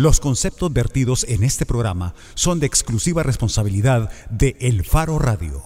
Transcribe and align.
Los 0.00 0.18
conceptos 0.18 0.72
vertidos 0.72 1.26
en 1.28 1.42
este 1.42 1.66
programa 1.66 2.14
son 2.32 2.58
de 2.58 2.64
exclusiva 2.64 3.22
responsabilidad 3.22 4.10
de 4.30 4.56
El 4.58 4.82
Faro 4.82 5.18
Radio. 5.18 5.62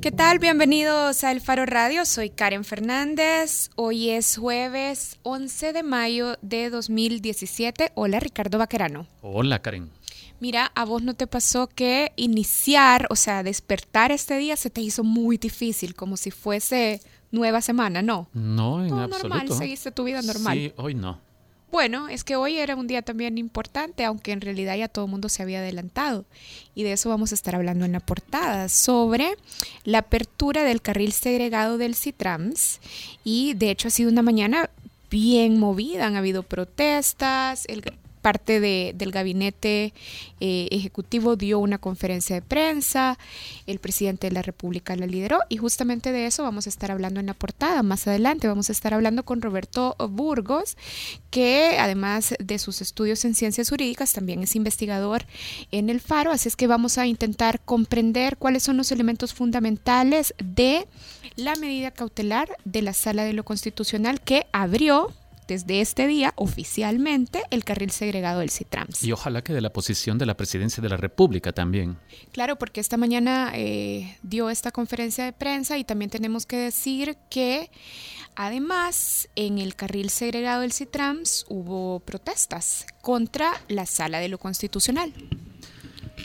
¿Qué 0.00 0.10
tal? 0.10 0.40
Bienvenidos 0.40 1.22
a 1.22 1.30
El 1.30 1.40
Faro 1.40 1.66
Radio. 1.66 2.04
Soy 2.04 2.30
Karen 2.30 2.64
Fernández. 2.64 3.70
Hoy 3.76 4.10
es 4.10 4.38
jueves 4.38 5.20
11 5.22 5.72
de 5.72 5.84
mayo 5.84 6.36
de 6.42 6.68
2017. 6.70 7.92
Hola, 7.94 8.18
Ricardo 8.18 8.58
Vaquerano. 8.58 9.06
Hola, 9.22 9.62
Karen. 9.62 9.92
Mira, 10.40 10.72
a 10.74 10.84
vos 10.84 11.04
no 11.04 11.14
te 11.14 11.28
pasó 11.28 11.68
que 11.68 12.10
iniciar, 12.16 13.06
o 13.10 13.14
sea, 13.14 13.44
despertar 13.44 14.10
este 14.10 14.36
día 14.36 14.56
se 14.56 14.70
te 14.70 14.80
hizo 14.80 15.04
muy 15.04 15.36
difícil, 15.36 15.94
como 15.94 16.16
si 16.16 16.32
fuese 16.32 17.02
nueva 17.30 17.60
semana, 17.60 18.02
¿no? 18.02 18.28
No, 18.32 18.82
en 18.82 18.88
Todo 18.88 19.02
absoluto. 19.02 19.28
normal, 19.28 19.56
seguiste 19.56 19.92
tu 19.92 20.02
vida 20.02 20.22
normal. 20.22 20.58
Sí, 20.58 20.72
hoy 20.76 20.96
no. 20.96 21.27
Bueno, 21.70 22.08
es 22.08 22.24
que 22.24 22.36
hoy 22.36 22.56
era 22.56 22.76
un 22.76 22.86
día 22.86 23.02
también 23.02 23.36
importante, 23.36 24.04
aunque 24.04 24.32
en 24.32 24.40
realidad 24.40 24.76
ya 24.76 24.88
todo 24.88 25.04
el 25.04 25.10
mundo 25.10 25.28
se 25.28 25.42
había 25.42 25.58
adelantado. 25.58 26.24
Y 26.74 26.82
de 26.82 26.92
eso 26.92 27.10
vamos 27.10 27.32
a 27.32 27.34
estar 27.34 27.54
hablando 27.54 27.84
en 27.84 27.92
la 27.92 28.00
portada, 28.00 28.68
sobre 28.68 29.34
la 29.84 29.98
apertura 29.98 30.64
del 30.64 30.80
carril 30.80 31.12
segregado 31.12 31.76
del 31.76 31.94
Citrams. 31.94 32.80
Y 33.22 33.52
de 33.54 33.70
hecho 33.70 33.88
ha 33.88 33.90
sido 33.90 34.10
una 34.10 34.22
mañana 34.22 34.70
bien 35.10 35.58
movida, 35.58 36.06
han 36.06 36.16
habido 36.16 36.42
protestas, 36.42 37.64
el, 37.66 37.82
parte 38.28 38.60
de, 38.60 38.92
del 38.94 39.10
gabinete 39.10 39.94
eh, 40.38 40.68
ejecutivo 40.70 41.34
dio 41.34 41.58
una 41.60 41.78
conferencia 41.78 42.36
de 42.36 42.42
prensa, 42.42 43.18
el 43.66 43.78
presidente 43.78 44.26
de 44.26 44.34
la 44.34 44.42
República 44.42 44.94
la 44.96 45.06
lideró 45.06 45.38
y 45.48 45.56
justamente 45.56 46.12
de 46.12 46.26
eso 46.26 46.42
vamos 46.42 46.66
a 46.66 46.68
estar 46.68 46.90
hablando 46.90 47.20
en 47.20 47.26
la 47.26 47.32
portada. 47.32 47.82
Más 47.82 48.06
adelante 48.06 48.46
vamos 48.46 48.68
a 48.68 48.72
estar 48.72 48.92
hablando 48.92 49.24
con 49.24 49.40
Roberto 49.40 49.96
Burgos, 50.10 50.76
que 51.30 51.78
además 51.80 52.34
de 52.38 52.58
sus 52.58 52.82
estudios 52.82 53.24
en 53.24 53.34
ciencias 53.34 53.70
jurídicas 53.70 54.12
también 54.12 54.42
es 54.42 54.56
investigador 54.56 55.24
en 55.70 55.88
el 55.88 55.98
Faro, 55.98 56.30
así 56.30 56.48
es 56.48 56.56
que 56.56 56.66
vamos 56.66 56.98
a 56.98 57.06
intentar 57.06 57.60
comprender 57.60 58.36
cuáles 58.36 58.62
son 58.62 58.76
los 58.76 58.92
elementos 58.92 59.32
fundamentales 59.32 60.34
de 60.36 60.86
la 61.36 61.56
medida 61.56 61.92
cautelar 61.92 62.50
de 62.66 62.82
la 62.82 62.92
Sala 62.92 63.24
de 63.24 63.32
lo 63.32 63.44
Constitucional 63.44 64.20
que 64.20 64.46
abrió 64.52 65.14
desde 65.48 65.80
este 65.80 66.06
día 66.06 66.32
oficialmente 66.36 67.42
el 67.50 67.64
carril 67.64 67.90
segregado 67.90 68.40
del 68.40 68.50
Citrams. 68.50 69.02
Y 69.02 69.10
ojalá 69.10 69.42
que 69.42 69.52
de 69.52 69.60
la 69.60 69.72
posición 69.72 70.18
de 70.18 70.26
la 70.26 70.36
presidencia 70.36 70.82
de 70.82 70.88
la 70.88 70.96
República 70.96 71.52
también. 71.52 71.96
Claro, 72.30 72.56
porque 72.56 72.80
esta 72.80 72.96
mañana 72.96 73.50
eh, 73.54 74.16
dio 74.22 74.50
esta 74.50 74.70
conferencia 74.70 75.24
de 75.24 75.32
prensa 75.32 75.78
y 75.78 75.84
también 75.84 76.10
tenemos 76.10 76.46
que 76.46 76.56
decir 76.56 77.16
que 77.30 77.70
además 78.36 79.28
en 79.34 79.58
el 79.58 79.74
carril 79.74 80.10
segregado 80.10 80.60
del 80.60 80.72
Citrams 80.72 81.46
hubo 81.48 82.00
protestas 82.00 82.86
contra 83.00 83.52
la 83.68 83.86
sala 83.86 84.20
de 84.20 84.28
lo 84.28 84.38
constitucional. 84.38 85.12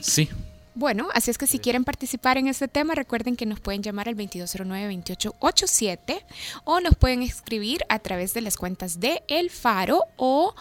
Sí, 0.02 0.28
bueno, 0.76 1.08
así 1.14 1.32
es 1.32 1.38
que 1.38 1.48
si 1.48 1.60
quieren 1.60 1.84
participar 1.84 2.38
en 2.38 2.48
este 2.48 2.68
tema, 2.68 2.96
recuerden 2.96 3.36
que 3.36 3.46
nos 3.46 3.60
pueden 3.60 3.84
llamar 3.84 4.10
al 4.10 4.18
2209-2887 4.18 6.24
o 6.64 6.80
nos 6.80 6.96
pueden 6.96 7.22
escribir 7.22 7.82
a 7.90 8.00
través 8.00 8.34
de 8.34 8.42
las 8.42 8.58
cuentas 8.58 9.00
de 9.00 9.24
El 9.28 9.50
Faro 9.50 10.06
o 10.18 10.56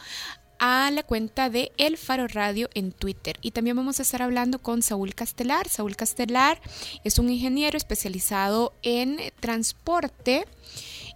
a 0.59 0.91
la 0.93 1.03
cuenta 1.03 1.51
de 1.51 1.73
El 1.77 1.97
Faro 1.97 2.29
Radio 2.29 2.69
en 2.75 2.93
Twitter. 2.93 3.37
Y 3.43 3.51
también 3.51 3.77
vamos 3.77 3.99
a 3.99 4.03
estar 4.03 4.23
hablando 4.23 4.61
con 4.61 4.83
Saúl 4.83 5.15
Castelar. 5.15 5.69
Saúl 5.69 5.97
Castelar 5.97 6.61
es 7.03 7.19
un 7.19 7.31
ingeniero 7.31 7.77
especializado 7.77 8.73
en 8.83 9.19
transporte 9.41 10.45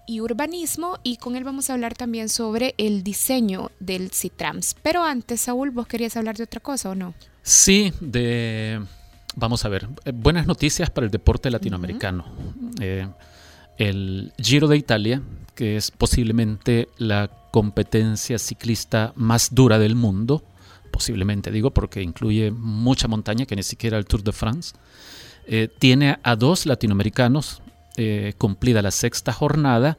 y 0.06 0.20
urbanismo 0.20 0.98
y 1.02 1.18
con 1.18 1.36
él 1.36 1.44
vamos 1.44 1.68
a 1.68 1.74
hablar 1.74 1.94
también 1.94 2.28
sobre 2.28 2.74
el 2.78 3.04
diseño 3.04 3.70
del 3.78 4.10
Citrams. 4.10 4.74
Pero 4.82 5.04
antes, 5.04 5.42
Saúl, 5.42 5.70
¿vos 5.70 5.86
querías 5.86 6.16
hablar 6.16 6.36
de 6.36 6.44
otra 6.44 6.60
cosa 6.60 6.90
o 6.90 6.94
no? 6.94 7.14
Sí, 7.46 7.92
de... 8.00 8.82
Vamos 9.36 9.64
a 9.64 9.68
ver, 9.68 9.86
eh, 10.04 10.10
buenas 10.12 10.48
noticias 10.48 10.90
para 10.90 11.04
el 11.04 11.12
deporte 11.12 11.48
latinoamericano. 11.48 12.24
Uh 12.26 12.70
-huh. 12.70 12.74
eh, 12.80 13.08
el 13.78 14.32
Giro 14.36 14.66
de 14.66 14.76
Italia, 14.76 15.22
que 15.54 15.76
es 15.76 15.92
posiblemente 15.92 16.88
la 16.98 17.30
competencia 17.52 18.38
ciclista 18.38 19.12
más 19.14 19.54
dura 19.54 19.78
del 19.78 19.94
mundo, 19.94 20.42
posiblemente 20.90 21.52
digo 21.52 21.70
porque 21.70 22.02
incluye 22.02 22.50
mucha 22.50 23.06
montaña 23.06 23.46
que 23.46 23.54
ni 23.54 23.62
siquiera 23.62 23.96
el 23.96 24.06
Tour 24.06 24.24
de 24.24 24.32
France, 24.32 24.74
eh, 25.46 25.68
tiene 25.78 26.18
a 26.24 26.34
dos 26.34 26.66
latinoamericanos 26.66 27.62
eh, 27.96 28.34
cumplida 28.38 28.82
la 28.82 28.90
sexta 28.90 29.32
jornada 29.32 29.98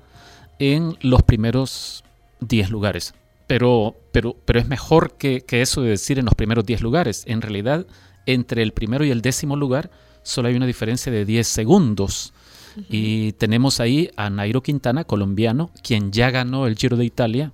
en 0.60 0.98
los 1.00 1.24
primeros 1.24 2.04
10 2.42 2.72
lugares. 2.72 3.14
Pero, 3.48 3.96
pero, 4.12 4.36
pero 4.46 4.60
es 4.60 4.68
mejor 4.68 5.18
que, 5.18 5.42
que, 5.42 5.62
eso 5.62 5.82
de 5.82 5.92
decir 5.92 6.20
en 6.20 6.26
los 6.26 6.36
primeros 6.36 6.66
10 6.66 6.82
lugares. 6.82 7.24
En 7.28 7.42
realidad, 7.42 7.88
entre 8.26 8.62
el 8.62 8.74
primero 8.74 9.06
y 9.06 9.12
el 9.12 9.22
décimo 9.22 9.56
lugar 9.56 9.90
solo 10.24 10.50
hay 10.50 10.56
una 10.56 10.66
diferencia 10.66 11.12
de 11.12 11.26
10 11.26 11.48
segundos. 11.48 12.34
Uh 12.76 12.82
-huh. 12.82 12.86
Y 12.90 13.32
tenemos 13.34 13.80
ahí 13.80 14.12
a 14.18 14.30
Nairo 14.30 14.62
Quintana, 14.62 15.06
colombiano, 15.06 15.72
quien 15.82 16.12
ya 16.12 16.30
ganó 16.30 16.68
el 16.68 16.76
Giro 16.76 16.98
de 16.98 17.06
Italia 17.06 17.54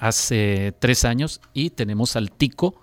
hace 0.00 0.74
tres 0.80 1.04
años. 1.04 1.40
Y 1.54 1.70
tenemos 1.70 2.16
al 2.16 2.32
tico 2.32 2.74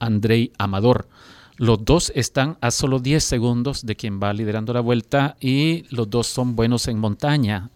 Andrei 0.00 0.52
Amador. 0.58 1.08
Los 1.56 1.84
dos 1.84 2.10
están 2.16 2.58
a 2.60 2.70
solo 2.70 2.98
10 2.98 3.22
segundos 3.22 3.86
de 3.86 3.94
quien 3.94 4.18
va 4.20 4.32
liderando 4.32 4.72
la 4.72 4.80
vuelta 4.80 5.36
y 5.38 5.84
los 5.94 6.10
dos 6.10 6.26
son 6.26 6.56
buenos 6.56 6.88
en 6.88 6.98
montaña. 6.98 7.70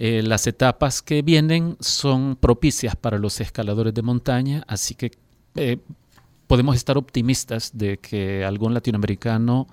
Eh, 0.00 0.22
las 0.22 0.46
etapas 0.46 1.02
que 1.02 1.22
vienen 1.22 1.76
son 1.80 2.36
propicias 2.36 2.94
para 2.94 3.18
los 3.18 3.40
escaladores 3.40 3.92
de 3.92 4.02
montaña, 4.02 4.62
así 4.68 4.94
que 4.94 5.10
eh, 5.56 5.78
podemos 6.46 6.76
estar 6.76 6.96
optimistas 6.96 7.76
de 7.76 7.98
que 7.98 8.44
algún 8.44 8.74
latinoamericano 8.74 9.66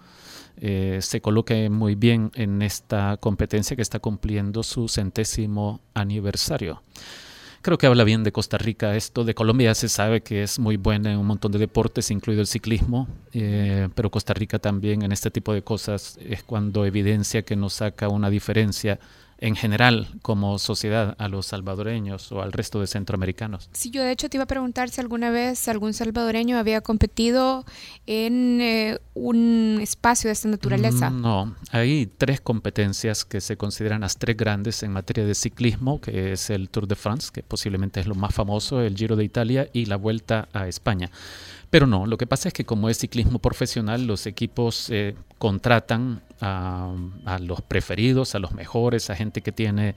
eh, 0.58 0.98
se 1.00 1.22
coloque 1.22 1.70
muy 1.70 1.94
bien 1.94 2.32
en 2.34 2.64
esta 2.64 3.18
competencia 3.18 3.76
que 3.76 3.84
está 3.84 4.00
cumpliendo 4.00 4.64
su 4.64 4.88
centésimo 4.88 5.82
aniversario. 5.94 6.82
Creo 7.62 7.78
que 7.78 7.86
habla 7.86 8.04
bien 8.04 8.24
de 8.24 8.32
Costa 8.32 8.58
Rica 8.58 8.96
esto. 8.96 9.26
De 9.26 9.36
Colombia 9.36 9.76
se 9.76 9.90
sabe 9.90 10.22
que 10.22 10.42
es 10.42 10.58
muy 10.58 10.78
buena 10.78 11.12
en 11.12 11.20
un 11.20 11.28
montón 11.28 11.52
de 11.52 11.60
deportes, 11.60 12.10
incluido 12.10 12.42
el 12.42 12.48
ciclismo, 12.48 13.08
pero 13.32 14.12
Costa 14.12 14.36
Rica 14.36 14.60
también 14.60 15.02
en 15.02 15.12
este 15.12 15.32
tipo 15.32 15.52
de 15.52 15.64
cosas 15.64 16.20
es 16.22 16.44
cuando 16.44 16.86
evidencia 16.86 17.42
que 17.42 17.56
nos 17.56 17.74
saca 17.74 18.08
una 18.08 18.30
diferencia 18.30 19.00
en 19.38 19.56
general 19.56 20.08
como 20.22 20.58
sociedad 20.60 21.16
a 21.20 21.28
los 21.28 21.48
salvadoreños 21.48 22.32
o 22.32 22.42
al 22.42 22.52
resto 22.54 22.80
de 22.80 22.88
centroamericanos. 22.88 23.70
Sí, 23.74 23.92
yo 23.92 24.02
de 24.04 24.12
hecho 24.12 24.30
te 24.30 24.38
iba 24.38 24.44
a 24.46 24.48
preguntar 24.48 24.90
si 24.90 25.02
alguna 25.02 25.30
vez 25.30 25.68
algún 25.68 25.94
salvadoreño 25.94 26.58
había 26.58 26.82
competido 26.82 27.66
en 28.06 28.62
eh, 28.62 29.00
un 29.14 29.80
espacio 29.82 30.30
de 30.30 30.34
esta 30.34 30.48
naturaleza. 30.48 31.10
Mm, 31.10 31.22
No, 31.22 31.56
hay 31.72 32.06
tres 32.18 32.40
competencias 32.42 33.26
que 33.26 33.42
se 33.42 33.58
consideran 33.58 34.02
las 34.02 34.18
tres 34.18 34.38
grandes 34.38 34.84
en 34.84 34.92
materia 34.92 35.26
de 35.26 35.36
ciclismo, 35.36 36.00
que 36.00 36.32
es 36.34 36.50
el 36.50 36.70
Tour 36.70 36.88
de 36.88 36.96
France, 36.96 37.30
que 37.34 37.44
posiblemente 37.44 38.00
es 38.00 38.08
lo 38.08 38.16
más 38.16 38.34
famoso, 38.34 38.82
el 38.82 38.96
Giro 38.96 39.16
de 39.16 39.24
Italia 39.26 39.70
y 39.74 39.86
la 39.86 39.98
Vuelta 39.98 40.48
a 40.54 40.68
España. 40.68 41.12
Pero 41.76 41.88
no, 41.88 42.06
lo 42.06 42.18
que 42.18 42.26
pasa 42.26 42.48
es 42.48 42.54
que 42.54 42.64
como 42.64 42.88
es 42.88 43.00
ciclismo 43.00 43.40
profesional, 43.40 44.08
los 44.08 44.28
equipos 44.28 44.90
eh, 44.92 45.14
contratan 45.38 46.22
a, 46.40 46.96
a, 47.26 47.38
los 47.40 47.62
preferidos, 47.64 48.34
a 48.34 48.40
los 48.40 48.54
mejores, 48.54 49.10
a 49.10 49.16
gente 49.18 49.42
que 49.42 49.52
tiene 49.52 49.96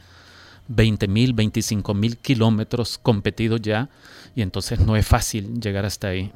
20 0.67 1.07
mil, 1.07 1.35
25 1.35 1.95
mil 1.95 2.17
kilómetros 2.17 2.99
competidos 2.99 3.63
ya, 3.63 3.91
y 4.35 4.43
entonces 4.43 4.81
no 4.81 4.97
es 4.97 5.07
fácil 5.07 5.61
llegar 5.61 5.85
hasta 5.85 6.09
ahí. 6.09 6.33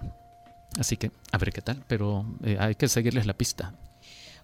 Así 0.79 0.97
que 0.97 1.11
a 1.33 1.39
ver 1.39 1.53
qué 1.53 1.61
tal, 1.61 1.83
pero 1.89 2.25
eh, 2.45 2.57
hay 2.61 2.77
que 2.77 2.87
seguirles 2.87 3.27
la 3.27 3.35
pista. 3.35 3.75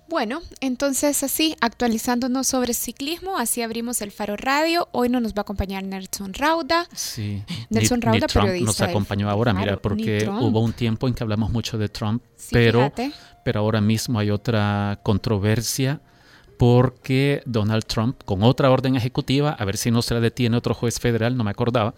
Bueno, 0.08 0.40
entonces 0.60 1.22
así, 1.22 1.54
actualizándonos 1.60 2.46
sobre 2.46 2.72
ciclismo, 2.72 3.36
así 3.36 3.60
abrimos 3.60 4.00
el 4.00 4.10
Faro 4.10 4.38
Radio. 4.38 4.88
Hoy 4.92 5.10
no 5.10 5.20
nos 5.20 5.32
va 5.32 5.38
a 5.38 5.40
acompañar 5.42 5.84
Nelson 5.84 6.32
Rauda. 6.32 6.88
Sí. 6.94 7.42
Nelson 7.68 7.98
ni, 7.98 8.04
Rauda, 8.06 8.20
ni 8.20 8.26
Trump 8.26 8.46
periodista. 8.46 8.84
nos 8.84 8.90
acompañó 8.90 9.28
ahora, 9.28 9.52
mira, 9.52 9.76
porque 9.76 10.26
hubo 10.26 10.60
un 10.60 10.72
tiempo 10.72 11.08
en 11.08 11.14
que 11.14 11.22
hablamos 11.22 11.50
mucho 11.50 11.76
de 11.76 11.90
Trump, 11.90 12.22
sí, 12.36 12.48
pero, 12.52 12.80
fíjate. 12.84 13.12
pero 13.44 13.60
ahora 13.60 13.82
mismo 13.82 14.18
hay 14.18 14.30
otra 14.30 14.98
controversia 15.02 16.00
porque 16.56 17.42
Donald 17.44 17.84
Trump, 17.84 18.22
con 18.24 18.42
otra 18.42 18.70
orden 18.70 18.96
ejecutiva, 18.96 19.50
a 19.50 19.64
ver 19.66 19.76
si 19.76 19.90
no 19.90 20.00
se 20.00 20.14
la 20.14 20.20
detiene 20.20 20.56
otro 20.56 20.72
juez 20.72 20.98
federal, 20.98 21.36
no 21.36 21.44
me 21.44 21.50
acordaba, 21.50 21.94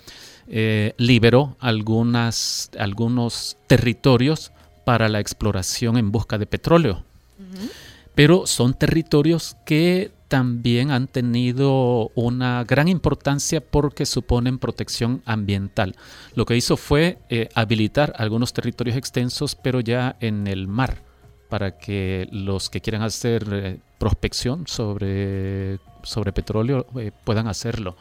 eh, 0.49 0.95
liberó 0.99 1.57
algunas, 1.61 2.71
algunos 2.77 3.57
territorios 3.69 4.51
para 4.85 5.09
la 5.09 5.21
exploración 5.21 5.97
en 5.97 6.11
busca 6.11 6.39
de 6.39 6.47
petróleo. 6.47 7.05
Uh 7.39 7.43
-huh. 7.43 7.71
Pero 8.15 8.47
son 8.47 8.75
territorios 8.75 9.57
que 9.65 10.13
también 10.29 10.93
han 10.93 11.09
tenido 11.09 12.13
una 12.15 12.63
gran 12.65 12.87
importancia 12.87 13.61
porque 13.61 14.07
suponen 14.07 14.59
protección 14.59 15.23
ambiental. 15.27 15.97
Lo 16.35 16.47
que 16.47 16.57
hizo 16.57 16.77
fue 16.77 17.19
eh, 17.31 17.49
habilitar 17.55 18.15
algunos 18.17 18.53
territorios 18.53 18.97
extensos, 18.97 19.57
pero 19.57 19.81
ya 19.81 20.17
en 20.21 20.47
el 20.47 20.69
mar, 20.69 21.03
para 21.49 21.79
que 21.79 22.29
los 22.31 22.71
que 22.71 22.81
quieran 22.81 23.03
hacer 23.03 23.47
eh, 23.51 23.79
prospección 23.99 24.69
sobre, 24.69 25.81
sobre 26.05 26.33
petróleo 26.33 26.87
eh, 26.97 27.11
puedan 27.25 27.49
hacerlo. 27.49 27.97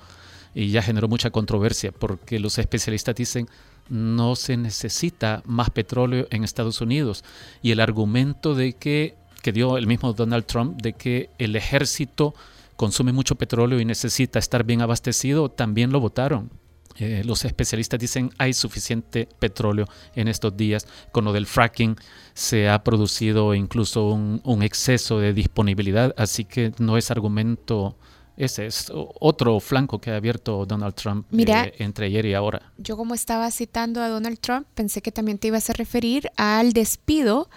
Y 0.54 0.70
ya 0.70 0.84
generó 0.84 1.08
mucha 1.08 1.32
controversia 1.32 1.92
porque 1.92 2.40
los 2.40 2.60
especialistas 2.60 3.16
dicen 3.16 3.48
no 3.90 4.36
se 4.36 4.56
necesita 4.56 5.42
más 5.46 5.72
petróleo 5.72 6.28
en 6.30 6.44
Estados 6.44 6.80
Unidos. 6.80 7.24
Y 7.62 7.72
el 7.72 7.80
argumento 7.80 8.56
de 8.56 8.74
que, 8.74 9.16
que 9.42 9.52
dio 9.52 9.78
el 9.78 9.88
mismo 9.88 10.14
Donald 10.14 10.46
Trump 10.46 10.82
de 10.82 10.94
que 10.94 11.30
el 11.38 11.56
ejército 11.56 12.34
consume 12.76 13.12
mucho 13.12 13.36
petróleo 13.36 13.80
y 13.80 13.86
necesita 13.86 14.40
estar 14.40 14.64
bien 14.64 14.82
abastecido, 14.82 15.50
también 15.50 15.92
lo 15.92 16.00
votaron. 16.00 16.50
Eh, 16.98 17.24
los 17.26 17.46
especialistas 17.46 18.00
dicen 18.00 18.30
hay 18.38 18.54
suficiente 18.54 19.28
petróleo 19.40 19.86
en 20.16 20.28
estos 20.28 20.56
días. 20.56 20.88
Con 21.12 21.26
lo 21.26 21.34
del 21.34 21.46
fracking 21.46 21.96
se 22.34 22.70
ha 22.70 22.84
producido 22.84 23.54
incluso 23.54 24.08
un, 24.10 24.42
un 24.44 24.64
exceso 24.64 25.20
de 25.20 25.34
disponibilidad, 25.34 26.14
así 26.18 26.46
que 26.46 26.74
no 26.78 26.98
es 26.98 27.12
argumento 27.12 27.96
ese 28.40 28.66
es 28.66 28.90
otro 28.94 29.60
flanco 29.60 30.00
que 30.00 30.12
ha 30.12 30.16
abierto 30.16 30.66
Donald 30.66 30.96
Trump 30.96 31.28
eh, 31.38 31.74
entre 31.78 32.06
ayer 32.06 32.26
y 32.26 32.34
ahora. 32.34 32.72
Yo 32.78 32.96
como 32.96 33.14
estaba 33.14 33.52
citando 33.52 34.02
a 34.02 34.08
Donald 34.08 34.40
Trump, 34.40 34.66
pensé 34.74 35.02
que 35.02 35.12
también 35.12 35.38
te 35.38 35.50
ibas 35.50 35.70
a 35.70 35.74
referir 35.74 36.32
al 36.38 36.72
despido 36.72 37.50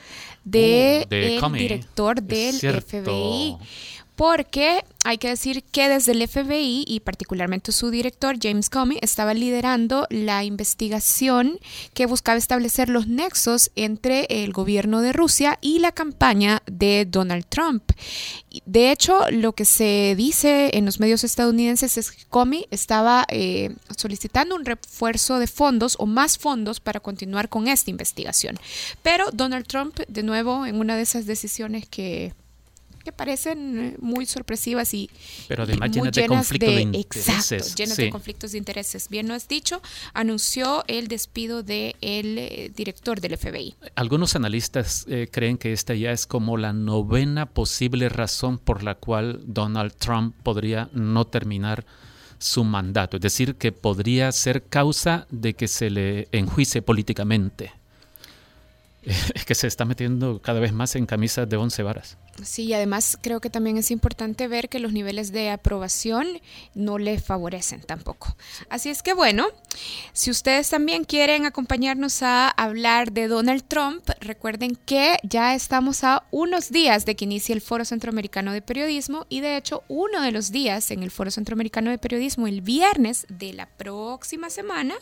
de, 0.45 1.07
uh, 1.07 1.53
director 1.53 2.21
del 2.21 2.57
FBI 2.57 3.57
porque 4.17 4.85
hay 5.05 5.19
que 5.19 5.29
decir 5.29 5.65
que 5.65 5.89
desde 5.89 6.13
el 6.13 6.27
FBI 6.29 6.85
y 6.87 7.01
particularmente 7.01 7.73
su 7.73 7.91
director 7.91 8.37
James 8.41 8.71
Comey 8.71 8.99
estaba 9.01 9.35
liderando 9.35 10.07
la 10.11 10.45
investigación 10.45 11.59
que 11.93 12.07
buscaba 12.07 12.39
establecer 12.39 12.89
los 12.89 13.09
nexos 13.09 13.71
entre 13.75 14.27
el 14.29 14.53
gobierno 14.53 15.01
de 15.01 15.13
Rusia 15.13 15.59
y 15.61 15.81
la 15.81 15.93
campaña 15.93 16.63
de 16.67 17.07
Donald 17.09 17.47
Trump. 17.49 17.83
De 18.67 18.93
hecho, 18.93 19.31
lo 19.31 19.55
que 19.55 19.65
se 19.65 20.15
dice 20.17 20.71
en 20.75 20.85
los 20.85 21.01
medios 21.01 21.25
estadounidenses 21.25 21.97
es 21.97 22.11
que 22.13 22.25
Comey 22.27 22.67
estaba 22.71 23.25
eh, 23.29 23.75
solicitando 23.97 24.55
un 24.55 24.65
refuerzo 24.65 25.39
de 25.39 25.47
fondos 25.47 25.97
o 25.99 26.07
más 26.07 26.39
fondos 26.39 26.81
para 26.81 27.01
continuar 27.01 27.49
con 27.49 27.67
esta 27.67 27.91
investigación. 27.91 28.59
Pero 29.03 29.31
Donald 29.33 29.67
Trump, 29.67 29.99
de 30.07 30.23
nuevo, 30.23 30.67
en 30.67 30.77
una 30.77 30.97
de 30.97 31.03
esas 31.03 31.27
decisiones 31.27 31.89
que 31.89 32.35
que 33.03 33.13
parecen 33.13 33.79
eh, 33.79 33.97
muy 34.01 34.27
sorpresivas 34.27 34.95
y, 34.95 35.11
Pero 35.49 35.65
además 35.65 35.91
llenas, 35.91 36.13
de 36.13 36.27
conflictos 36.27 36.75
de, 36.75 36.81
intereses. 36.81 37.53
Exacto, 37.53 37.77
llenas 37.77 37.97
de 37.97 38.11
conflictos 38.11 38.53
de 38.53 38.59
intereses. 38.59 39.09
Bien 39.09 39.27
no 39.27 39.35
has 39.35 39.49
dicho, 39.49 39.83
anunció 40.15 40.85
el 40.89 41.09
despido 41.09 41.63
del 41.63 41.95
eh, 42.03 42.73
director 42.75 43.21
del 43.21 43.37
FBI. 43.37 43.75
Algunos 43.95 44.37
analistas 44.37 45.05
eh, 45.09 45.29
creen 45.31 45.59
que 45.59 45.73
esta 45.73 45.95
ya 45.95 46.13
es 46.13 46.27
como 46.27 46.57
la 46.57 46.73
novena 46.73 47.47
posible 47.47 48.09
razón 48.09 48.59
por 48.59 48.83
la 48.83 48.95
cual 48.95 49.41
Donald 49.45 49.95
Trump 49.95 50.35
podría 50.43 50.89
no 50.93 51.27
terminar 51.27 51.85
su 52.39 52.65
mandato, 52.65 53.19
es 53.19 53.23
decir, 53.23 53.55
que 53.55 53.71
podría 53.71 54.31
ser 54.33 54.65
causa 54.65 55.27
de 55.31 55.55
que 55.55 55.69
se 55.69 55.91
le 55.91 56.29
enjuice 56.33 56.83
políticamente. 56.83 57.73
Es 59.35 59.45
que 59.45 59.55
se 59.55 59.67
está 59.67 59.85
metiendo 59.85 60.41
cada 60.41 60.61
vez 60.61 60.73
más 60.73 60.95
en 60.95 61.07
camisas 61.07 61.49
de 61.49 61.57
once 61.57 61.83
varas. 61.83 62.19
Sí, 62.43 62.65
y 62.65 62.75
además 62.75 63.19
creo 63.21 63.41
que 63.41 63.51
también 63.51 63.77
es 63.77 63.91
importante 63.91 64.49
ver 64.49 64.69
que 64.69 64.79
los 64.79 64.93
niveles 64.93 65.33
de 65.33 65.51
aprobación 65.51 66.41
no 66.75 66.99
le 66.99 67.21
favorecen 67.21 67.83
tampoco. 67.83 68.37
Así 68.71 68.89
es 68.89 69.03
que 69.03 69.13
bueno, 69.13 69.49
si 70.13 70.31
ustedes 70.31 70.71
también 70.71 71.05
quieren 71.05 71.45
acompañarnos 71.45 72.23
a 72.23 72.49
hablar 72.49 73.13
de 73.13 73.29
Donald 73.29 73.65
Trump, 73.69 74.09
recuerden 74.21 74.77
que 74.77 75.19
ya 75.23 75.55
estamos 75.55 76.05
a 76.05 76.25
unos 76.31 76.71
días 76.71 77.05
de 77.05 77.17
que 77.17 77.27
inicie 77.27 77.55
el 77.55 77.61
Foro 77.61 77.85
Centroamericano 77.85 78.53
de 78.53 78.63
Periodismo 78.63 79.27
y 79.29 79.41
de 79.41 79.57
hecho 79.59 79.85
uno 79.89 80.23
de 80.23 80.33
los 80.33 80.51
días 80.51 80.91
en 80.91 81.03
el 81.03 81.11
Foro 81.11 81.31
Centroamericano 81.31 81.91
de 81.91 81.99
Periodismo, 81.99 82.47
el 82.47 82.63
viernes 82.63 83.27
de 83.29 83.53
la 83.53 83.67
próxima 83.67 84.49
semana, 84.49 84.95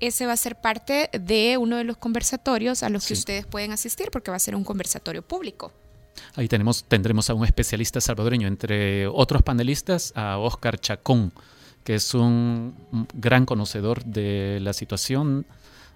ese 0.00 0.26
va 0.26 0.34
a 0.34 0.36
ser 0.36 0.60
parte 0.60 1.08
de 1.18 1.56
uno 1.56 1.76
de 1.76 1.84
los 1.84 1.96
conversatorios 1.96 2.82
a 2.82 2.90
los 2.90 3.06
que 3.06 3.14
ustedes 3.14 3.46
pueden 3.46 3.72
asistir 3.72 4.10
porque 4.10 4.30
va 4.30 4.36
a 4.36 4.40
ser 4.40 4.54
un 4.54 4.64
conversatorio 4.64 5.22
público. 5.22 5.72
Ahí 6.34 6.48
tenemos, 6.48 6.84
tendremos 6.84 7.30
a 7.30 7.34
un 7.34 7.44
especialista 7.44 8.00
salvadoreño, 8.00 8.48
entre 8.48 9.06
otros 9.06 9.42
panelistas, 9.42 10.12
a 10.16 10.38
Oscar 10.38 10.78
Chacón, 10.78 11.32
que 11.84 11.94
es 11.94 12.14
un 12.14 12.74
gran 13.14 13.46
conocedor 13.46 14.04
de 14.04 14.58
la 14.60 14.72
situación 14.72 15.46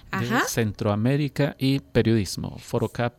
Centroamérica 0.49 1.55
y 1.59 1.79
Periodismo, 1.79 2.59
forocap 2.59 3.15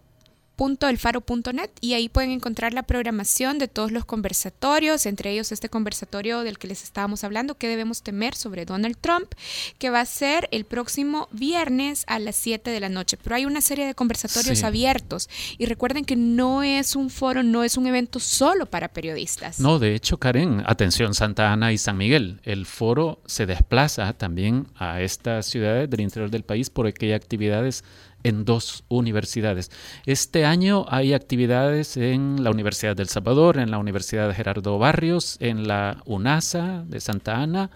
elfaro.net 0.60 1.70
y 1.82 1.94
ahí 1.94 2.10
pueden 2.10 2.32
encontrar 2.32 2.74
la 2.74 2.84
programación 2.84 3.60
de 3.60 3.68
todos 3.68 3.92
los 3.92 4.06
conversatorios, 4.06 5.06
entre 5.06 5.32
ellos 5.32 5.52
este 5.52 5.70
conversatorio 5.70 6.42
del 6.42 6.58
que 6.58 6.68
les 6.68 6.84
estábamos 6.84 7.24
hablando, 7.24 7.56
que 7.56 7.68
debemos 7.68 8.02
temer 8.02 8.36
sobre 8.36 8.66
Donald 8.66 8.98
Trump, 9.00 9.34
que 9.78 9.90
va 9.90 10.02
a 10.02 10.06
ser 10.06 10.50
el 10.52 10.66
próximo 10.66 11.30
viernes 11.32 12.04
a 12.08 12.20
las 12.20 12.36
7 12.36 12.72
de 12.72 12.80
la 12.80 12.90
noche. 12.90 13.18
Pero 13.22 13.36
hay 13.36 13.46
una 13.46 13.62
serie 13.62 13.86
de 13.86 13.96
conversatorios 13.96 14.64
abiertos 14.64 15.30
y 15.58 15.66
recuerden 15.66 16.04
que 16.06 16.16
no 16.16 16.64
es 16.64 16.96
un 16.96 17.10
foro, 17.10 17.44
no 17.44 17.64
es 17.64 17.78
un 17.78 17.88
evento 17.88 18.20
solo 18.20 18.66
para 18.66 18.90
periodistas. 18.90 19.60
No, 19.60 19.80
de 19.80 19.96
hecho, 19.96 20.18
Karen, 20.18 20.64
atención 20.66 21.14
Santa 21.14 21.52
Ana 21.52 21.72
y 21.72 21.78
San 21.78 21.98
Miguel, 21.98 22.42
el 22.44 22.66
foro 22.66 23.22
se 23.26 23.46
desplaza 23.46 24.14
también 24.14 24.68
a 24.76 25.02
estas 25.02 25.46
ciudades 25.46 25.90
del 25.90 26.02
interior 26.02 26.30
del 26.30 26.44
país 26.44 26.70
porque 26.70 27.08
hay 27.08 27.14
actividades 27.14 27.84
en 28.24 28.46
dos 28.46 28.84
universidades. 28.90 29.72
Este 30.06 30.46
año 30.46 30.86
hay 30.90 31.14
actividades 31.14 31.98
en 31.98 32.44
la 32.44 32.52
Universidad 32.52 32.96
del 32.96 33.10
Salvador, 33.10 33.58
en 33.58 33.72
la 33.72 33.78
Universidad 33.78 34.28
de 34.28 34.34
Gerardo 34.34 34.78
Barrios, 34.78 35.38
en 35.40 35.68
la 35.68 36.02
UNASA 36.06 36.84
de 36.88 37.00
Santa 37.00 37.38
Ana. 37.38 37.70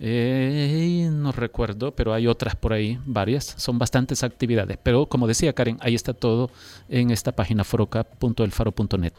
Eh, 0.00 1.08
no 1.12 1.32
recuerdo, 1.32 1.94
pero 1.94 2.12
hay 2.12 2.26
otras 2.26 2.56
por 2.56 2.72
ahí, 2.72 2.98
varias. 3.06 3.54
Son 3.56 3.78
bastantes 3.78 4.22
actividades. 4.22 4.78
Pero 4.82 5.06
como 5.06 5.26
decía 5.26 5.52
Karen, 5.52 5.78
ahí 5.80 5.94
está 5.94 6.14
todo 6.14 6.50
en 6.88 7.10
esta 7.10 7.32
página 7.32 7.64
foroca.elfaro.net. 7.64 9.12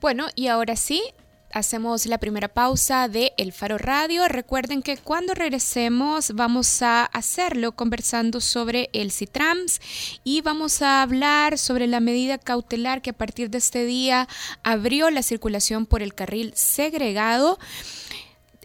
Bueno, 0.00 0.26
y 0.34 0.48
ahora 0.48 0.76
sí, 0.76 1.02
hacemos 1.52 2.06
la 2.06 2.18
primera 2.18 2.48
pausa 2.48 3.08
de 3.08 3.32
El 3.36 3.52
Faro 3.52 3.78
Radio. 3.78 4.28
Recuerden 4.28 4.82
que 4.82 4.96
cuando 4.96 5.34
regresemos 5.34 6.32
vamos 6.34 6.82
a 6.82 7.04
hacerlo 7.04 7.72
conversando 7.72 8.40
sobre 8.40 8.90
el 8.92 9.10
Citrams 9.10 9.80
y 10.24 10.40
vamos 10.42 10.82
a 10.82 11.02
hablar 11.02 11.58
sobre 11.58 11.86
la 11.86 12.00
medida 12.00 12.38
cautelar 12.38 13.02
que 13.02 13.10
a 13.10 13.16
partir 13.16 13.50
de 13.50 13.58
este 13.58 13.84
día 13.84 14.28
abrió 14.62 15.10
la 15.10 15.22
circulación 15.22 15.86
por 15.86 16.02
el 16.02 16.14
carril 16.14 16.52
segregado 16.54 17.58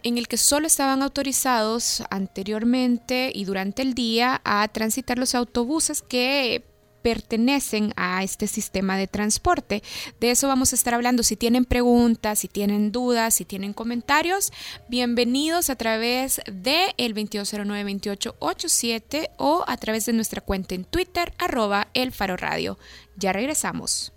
en 0.02 0.18
el 0.18 0.28
que 0.28 0.36
solo 0.36 0.66
estaban 0.66 1.02
autorizados 1.02 2.02
anteriormente 2.10 3.32
y 3.34 3.46
durante 3.46 3.82
el 3.82 3.94
día 3.94 4.40
a 4.44 4.68
transitar 4.68 5.18
los 5.18 5.34
autobuses 5.34 6.02
que 6.02 6.73
pertenecen 7.04 7.92
a 7.96 8.22
este 8.22 8.46
sistema 8.46 8.96
de 8.96 9.06
transporte. 9.06 9.82
De 10.20 10.30
eso 10.30 10.48
vamos 10.48 10.72
a 10.72 10.74
estar 10.74 10.94
hablando. 10.94 11.22
Si 11.22 11.36
tienen 11.36 11.66
preguntas, 11.66 12.38
si 12.38 12.48
tienen 12.48 12.92
dudas, 12.92 13.34
si 13.34 13.44
tienen 13.44 13.74
comentarios, 13.74 14.54
bienvenidos 14.88 15.68
a 15.68 15.76
través 15.76 16.40
de 16.50 16.94
el 16.96 17.14
2209-2887 17.14 19.32
o 19.36 19.64
a 19.66 19.76
través 19.76 20.06
de 20.06 20.14
nuestra 20.14 20.40
cuenta 20.40 20.74
en 20.74 20.86
Twitter, 20.86 21.34
arroba 21.36 21.88
el 21.92 22.10
Faro 22.10 22.38
Radio. 22.38 22.78
Ya 23.18 23.34
regresamos. 23.34 24.14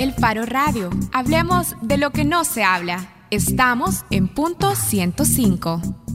El 0.00 0.12
Faro 0.14 0.46
Radio. 0.46 0.90
Hablemos 1.12 1.76
de 1.80 1.96
lo 1.96 2.10
que 2.10 2.24
no 2.24 2.44
se 2.44 2.64
habla. 2.64 3.28
Estamos 3.30 4.04
en 4.10 4.26
punto 4.26 4.74
105. 4.74 6.05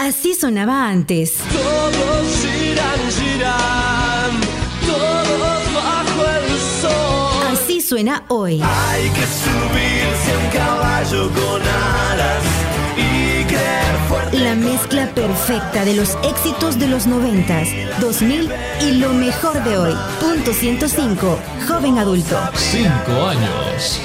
Así 0.00 0.34
sonaba 0.34 0.88
antes. 0.88 1.34
Todos 1.52 2.26
giran, 2.40 3.00
giran, 3.10 4.40
todos 4.86 5.74
bajo 5.74 6.24
el 6.38 6.58
sol. 6.80 7.52
Así 7.52 7.82
suena 7.82 8.24
hoy. 8.28 8.62
Hay 8.62 9.10
que 9.10 9.26
subirse 9.26 10.32
a 10.32 10.38
un 10.38 10.50
caballo 10.56 11.30
con 11.34 11.60
alas 11.60 12.44
y 12.96 13.44
creer 13.44 13.96
fuerte. 14.08 14.38
La 14.38 14.54
mezcla 14.54 15.06
perfecta 15.14 15.84
de 15.84 15.94
los 15.94 16.16
éxitos 16.24 16.78
de 16.78 16.86
los 16.86 17.06
90, 17.06 18.00
2000 18.00 18.50
y 18.80 18.92
lo 18.92 19.12
mejor 19.12 19.62
de 19.64 19.76
hoy. 19.76 19.94
Punto 20.18 20.54
105. 20.54 21.38
Joven 21.68 21.98
adulto. 21.98 22.38
Cinco 22.54 23.26
años. 23.26 24.00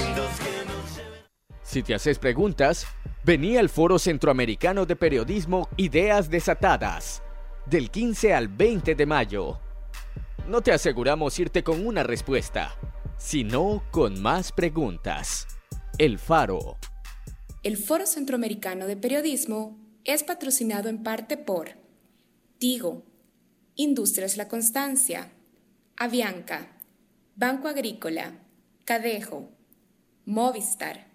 Si 1.63 1.81
te 1.81 1.95
haces 1.95 2.19
preguntas, 2.19 2.85
vení 3.25 3.57
al 3.57 3.69
Foro 3.69 3.97
Centroamericano 3.97 4.85
de 4.85 4.95
Periodismo 4.95 5.67
Ideas 5.77 6.29
Desatadas, 6.29 7.23
del 7.65 7.89
15 7.89 8.35
al 8.35 8.49
20 8.49 8.93
de 8.93 9.05
mayo. 9.07 9.59
No 10.47 10.61
te 10.61 10.71
aseguramos 10.71 11.39
irte 11.39 11.63
con 11.63 11.83
una 11.87 12.03
respuesta, 12.03 12.77
sino 13.17 13.83
con 13.89 14.21
más 14.21 14.51
preguntas. 14.51 15.47
El 15.97 16.19
Faro. 16.19 16.77
El 17.63 17.77
Foro 17.77 18.05
Centroamericano 18.05 18.85
de 18.85 18.95
Periodismo 18.95 19.75
es 20.03 20.23
patrocinado 20.23 20.87
en 20.87 21.01
parte 21.01 21.35
por 21.35 21.69
Tigo, 22.59 23.05
Industrias 23.73 24.37
La 24.37 24.47
Constancia, 24.47 25.31
Avianca, 25.97 26.77
Banco 27.35 27.69
Agrícola, 27.69 28.33
Cadejo, 28.83 29.49
Movistar, 30.25 31.14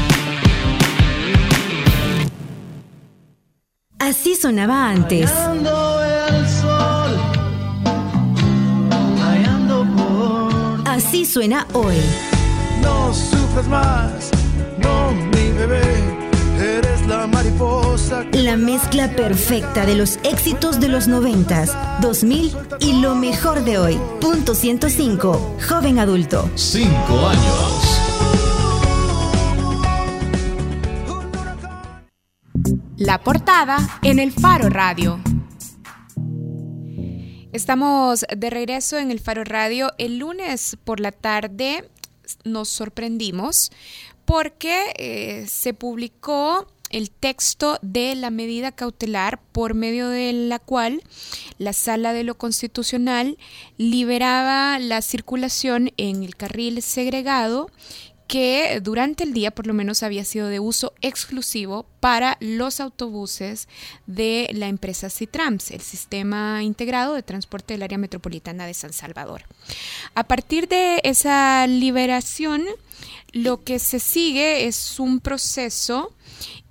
Así 4.01 4.35
sonaba 4.35 4.89
antes. 4.89 5.31
Así 10.85 11.23
suena 11.23 11.67
hoy. 11.73 11.97
No 12.81 13.13
sufras 13.13 13.67
más, 13.67 14.31
no 14.79 15.11
mi 15.11 15.51
bebé, 15.51 15.83
eres 16.59 17.05
la 17.05 17.27
mariposa. 17.27 18.25
La 18.31 18.57
mezcla 18.57 19.07
perfecta 19.15 19.85
de 19.85 19.93
los 19.93 20.17
éxitos 20.23 20.79
de 20.79 20.87
los 20.87 21.07
90, 21.07 21.99
2000 22.01 22.57
y 22.79 22.93
lo 23.01 23.13
mejor 23.13 23.63
de 23.63 23.77
hoy. 23.77 23.99
Punto 24.19 24.55
105. 24.55 25.57
Joven 25.69 25.99
adulto. 25.99 26.49
Cinco 26.55 27.27
años. 27.27 27.80
La 32.97 33.23
portada 33.23 33.99
en 34.01 34.19
el 34.19 34.31
Faro 34.31 34.69
Radio. 34.69 35.19
Estamos 37.53 38.25
de 38.35 38.49
regreso 38.49 38.97
en 38.97 39.11
el 39.11 39.19
Faro 39.19 39.43
Radio. 39.43 39.91
El 39.97 40.19
lunes 40.19 40.77
por 40.83 40.99
la 40.99 41.11
tarde 41.11 41.89
nos 42.43 42.69
sorprendimos 42.69 43.71
porque 44.25 44.93
eh, 44.97 45.45
se 45.47 45.73
publicó 45.73 46.67
el 46.91 47.09
texto 47.09 47.79
de 47.81 48.15
la 48.15 48.29
medida 48.29 48.71
cautelar 48.71 49.41
por 49.51 49.73
medio 49.73 50.09
de 50.09 50.33
la 50.33 50.59
cual 50.59 51.01
la 51.57 51.73
sala 51.73 52.13
de 52.13 52.23
lo 52.23 52.37
constitucional 52.37 53.37
liberaba 53.77 54.77
la 54.79 55.01
circulación 55.01 55.91
en 55.97 56.23
el 56.23 56.35
carril 56.35 56.81
segregado 56.81 57.69
que 58.31 58.79
durante 58.81 59.25
el 59.25 59.33
día 59.33 59.51
por 59.51 59.67
lo 59.67 59.73
menos 59.73 60.03
había 60.03 60.23
sido 60.23 60.47
de 60.47 60.61
uso 60.61 60.93
exclusivo 61.01 61.85
para 61.99 62.37
los 62.39 62.79
autobuses 62.79 63.67
de 64.07 64.47
la 64.53 64.69
empresa 64.69 65.09
Citrams, 65.09 65.69
el 65.71 65.81
sistema 65.81 66.63
integrado 66.63 67.13
de 67.13 67.23
transporte 67.23 67.73
del 67.73 67.83
área 67.83 67.97
metropolitana 67.97 68.65
de 68.65 68.73
San 68.73 68.93
Salvador. 68.93 69.43
A 70.15 70.23
partir 70.23 70.69
de 70.69 71.01
esa 71.03 71.67
liberación, 71.67 72.63
lo 73.33 73.65
que 73.65 73.79
se 73.79 73.99
sigue 73.99 74.65
es 74.65 74.97
un 75.01 75.19
proceso 75.19 76.13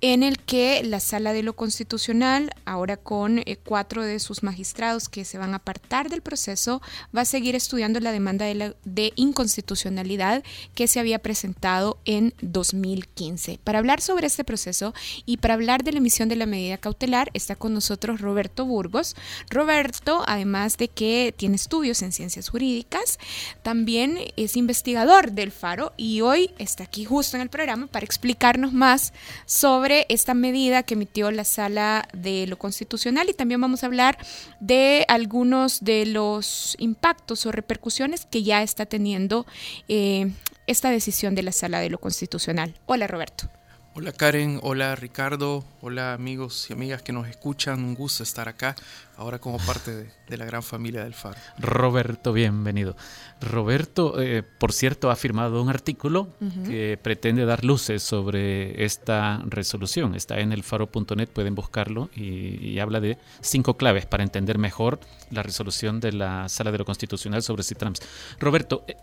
en 0.01 0.23
el 0.23 0.39
que 0.39 0.81
la 0.83 0.99
Sala 0.99 1.33
de 1.33 1.43
lo 1.43 1.55
Constitucional, 1.55 2.51
ahora 2.65 2.97
con 2.97 3.39
eh, 3.39 3.57
cuatro 3.63 4.03
de 4.03 4.19
sus 4.19 4.43
magistrados 4.43 5.09
que 5.09 5.25
se 5.25 5.37
van 5.37 5.53
a 5.53 5.57
apartar 5.57 6.09
del 6.09 6.21
proceso, 6.21 6.81
va 7.15 7.21
a 7.21 7.25
seguir 7.25 7.55
estudiando 7.55 7.99
la 7.99 8.11
demanda 8.11 8.45
de, 8.45 8.55
la- 8.55 8.75
de 8.83 9.13
inconstitucionalidad 9.15 10.43
que 10.75 10.87
se 10.87 10.99
había 10.99 11.19
presentado 11.19 11.99
en 12.05 12.33
2015. 12.41 13.59
Para 13.63 13.79
hablar 13.79 14.01
sobre 14.01 14.27
este 14.27 14.43
proceso 14.43 14.93
y 15.25 15.37
para 15.37 15.53
hablar 15.53 15.83
de 15.83 15.91
la 15.91 15.99
emisión 15.99 16.29
de 16.29 16.35
la 16.35 16.45
medida 16.45 16.77
cautelar, 16.77 17.29
está 17.33 17.55
con 17.55 17.73
nosotros 17.73 18.21
Roberto 18.21 18.65
Burgos. 18.65 19.15
Roberto, 19.49 20.23
además 20.27 20.77
de 20.77 20.87
que 20.87 21.33
tiene 21.37 21.55
estudios 21.55 22.01
en 22.01 22.11
ciencias 22.11 22.49
jurídicas, 22.49 23.19
también 23.61 24.17
es 24.35 24.55
investigador 24.57 25.31
del 25.31 25.51
Faro 25.51 25.93
y 25.97 26.21
hoy 26.21 26.51
está 26.57 26.83
aquí 26.83 27.05
justo 27.05 27.37
en 27.37 27.41
el 27.41 27.49
programa 27.49 27.87
para 27.87 28.05
explicarnos 28.05 28.73
más 28.73 29.13
sobre 29.51 30.05
esta 30.07 30.33
medida 30.33 30.81
que 30.83 30.93
emitió 30.93 31.29
la 31.29 31.43
Sala 31.43 32.07
de 32.13 32.47
lo 32.47 32.57
Constitucional 32.57 33.29
y 33.29 33.33
también 33.33 33.59
vamos 33.59 33.83
a 33.83 33.87
hablar 33.87 34.17
de 34.61 35.03
algunos 35.09 35.83
de 35.83 36.05
los 36.05 36.77
impactos 36.79 37.45
o 37.45 37.51
repercusiones 37.51 38.25
que 38.25 38.43
ya 38.43 38.63
está 38.63 38.85
teniendo 38.85 39.45
eh, 39.89 40.31
esta 40.67 40.89
decisión 40.89 41.35
de 41.35 41.43
la 41.43 41.51
Sala 41.51 41.81
de 41.81 41.89
lo 41.89 41.99
Constitucional. 41.99 42.79
Hola 42.85 43.07
Roberto. 43.07 43.49
Hola 43.93 44.13
Karen, 44.13 44.61
hola 44.63 44.95
Ricardo, 44.95 45.65
hola 45.81 46.13
amigos 46.13 46.69
y 46.69 46.73
amigas 46.73 47.01
que 47.01 47.11
nos 47.11 47.27
escuchan, 47.27 47.83
un 47.83 47.93
gusto 47.93 48.23
estar 48.23 48.47
acá, 48.47 48.73
ahora 49.17 49.39
como 49.39 49.57
parte 49.57 49.93
de, 49.93 50.09
de 50.29 50.37
la 50.37 50.45
gran 50.45 50.63
familia 50.63 51.03
del 51.03 51.13
Faro. 51.13 51.37
Roberto, 51.59 52.31
bienvenido. 52.31 52.95
Roberto, 53.41 54.21
eh, 54.21 54.43
por 54.43 54.71
cierto, 54.71 55.11
ha 55.11 55.17
firmado 55.17 55.61
un 55.61 55.67
artículo 55.67 56.29
que 56.65 56.97
pretende 57.01 57.43
dar 57.43 57.65
luces 57.65 58.01
sobre 58.01 58.85
esta 58.85 59.41
resolución. 59.45 60.15
Está 60.15 60.39
en 60.39 60.53
el 60.53 60.63
faro.net, 60.63 61.27
pueden 61.27 61.53
buscarlo 61.53 62.09
y, 62.15 62.65
y 62.65 62.79
habla 62.79 63.01
de 63.01 63.17
cinco 63.41 63.75
claves 63.75 64.05
para 64.05 64.23
entender 64.23 64.57
mejor 64.57 65.01
la 65.31 65.43
resolución 65.43 65.99
de 65.99 66.13
la 66.13 66.47
Sala 66.47 66.71
de 66.71 66.77
lo 66.77 66.85
Constitucional 66.85 67.43
sobre 67.43 67.63
Citrams. 67.63 67.99
Roberto, 68.39 68.85
eh, 68.87 68.95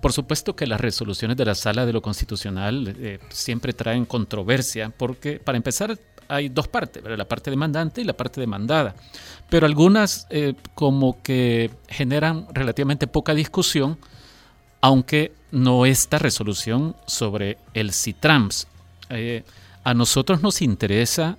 por 0.00 0.12
supuesto 0.12 0.56
que 0.56 0.66
las 0.66 0.80
resoluciones 0.80 1.36
de 1.36 1.44
la 1.44 1.54
Sala 1.54 1.86
de 1.86 1.92
lo 1.92 2.02
Constitucional 2.02 2.94
eh, 2.98 3.18
siempre 3.30 3.72
traen 3.72 4.04
controversia 4.04 4.90
porque, 4.96 5.38
para 5.38 5.56
empezar, 5.56 5.98
hay 6.28 6.48
dos 6.48 6.68
partes, 6.68 7.02
la 7.04 7.24
parte 7.26 7.50
demandante 7.50 8.00
y 8.00 8.04
la 8.04 8.14
parte 8.14 8.40
demandada. 8.40 8.94
Pero 9.48 9.66
algunas 9.66 10.26
eh, 10.30 10.54
como 10.74 11.22
que 11.22 11.70
generan 11.88 12.46
relativamente 12.52 13.06
poca 13.06 13.34
discusión, 13.34 13.98
aunque 14.80 15.32
no 15.50 15.86
esta 15.86 16.18
resolución 16.18 16.96
sobre 17.06 17.58
el 17.74 17.92
CITRAMS. 17.92 18.66
Eh, 19.10 19.44
a 19.84 19.94
nosotros 19.94 20.42
nos 20.42 20.62
interesa, 20.62 21.38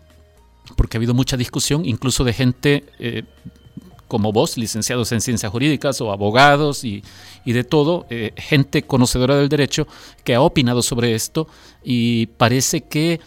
porque 0.76 0.98
ha 0.98 1.00
habido 1.00 1.14
mucha 1.14 1.38
discusión, 1.38 1.86
incluso 1.86 2.24
de 2.24 2.34
gente 2.34 2.86
eh, 3.00 3.24
como 4.08 4.32
vos, 4.32 4.58
licenciados 4.58 5.12
en 5.12 5.22
ciencias 5.22 5.52
jurídicas 5.52 6.00
o 6.02 6.12
abogados 6.12 6.84
y, 6.84 7.04
y 7.46 7.54
de 7.54 7.64
todo, 7.64 8.06
eh, 8.10 8.34
gente 8.38 8.84
conocedora 8.84 9.36
del 9.36 9.50
derecho 9.50 9.88
que 10.24 10.36
ha 10.36 10.42
opinado 10.42 10.82
sobre 10.82 11.16
esto 11.16 11.48
y 11.84 12.28
parece 12.28 12.82
que 12.82 13.20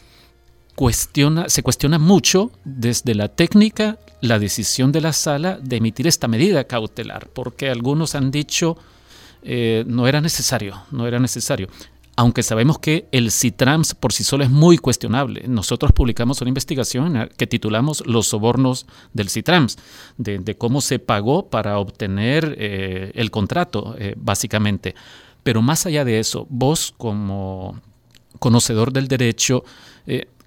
cuestiona, 0.75 1.49
se 1.49 1.63
cuestiona 1.63 1.99
mucho 1.99 2.51
desde 2.65 3.15
la 3.15 3.29
técnica 3.29 3.99
la 4.21 4.39
decisión 4.39 4.93
de 4.93 5.01
la 5.01 5.13
sala 5.13 5.59
de 5.63 5.77
emitir 5.77 6.07
esta 6.07 6.29
medida 6.29 6.65
cautelar, 6.65 7.29
porque 7.29 7.71
algunos 7.71 8.15
han 8.15 8.31
dicho 8.31 8.77
eh, 9.43 9.85
no 9.87 10.07
era 10.07 10.21
necesario, 10.21 10.83
no 10.91 11.07
era 11.07 11.19
necesario. 11.19 11.69
Aunque 12.17 12.43
sabemos 12.43 12.79
que 12.79 13.09
el 13.13 13.31
CITRAMS 13.31 13.95
por 13.95 14.13
sí 14.13 14.25
solo 14.25 14.45
es 14.45 14.51
muy 14.51 14.77
cuestionable. 14.79 15.45
Nosotros 15.49 15.93
publicamos 15.93 16.41
una 16.41 16.49
investigación 16.49 17.31
que 17.37 17.47
titulamos 17.47 18.03
Los 18.07 18.29
sobornos 18.29 18.87
del 19.15 19.31
CITRAMS, 19.31 19.79
de, 20.19 20.57
cómo 20.57 20.81
se 20.81 20.99
pagó 20.99 21.49
para 21.49 21.79
obtener 21.79 22.57
eh, 22.59 23.13
el 23.15 23.31
contrato, 23.31 23.95
eh, 23.99 24.15
básicamente. 24.19 24.95
Pero 25.43 25.63
más 25.63 25.87
allá 25.87 26.05
de 26.05 26.19
eso, 26.19 26.47
vos 26.51 26.93
como 26.99 27.81
conocedor 28.39 28.93
del 28.93 29.09
derecho, 29.09 29.65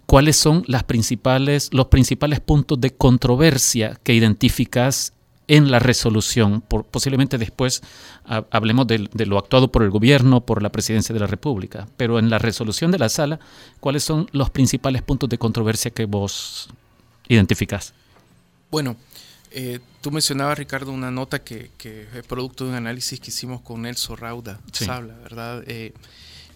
¿cuáles 0.06 0.36
son 0.36 0.64
los 0.68 0.84
principales 0.84 2.40
puntos 2.46 2.80
de 2.80 2.92
controversia 2.92 4.00
que 4.04 4.14
identificas 4.14 5.14
en 5.48 5.72
la 5.72 5.80
resolución? 5.80 6.62
Por, 6.62 6.86
posiblemente 6.86 7.38
después 7.38 7.82
hablemos 8.52 8.88
de, 8.88 9.10
lo 9.26 9.38
actuado 9.38 9.72
por 9.72 9.84
el 9.84 9.90
gobierno, 9.90 10.46
por 10.46 10.62
la 10.62 10.72
presidencia 10.72 11.14
de 11.14 11.20
la 11.20 11.28
República, 11.28 11.88
pero 11.98 12.20
en 12.20 12.30
la 12.30 12.40
resolución 12.40 12.92
de 12.92 13.00
la 13.00 13.10
sala, 13.10 13.40
¿cuáles 13.80 14.04
son 14.04 14.30
los 14.32 14.50
principales 14.50 15.02
puntos 15.02 15.30
de 15.30 15.38
controversia 15.38 15.92
que 15.92 16.06
vos 16.06 16.70
identificás? 17.28 17.94
Bueno, 18.72 18.96
eh, 19.52 19.80
tú 20.02 20.12
mencionabas, 20.12 20.58
Ricardo, 20.58 20.92
una 20.92 21.12
nota 21.12 21.44
que, 21.44 21.70
es 21.84 22.26
producto 22.28 22.64
de 22.64 22.72
un 22.72 22.76
análisis 22.76 23.20
que 23.20 23.30
hicimos 23.30 23.62
con 23.62 23.84
Nelson 23.84 24.18
Rauda, 24.18 24.60
Sabla, 24.72 25.14
¿verdad? 25.16 25.64
Eh, 25.68 25.94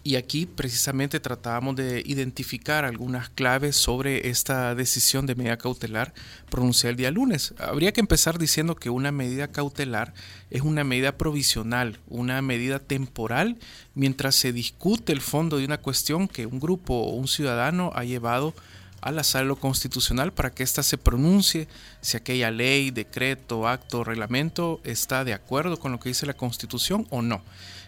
y 0.07 0.15
aquí 0.15 0.45
precisamente 0.45 1.19
tratábamos 1.19 1.75
de 1.75 2.01
identificar 2.05 2.85
algunas 2.85 3.27
claves 3.27 3.75
sobre 3.75 4.29
esta 4.29 4.73
decisión 4.73 5.25
de 5.25 5.35
medida 5.35 5.57
cautelar 5.57 6.13
pronunciada 6.49 6.91
el 6.91 6.95
día 6.95 7.11
lunes. 7.11 7.53
Habría 7.59 7.91
que 7.91 7.99
empezar 7.99 8.39
diciendo 8.39 8.75
que 8.75 8.89
una 8.89 9.11
medida 9.11 9.49
cautelar 9.49 10.13
es 10.49 10.61
una 10.61 10.85
medida 10.85 11.17
provisional, 11.17 11.99
una 12.07 12.41
medida 12.41 12.79
temporal, 12.79 13.57
mientras 13.95 14.35
se 14.35 14.53
discute 14.53 15.11
el 15.11 15.19
fondo 15.19 15.57
de 15.57 15.65
una 15.65 15.79
cuestión 15.79 16.29
que 16.29 16.45
un 16.45 16.61
grupo 16.61 16.93
o 16.93 17.09
un 17.09 17.27
ciudadano 17.27 17.91
ha 17.93 18.05
llevado 18.05 18.53
a 19.01 19.11
la 19.11 19.25
sala 19.25 19.55
constitucional 19.55 20.31
para 20.31 20.51
que 20.51 20.63
ésta 20.63 20.83
se 20.83 20.97
pronuncie 20.97 21.67
si 21.99 22.15
aquella 22.15 22.49
ley, 22.49 22.91
decreto, 22.91 23.67
acto, 23.67 24.05
reglamento 24.05 24.79
está 24.85 25.25
de 25.25 25.33
acuerdo 25.33 25.77
con 25.77 25.91
lo 25.91 25.99
que 25.99 26.09
dice 26.09 26.25
la 26.25 26.33
Constitución 26.33 27.07
o 27.09 27.21
no. 27.21 27.41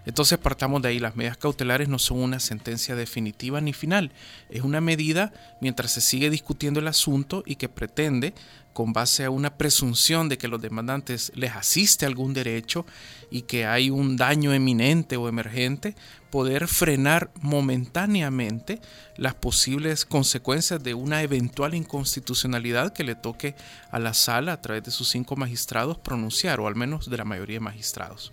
Entonces 0.06 0.38
partamos 0.38 0.82
de 0.82 0.90
ahí, 0.90 1.00
las 1.00 1.16
medidas 1.16 1.38
cautelares 1.38 1.90
no 1.90 2.00
son 2.00 2.20
una 2.20 2.40
sentencia 2.40 2.96
definitiva 2.96 3.62
ni 3.62 3.74
final, 3.74 4.12
es 4.50 4.64
una 4.64 4.82
medida 4.82 5.34
mientras 5.62 5.92
se 5.92 6.02
sigue 6.02 6.30
discutiendo 6.30 6.80
el 6.80 6.88
asunto 6.88 7.44
y 7.46 7.56
que 7.56 7.70
pretende, 7.70 8.34
con 8.74 8.94
base 8.94 9.26
a 9.26 9.30
una 9.30 9.58
presunción 9.58 10.30
de 10.30 10.38
que 10.38 10.48
los 10.48 10.62
demandantes 10.62 11.32
les 11.36 11.52
asiste 11.52 12.06
algún 12.06 12.34
derecho 12.34 12.86
y 13.30 13.42
que 13.42 13.66
hay 13.66 13.90
un 13.90 14.16
daño 14.16 14.54
eminente 14.54 15.18
o 15.18 15.28
emergente, 15.28 15.96
poder 16.30 16.68
frenar 16.68 17.32
momentáneamente 17.42 18.80
las 19.18 19.36
posibles 19.36 20.06
consecuencias 20.06 20.82
de 20.82 20.94
una 20.94 21.24
eventual 21.24 21.74
inconstitucionalidad 21.74 22.94
que 22.94 23.04
le 23.04 23.16
toque 23.16 23.56
a 23.92 24.00
la 24.00 24.14
sala 24.14 24.54
a 24.54 24.62
través 24.62 24.84
de 24.84 24.92
sus 24.92 25.10
cinco 25.10 25.36
magistrados 25.36 25.98
pronunciar, 25.98 26.60
o 26.60 26.68
al 26.68 26.76
menos 26.76 27.10
de 27.10 27.18
la 27.18 27.26
mayoría 27.26 27.58
de 27.58 27.62
magistrados. 27.62 28.32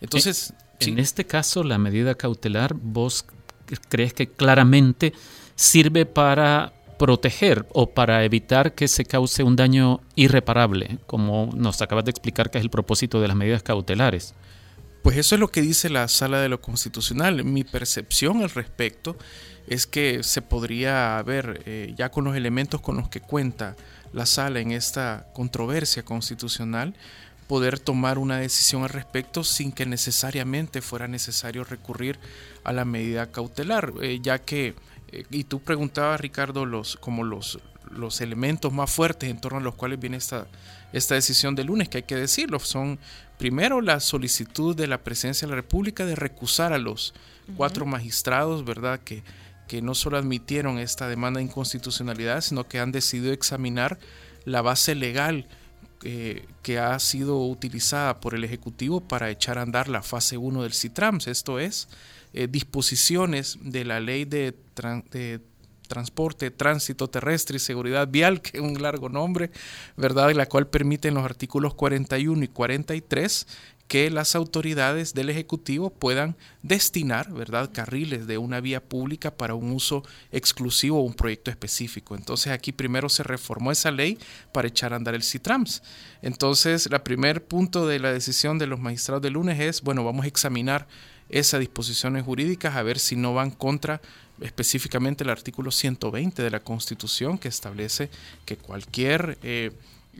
Entonces, 0.00 0.54
en 0.80 0.98
este 0.98 1.24
caso, 1.24 1.64
la 1.64 1.78
medida 1.78 2.14
cautelar, 2.14 2.74
vos 2.74 3.26
crees 3.88 4.14
que 4.14 4.28
claramente 4.28 5.12
sirve 5.54 6.06
para 6.06 6.72
proteger 6.98 7.66
o 7.72 7.90
para 7.90 8.24
evitar 8.24 8.74
que 8.74 8.88
se 8.88 9.04
cause 9.04 9.42
un 9.42 9.56
daño 9.56 10.00
irreparable, 10.16 10.98
como 11.06 11.50
nos 11.54 11.80
acabas 11.80 12.04
de 12.04 12.10
explicar 12.10 12.50
que 12.50 12.58
es 12.58 12.64
el 12.64 12.70
propósito 12.70 13.20
de 13.20 13.28
las 13.28 13.36
medidas 13.36 13.62
cautelares. 13.62 14.34
Pues 15.02 15.16
eso 15.16 15.36
es 15.36 15.40
lo 15.40 15.48
que 15.48 15.62
dice 15.62 15.88
la 15.88 16.08
sala 16.08 16.40
de 16.40 16.48
lo 16.48 16.60
constitucional. 16.60 17.44
Mi 17.44 17.64
percepción 17.64 18.42
al 18.42 18.50
respecto 18.50 19.16
es 19.68 19.86
que 19.86 20.22
se 20.22 20.42
podría 20.42 21.22
ver, 21.22 21.62
eh, 21.66 21.94
ya 21.96 22.10
con 22.10 22.24
los 22.24 22.36
elementos 22.36 22.80
con 22.80 22.96
los 22.96 23.08
que 23.08 23.20
cuenta 23.20 23.76
la 24.12 24.26
sala 24.26 24.60
en 24.60 24.72
esta 24.72 25.28
controversia 25.34 26.02
constitucional, 26.02 26.94
poder 27.48 27.80
tomar 27.80 28.18
una 28.18 28.36
decisión 28.36 28.82
al 28.82 28.90
respecto 28.90 29.42
sin 29.42 29.72
que 29.72 29.86
necesariamente 29.86 30.82
fuera 30.82 31.08
necesario 31.08 31.64
recurrir 31.64 32.18
a 32.62 32.72
la 32.72 32.84
medida 32.84 33.32
cautelar, 33.32 33.92
eh, 34.02 34.20
ya 34.22 34.38
que, 34.38 34.74
eh, 35.10 35.24
y 35.30 35.44
tú 35.44 35.60
preguntabas 35.60 36.20
Ricardo, 36.20 36.66
los, 36.66 36.96
como 36.96 37.24
los, 37.24 37.58
los 37.90 38.20
elementos 38.20 38.72
más 38.72 38.90
fuertes 38.90 39.30
en 39.30 39.40
torno 39.40 39.58
a 39.58 39.62
los 39.62 39.74
cuales 39.74 39.98
viene 39.98 40.18
esta, 40.18 40.46
esta 40.92 41.14
decisión 41.14 41.54
de 41.54 41.64
lunes, 41.64 41.88
que 41.88 41.98
hay 41.98 42.02
que 42.02 42.16
decirlo, 42.16 42.58
son 42.60 42.98
primero 43.38 43.80
la 43.80 44.00
solicitud 44.00 44.76
de 44.76 44.86
la 44.86 44.98
presidencia 44.98 45.46
de 45.46 45.50
la 45.50 45.56
República 45.56 46.04
de 46.04 46.16
recusar 46.16 46.74
a 46.74 46.78
los 46.78 47.14
cuatro 47.56 47.86
magistrados, 47.86 48.64
¿verdad? 48.66 49.00
Que, 49.00 49.22
que 49.68 49.80
no 49.80 49.94
solo 49.94 50.18
admitieron 50.18 50.78
esta 50.78 51.08
demanda 51.08 51.38
de 51.38 51.44
inconstitucionalidad, 51.44 52.42
sino 52.42 52.68
que 52.68 52.78
han 52.78 52.92
decidido 52.92 53.32
examinar 53.32 53.98
la 54.44 54.60
base 54.60 54.94
legal 54.94 55.46
eh, 56.04 56.46
que 56.62 56.78
ha 56.78 56.98
sido 56.98 57.44
utilizada 57.46 58.20
por 58.20 58.34
el 58.34 58.44
Ejecutivo 58.44 59.00
para 59.00 59.30
echar 59.30 59.58
a 59.58 59.62
andar 59.62 59.88
la 59.88 60.02
fase 60.02 60.36
1 60.36 60.62
del 60.62 60.72
CITRAMS, 60.72 61.26
esto 61.26 61.58
es, 61.58 61.88
eh, 62.34 62.46
disposiciones 62.48 63.58
de 63.62 63.84
la 63.84 63.98
ley 63.98 64.24
de, 64.24 64.54
transporte, 65.88 66.50
tránsito 66.50 67.08
terrestre 67.08 67.56
y 67.56 67.60
seguridad 67.60 68.06
vial, 68.08 68.40
que 68.42 68.58
es 68.58 68.62
un 68.62 68.80
largo 68.80 69.08
nombre, 69.08 69.50
¿verdad? 69.96 70.30
La 70.32 70.46
cual 70.46 70.68
permite 70.68 71.08
en 71.08 71.14
los 71.14 71.24
artículos 71.24 71.74
41 71.74 72.44
y 72.44 72.48
43 72.48 73.46
que 73.88 74.10
las 74.10 74.36
autoridades 74.36 75.14
del 75.14 75.30
Ejecutivo 75.30 75.88
puedan 75.88 76.36
destinar, 76.62 77.32
¿verdad?, 77.32 77.70
carriles 77.72 78.26
de 78.26 78.36
una 78.36 78.60
vía 78.60 78.84
pública 78.84 79.34
para 79.34 79.54
un 79.54 79.72
uso 79.72 80.04
exclusivo 80.30 80.98
o 80.98 81.02
un 81.02 81.14
proyecto 81.14 81.50
específico. 81.50 82.14
Entonces 82.14 82.52
aquí 82.52 82.70
primero 82.70 83.08
se 83.08 83.22
reformó 83.22 83.72
esa 83.72 83.90
ley 83.90 84.18
para 84.52 84.68
echar 84.68 84.92
a 84.92 84.96
andar 84.96 85.14
el 85.14 85.22
CITRAMS. 85.22 85.82
Entonces, 86.20 86.86
el 86.86 87.00
primer 87.00 87.44
punto 87.44 87.86
de 87.86 87.98
la 87.98 88.12
decisión 88.12 88.58
de 88.58 88.66
los 88.66 88.78
magistrados 88.78 89.22
de 89.22 89.30
lunes 89.30 89.58
es, 89.58 89.80
bueno, 89.80 90.04
vamos 90.04 90.26
a 90.26 90.28
examinar 90.28 90.86
esas 91.30 91.60
disposiciones 91.60 92.24
jurídicas 92.24 92.76
a 92.76 92.82
ver 92.82 92.98
si 92.98 93.16
no 93.16 93.32
van 93.32 93.50
contra 93.50 94.02
específicamente 94.40 95.24
el 95.24 95.30
artículo 95.30 95.70
120 95.70 96.42
de 96.42 96.50
la 96.50 96.60
Constitución 96.60 97.38
que 97.38 97.48
establece 97.48 98.10
que 98.44 98.58
cualquier... 98.58 99.38
Eh, 99.42 99.72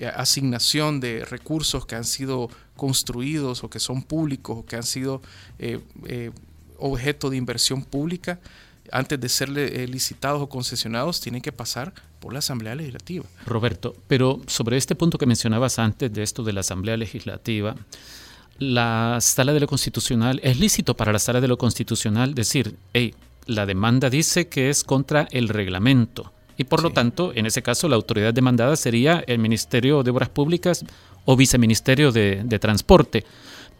asignación 0.06 1.00
de 1.00 1.24
recursos 1.24 1.86
que 1.86 1.96
han 1.96 2.04
sido 2.04 2.50
construidos 2.76 3.64
o 3.64 3.70
que 3.70 3.80
son 3.80 4.02
públicos 4.02 4.58
o 4.58 4.66
que 4.66 4.76
han 4.76 4.84
sido 4.84 5.20
eh, 5.58 5.80
eh, 6.06 6.30
objeto 6.78 7.28
de 7.28 7.36
inversión 7.36 7.82
pública, 7.82 8.38
antes 8.92 9.20
de 9.20 9.28
ser 9.28 9.50
eh, 9.58 9.86
licitados 9.86 10.40
o 10.40 10.48
concesionados, 10.48 11.20
tienen 11.20 11.42
que 11.42 11.52
pasar 11.52 11.92
por 12.20 12.32
la 12.32 12.38
Asamblea 12.38 12.74
Legislativa. 12.74 13.24
Roberto, 13.44 13.94
pero 14.06 14.40
sobre 14.46 14.76
este 14.76 14.94
punto 14.94 15.18
que 15.18 15.26
mencionabas 15.26 15.78
antes 15.78 16.12
de 16.12 16.22
esto 16.22 16.42
de 16.42 16.52
la 16.52 16.60
Asamblea 16.60 16.96
Legislativa, 16.96 17.74
la 18.58 19.18
sala 19.20 19.52
de 19.52 19.60
lo 19.60 19.66
constitucional, 19.66 20.40
es 20.42 20.58
lícito 20.58 20.96
para 20.96 21.12
la 21.12 21.18
sala 21.18 21.40
de 21.40 21.48
lo 21.48 21.58
constitucional 21.58 22.34
decir, 22.34 22.76
hey, 22.92 23.14
la 23.46 23.66
demanda 23.66 24.10
dice 24.10 24.48
que 24.48 24.70
es 24.70 24.84
contra 24.84 25.28
el 25.30 25.48
reglamento 25.48 26.32
y 26.58 26.64
por 26.64 26.82
lo 26.82 26.90
tanto, 26.90 27.32
en 27.34 27.46
ese 27.46 27.62
caso, 27.62 27.88
la 27.88 27.94
autoridad 27.94 28.34
demandada 28.34 28.74
sería 28.74 29.22
el 29.28 29.38
Ministerio 29.38 30.02
de 30.02 30.10
Obras 30.10 30.28
Públicas 30.28 30.84
o 31.24 31.36
Viceministerio 31.36 32.10
de, 32.10 32.58
Transporte. 32.60 33.24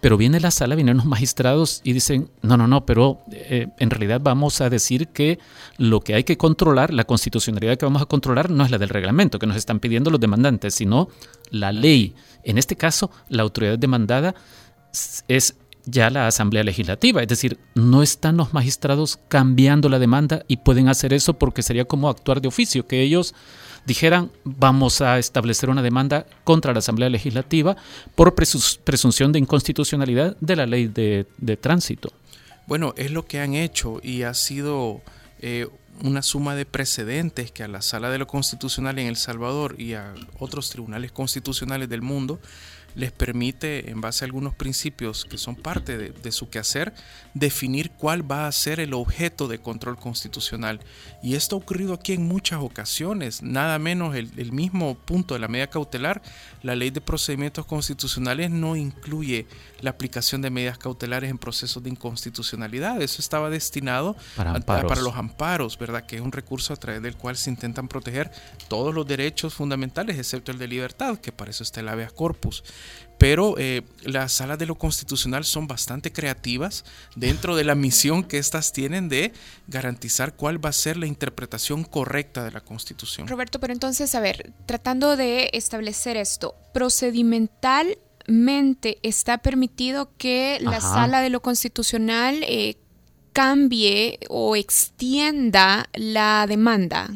Pero 0.00 0.16
viene 0.16 0.38
la 0.38 0.52
sala, 0.52 0.76
vienen 0.76 0.96
los 0.96 1.06
magistrados 1.06 1.80
y 1.82 1.92
dicen, 1.92 2.30
no, 2.40 2.56
no, 2.56 2.68
no, 2.68 2.86
pero 2.86 3.18
eh, 3.32 3.66
en 3.80 3.90
realidad 3.90 4.20
vamos 4.22 4.60
a 4.60 4.70
decir 4.70 5.08
que 5.08 5.40
lo 5.76 6.00
que 6.00 6.14
hay 6.14 6.22
que 6.22 6.36
controlar, 6.36 6.94
la 6.94 7.02
constitucionalidad 7.02 7.76
que 7.76 7.84
vamos 7.84 8.00
a 8.00 8.06
controlar 8.06 8.48
no 8.48 8.64
es 8.64 8.70
la 8.70 8.78
del 8.78 8.90
reglamento 8.90 9.40
que 9.40 9.48
nos 9.48 9.56
están 9.56 9.80
pidiendo 9.80 10.10
los 10.10 10.20
demandantes, 10.20 10.76
sino 10.76 11.08
la 11.50 11.72
ley. 11.72 12.14
En 12.44 12.58
este 12.58 12.76
caso, 12.76 13.10
la 13.28 13.42
autoridad 13.42 13.76
demandada 13.76 14.36
es 15.26 15.56
ya 15.90 16.10
la 16.10 16.26
Asamblea 16.26 16.62
Legislativa. 16.62 17.22
Es 17.22 17.28
decir, 17.28 17.58
no 17.74 18.02
están 18.02 18.36
los 18.36 18.52
magistrados 18.52 19.18
cambiando 19.28 19.88
la 19.88 19.98
demanda 19.98 20.44
y 20.48 20.58
pueden 20.58 20.88
hacer 20.88 21.12
eso 21.12 21.34
porque 21.34 21.62
sería 21.62 21.84
como 21.84 22.08
actuar 22.08 22.40
de 22.40 22.48
oficio, 22.48 22.86
que 22.86 23.02
ellos 23.02 23.34
dijeran 23.86 24.30
vamos 24.44 25.00
a 25.00 25.18
establecer 25.18 25.70
una 25.70 25.82
demanda 25.82 26.26
contra 26.44 26.72
la 26.72 26.80
Asamblea 26.80 27.08
Legislativa 27.08 27.76
por 28.14 28.34
presunción 28.34 29.32
de 29.32 29.38
inconstitucionalidad 29.38 30.36
de 30.40 30.56
la 30.56 30.66
ley 30.66 30.88
de, 30.88 31.56
tránsito. 31.60 32.12
Bueno, 32.66 32.92
es 32.96 33.10
lo 33.10 33.24
que 33.24 33.40
han 33.40 33.54
hecho 33.54 33.98
y 34.02 34.22
ha 34.22 34.34
sido 34.34 35.00
eh, 35.40 35.68
una 36.02 36.22
suma 36.22 36.54
de 36.54 36.66
precedentes 36.66 37.50
que 37.50 37.62
a 37.62 37.68
la 37.68 37.80
Sala 37.80 38.10
de 38.10 38.18
lo 38.18 38.26
Constitucional 38.26 38.98
en 38.98 39.06
El 39.06 39.16
Salvador 39.16 39.76
y 39.78 39.94
a 39.94 40.12
otros 40.38 40.68
tribunales 40.68 41.10
constitucionales 41.10 41.88
del 41.88 42.02
mundo 42.02 42.40
les 42.98 43.12
permite, 43.12 43.90
en 43.90 44.00
base 44.00 44.24
a 44.24 44.26
algunos 44.26 44.54
principios 44.56 45.24
que 45.24 45.38
son 45.38 45.54
parte 45.54 45.96
de, 45.96 46.32
su 46.32 46.50
quehacer, 46.50 46.92
definir 47.32 47.92
cuál 47.92 48.28
va 48.28 48.48
a 48.48 48.52
ser 48.52 48.80
el 48.80 48.92
objeto 48.92 49.46
de 49.46 49.60
control 49.60 49.96
constitucional. 49.96 50.80
Y 51.22 51.36
esto 51.36 51.54
ha 51.54 51.60
ocurrido 51.60 51.94
aquí 51.94 52.14
en 52.14 52.26
muchas 52.26 52.60
ocasiones, 52.60 53.40
nada 53.40 53.78
menos 53.78 54.16
el, 54.16 54.32
el 54.36 54.50
mismo 54.50 54.96
punto 54.96 55.34
de 55.34 55.40
la 55.40 55.46
medida 55.46 55.68
cautelar. 55.68 56.22
La 56.64 56.74
ley 56.74 56.90
de 56.90 57.00
procedimientos 57.00 57.66
constitucionales 57.66 58.50
no 58.50 58.74
incluye 58.74 59.46
la 59.80 59.90
aplicación 59.90 60.42
de 60.42 60.50
medidas 60.50 60.76
cautelares 60.76 61.30
en 61.30 61.38
procesos 61.38 61.80
de 61.80 61.90
inconstitucionalidad. 61.90 63.00
Eso 63.00 63.22
estaba 63.22 63.48
destinado 63.48 64.16
para, 64.34 64.58
para 64.58 65.00
los 65.00 65.14
amparos, 65.14 65.78
¿verdad? 65.78 66.04
Que 66.04 66.16
es 66.16 66.22
un 66.22 66.32
recurso 66.32 66.72
a 66.72 66.76
través 66.76 67.00
del 67.00 67.14
cual 67.14 67.36
se 67.36 67.48
intentan 67.48 67.86
proteger 67.86 68.32
todos 68.66 68.92
los 68.92 69.06
derechos 69.06 69.54
fundamentales, 69.54 70.18
excepto 70.18 70.50
el 70.50 70.58
de 70.58 70.66
libertad, 70.66 71.18
que 71.18 71.30
para 71.30 71.52
eso 71.52 71.62
está 71.62 71.78
el 71.78 71.88
habeas 71.88 72.12
corpus 72.12 72.64
pero 73.18 73.56
eh, 73.58 73.82
las 74.02 74.32
salas 74.32 74.58
de 74.58 74.66
lo 74.66 74.76
constitucional 74.76 75.44
son 75.44 75.66
bastante 75.66 76.12
creativas 76.12 76.84
dentro 77.16 77.56
de 77.56 77.64
la 77.64 77.74
misión 77.74 78.22
que 78.22 78.38
éstas 78.38 78.72
tienen 78.72 79.08
de 79.08 79.32
garantizar 79.66 80.34
cuál 80.34 80.64
va 80.64 80.70
a 80.70 80.72
ser 80.72 80.96
la 80.96 81.06
interpretación 81.06 81.82
correcta 81.84 82.44
de 82.44 82.52
la 82.52 82.60
Constitución. 82.60 83.26
Roberto, 83.26 83.58
pero 83.58 83.72
entonces, 83.72 84.14
a 84.14 84.20
ver, 84.20 84.52
tratando 84.66 85.16
de 85.16 85.50
establecer 85.52 86.16
esto, 86.16 86.54
procedimentalmente 86.72 88.98
está 89.02 89.38
permitido 89.38 90.10
que 90.16 90.58
la 90.60 90.80
sala 90.80 91.20
de 91.20 91.30
lo 91.30 91.42
constitucional 91.42 92.44
eh, 92.46 92.76
cambie 93.32 94.20
o 94.28 94.54
extienda 94.54 95.88
la 95.92 96.46
demanda 96.48 97.10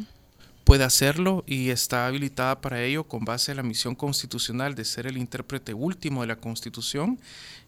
puede 0.63 0.83
hacerlo 0.83 1.43
y 1.45 1.69
está 1.69 2.07
habilitada 2.07 2.61
para 2.61 2.81
ello 2.81 3.03
con 3.05 3.25
base 3.25 3.51
en 3.51 3.57
la 3.57 3.63
misión 3.63 3.95
constitucional 3.95 4.75
de 4.75 4.85
ser 4.85 5.07
el 5.07 5.17
intérprete 5.17 5.73
último 5.73 6.21
de 6.21 6.27
la 6.27 6.37
Constitución 6.37 7.19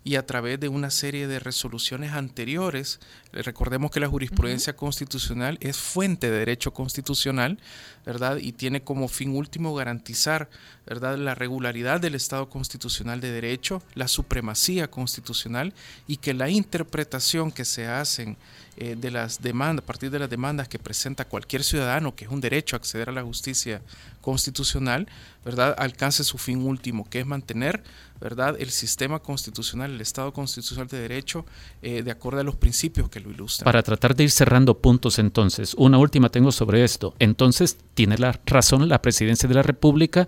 y 0.05 0.17
a 0.17 0.25
través 0.25 0.59
de 0.59 0.69
una 0.69 0.91
serie 0.91 1.27
de 1.27 1.39
resoluciones 1.39 2.11
anteriores. 2.11 2.99
Recordemos 3.33 3.89
que 3.89 3.99
la 3.99 4.07
jurisprudencia 4.07 4.75
constitucional 4.75 5.57
es 5.61 5.77
fuente 5.77 6.29
de 6.29 6.37
derecho 6.37 6.71
constitucional, 6.73 7.57
¿verdad? 8.05 8.37
Y 8.37 8.51
tiene 8.51 8.83
como 8.83 9.07
fin 9.07 9.35
último 9.35 9.73
garantizar, 9.73 10.47
¿verdad?, 10.85 11.17
la 11.17 11.33
regularidad 11.33 11.99
del 11.99 12.13
Estado 12.13 12.49
constitucional 12.49 13.19
de 13.19 13.31
derecho, 13.31 13.81
la 13.95 14.07
supremacía 14.07 14.91
constitucional 14.91 15.73
y 16.05 16.17
que 16.17 16.35
la 16.35 16.51
interpretación 16.51 17.51
que 17.51 17.65
se 17.65 17.87
hacen 17.87 18.37
eh, 18.77 18.95
de 18.95 19.09
las 19.09 19.41
demandas, 19.41 19.83
a 19.83 19.87
partir 19.87 20.11
de 20.11 20.19
las 20.19 20.29
demandas 20.29 20.67
que 20.67 20.77
presenta 20.77 21.25
cualquier 21.25 21.63
ciudadano, 21.63 22.13
que 22.13 22.25
es 22.25 22.31
un 22.31 22.41
derecho 22.41 22.75
a 22.75 22.77
acceder 22.77 23.09
a 23.09 23.13
la 23.13 23.23
justicia 23.23 23.81
constitucional, 24.21 25.07
¿verdad? 25.43 25.73
Alcance 25.79 26.23
su 26.23 26.37
fin 26.37 26.61
último, 26.61 27.09
que 27.09 27.21
es 27.21 27.25
mantener, 27.25 27.83
¿verdad? 28.19 28.55
El 28.59 28.69
sistema 28.71 29.19
constitucional, 29.19 29.91
el 29.91 30.01
Estado 30.01 30.31
constitucional 30.31 30.87
de 30.87 30.99
derecho, 30.99 31.45
eh, 31.81 32.03
de 32.03 32.11
acuerdo 32.11 32.39
a 32.39 32.43
los 32.43 32.55
principios 32.55 33.09
que 33.09 33.19
lo 33.19 33.29
ilustran. 33.29 33.65
Para 33.65 33.83
tratar 33.83 34.15
de 34.15 34.23
ir 34.23 34.31
cerrando 34.31 34.77
puntos 34.77 35.19
entonces, 35.19 35.73
una 35.77 35.97
última 35.97 36.29
tengo 36.29 36.51
sobre 36.51 36.83
esto. 36.83 37.13
Entonces, 37.19 37.77
tiene 37.93 38.17
la 38.17 38.39
razón 38.45 38.87
la 38.87 39.01
presidencia 39.01 39.47
de 39.49 39.55
la 39.55 39.63
República 39.63 40.27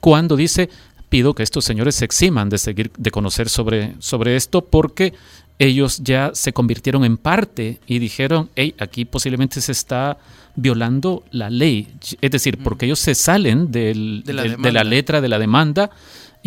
cuando 0.00 0.36
dice 0.36 0.68
pido 1.08 1.34
que 1.34 1.42
estos 1.42 1.64
señores 1.64 1.94
se 1.94 2.04
eximan 2.04 2.48
de 2.48 2.58
seguir 2.58 2.90
de 2.96 3.10
conocer 3.10 3.48
sobre, 3.48 3.94
sobre 4.00 4.36
esto 4.36 4.64
porque 4.64 5.14
ellos 5.58 6.00
ya 6.02 6.32
se 6.34 6.52
convirtieron 6.52 7.04
en 7.04 7.16
parte 7.16 7.80
y 7.86 7.98
dijeron, 7.98 8.50
hey, 8.56 8.74
aquí 8.78 9.04
posiblemente 9.04 9.60
se 9.60 9.72
está 9.72 10.18
violando 10.54 11.24
la 11.30 11.48
ley. 11.48 11.88
Es 12.20 12.30
decir, 12.30 12.58
porque 12.62 12.86
ellos 12.86 12.98
se 12.98 13.14
salen 13.14 13.70
de, 13.70 13.94
la 13.94 14.84
letra 14.84 15.20
de 15.20 15.28
la 15.28 15.38
demanda 15.38 15.90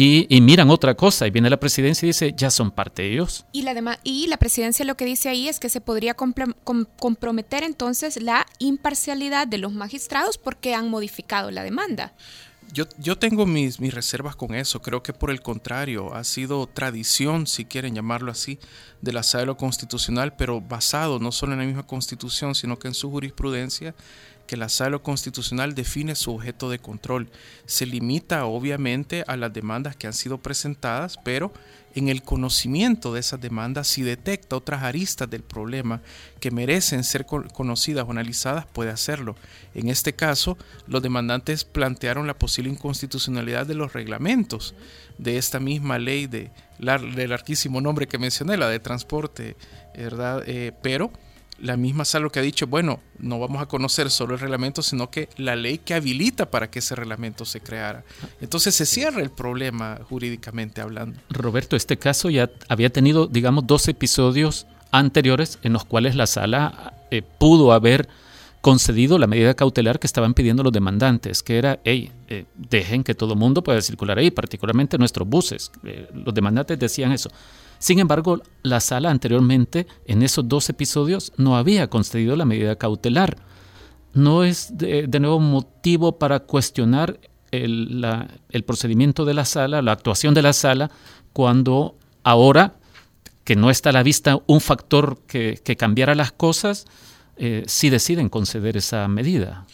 y, 0.01 0.39
miran 0.39 0.69
otra 0.69 0.95
cosa. 0.95 1.27
Y 1.27 1.29
viene 1.29 1.49
la 1.49 1.59
presidencia 1.59 2.05
y 2.05 2.09
dice, 2.09 2.33
ya 2.35 2.49
son 2.49 2.71
parte 2.71 3.01
de 3.01 3.11
ellos. 3.11 3.45
Y 3.51 3.63
la, 3.63 3.99
y 4.03 4.27
la 4.27 4.37
presidencia 4.37 4.85
lo 4.85 4.95
que 4.95 5.03
dice 5.03 5.27
ahí 5.27 5.49
es 5.49 5.59
que 5.59 5.67
se 5.67 5.81
podría 5.81 6.13
comprometer 6.13 7.63
entonces 7.63 8.21
la 8.21 8.45
imparcialidad 8.59 9.45
de 9.45 9.57
los 9.57 9.73
magistrados 9.73 10.37
porque 10.37 10.73
han 10.73 10.89
modificado 10.89 11.51
la 11.51 11.63
demanda. 11.63 12.13
Yo, 12.71 12.85
yo 12.97 13.17
tengo 13.17 13.45
mis, 13.45 13.81
mis 13.81 13.93
reservas 13.93 14.37
con 14.37 14.55
eso. 14.55 14.81
Creo 14.81 15.03
que 15.03 15.11
por 15.11 15.31
el 15.31 15.41
contrario, 15.41 16.13
ha 16.13 16.23
sido 16.23 16.65
tradición, 16.67 17.45
si 17.45 17.65
quieren 17.65 17.93
llamarlo 17.93 18.31
así, 18.31 18.57
de 19.01 19.11
la 19.11 19.23
sala 19.23 19.53
constitucional, 19.55 20.33
pero 20.37 20.61
basado 20.61 21.19
no 21.19 21.33
solo 21.33 21.53
en 21.53 21.59
la 21.59 21.65
misma 21.65 21.85
constitución, 21.85 22.55
sino 22.55 22.79
que 22.79 22.87
en 22.87 22.93
su 22.93 23.09
jurisprudencia, 23.09 23.95
que 24.49 24.57
la 24.57 24.67
sala 24.67 24.97
constitucional 24.97 25.75
define 25.75 26.15
su 26.15 26.33
objeto 26.33 26.71
de 26.71 26.79
control. 26.79 27.29
Se 27.67 27.85
limita 27.85 28.45
obviamente 28.45 29.23
a 29.27 29.37
las 29.37 29.53
demandas 29.53 29.95
que 29.95 30.07
han 30.07 30.13
sido 30.13 30.39
presentadas, 30.39 31.19
pero 31.23 31.53
en 31.93 32.09
el 32.09 32.23
conocimiento 32.23 33.13
de 33.13 33.19
esas 33.19 33.39
demandas, 33.39 33.87
si 33.87 34.01
detecta 34.01 34.55
otras 34.55 34.81
aristas 34.81 35.29
del 35.29 35.43
problema 35.43 36.01
que 36.39 36.49
merecen 36.49 37.03
ser 37.03 37.27
conocidas 37.27 38.05
o 38.07 38.11
analizadas, 38.11 38.65
puede 38.65 38.89
hacerlo. 38.89 39.35
En 39.75 39.87
este 39.87 40.13
caso, 40.13 40.57
los 40.87 41.03
demandantes 41.03 41.63
plantearon 41.63 42.25
la 42.25 42.39
posible 42.39 42.71
inconstitucionalidad 42.71 43.67
de 43.67 43.75
los 43.75 43.93
reglamentos 43.93 44.73
de 45.19 45.37
esta 45.37 45.59
misma 45.59 45.99
ley 45.99 46.25
de, 46.25 46.49
del 46.79 47.29
larguísimo 47.29 47.81
nombre 47.81 48.07
que 48.07 48.17
mencioné, 48.17 48.57
la 48.57 48.67
de 48.67 48.79
transporte, 48.79 49.55
¿verdad? 49.95 50.41
Eh, 50.47 50.71
pero 50.81 51.11
la 51.61 51.77
misma 51.77 52.05
sala 52.05 52.29
que 52.29 52.39
ha 52.39 52.41
dicho, 52.41 52.67
bueno, 52.67 52.99
no 53.19 53.39
vamos 53.39 53.61
a 53.61 53.65
conocer 53.65 54.09
solo 54.09 54.33
el 54.33 54.39
reglamento, 54.39 54.81
sino 54.81 55.09
que 55.09 55.29
la 55.37 55.55
ley 55.55 55.79
que 55.79 55.93
habilita 55.93 56.49
para 56.49 56.69
que 56.69 56.79
ese 56.79 56.95
reglamento 56.95 57.45
se 57.45 57.61
creara. 57.61 58.03
Entonces 58.41 58.75
se 58.75 58.85
cierra 58.85 59.21
el 59.21 59.29
problema 59.29 59.99
jurídicamente 60.09 60.81
hablando. 60.81 61.19
Roberto, 61.29 61.75
este 61.75 61.97
caso 61.97 62.29
ya 62.29 62.49
había 62.67 62.89
tenido, 62.89 63.27
digamos, 63.27 63.67
dos 63.67 63.87
episodios 63.87 64.67
anteriores 64.91 65.59
en 65.63 65.73
los 65.73 65.85
cuales 65.85 66.15
la 66.15 66.27
sala 66.27 66.93
eh, 67.11 67.21
pudo 67.21 67.73
haber 67.73 68.07
concedido 68.61 69.17
la 69.17 69.27
medida 69.27 69.53
cautelar 69.53 69.99
que 69.99 70.07
estaban 70.07 70.33
pidiendo 70.33 70.63
los 70.63 70.73
demandantes, 70.73 71.43
que 71.43 71.57
era, 71.57 71.79
hey, 71.83 72.11
eh, 72.27 72.45
dejen 72.55 73.03
que 73.03 73.15
todo 73.15 73.33
el 73.33 73.39
mundo 73.39 73.63
pueda 73.63 73.81
circular 73.81 74.17
ahí, 74.17 74.31
particularmente 74.31 74.97
nuestros 74.97 75.27
buses. 75.27 75.71
Eh, 75.85 76.09
los 76.13 76.33
demandantes 76.33 76.77
decían 76.77 77.11
eso. 77.11 77.29
Sin 77.79 77.99
embargo, 77.99 78.41
la 78.61 78.81
sala 78.81 79.09
anteriormente, 79.09 79.87
en 80.05 80.21
esos 80.21 80.47
dos 80.47 80.69
episodios, 80.69 81.31
no 81.37 81.57
había 81.57 81.89
concedido 81.89 82.35
la 82.35 82.45
medida 82.45 82.75
cautelar. 82.75 83.37
No 84.13 84.43
es 84.43 84.77
de, 84.77 85.07
nuevo 85.19 85.39
motivo 85.39 86.19
para 86.19 86.41
cuestionar 86.41 87.19
el, 87.51 88.05
procedimiento 88.65 89.23
de 89.25 89.33
la 89.33 89.45
sala, 89.45 89.81
la 89.81 89.93
actuación 89.93 90.33
de 90.33 90.41
la 90.41 90.53
sala, 90.53 90.91
cuando 91.31 91.95
ahora 92.23 92.75
que 93.45 93.55
no 93.55 93.69
está 93.69 93.89
a 93.89 93.93
la 93.93 94.03
vista 94.03 94.39
un 94.45 94.61
factor 94.61 95.19
que, 95.25 95.59
que 95.63 95.75
cambiara 95.75 96.13
las 96.15 96.31
cosas, 96.31 96.85
eh, 97.37 97.63
si 97.67 97.89
deciden 97.89 98.27
conceder 98.27 98.75
esa 98.75 99.07
medida. 99.07 99.65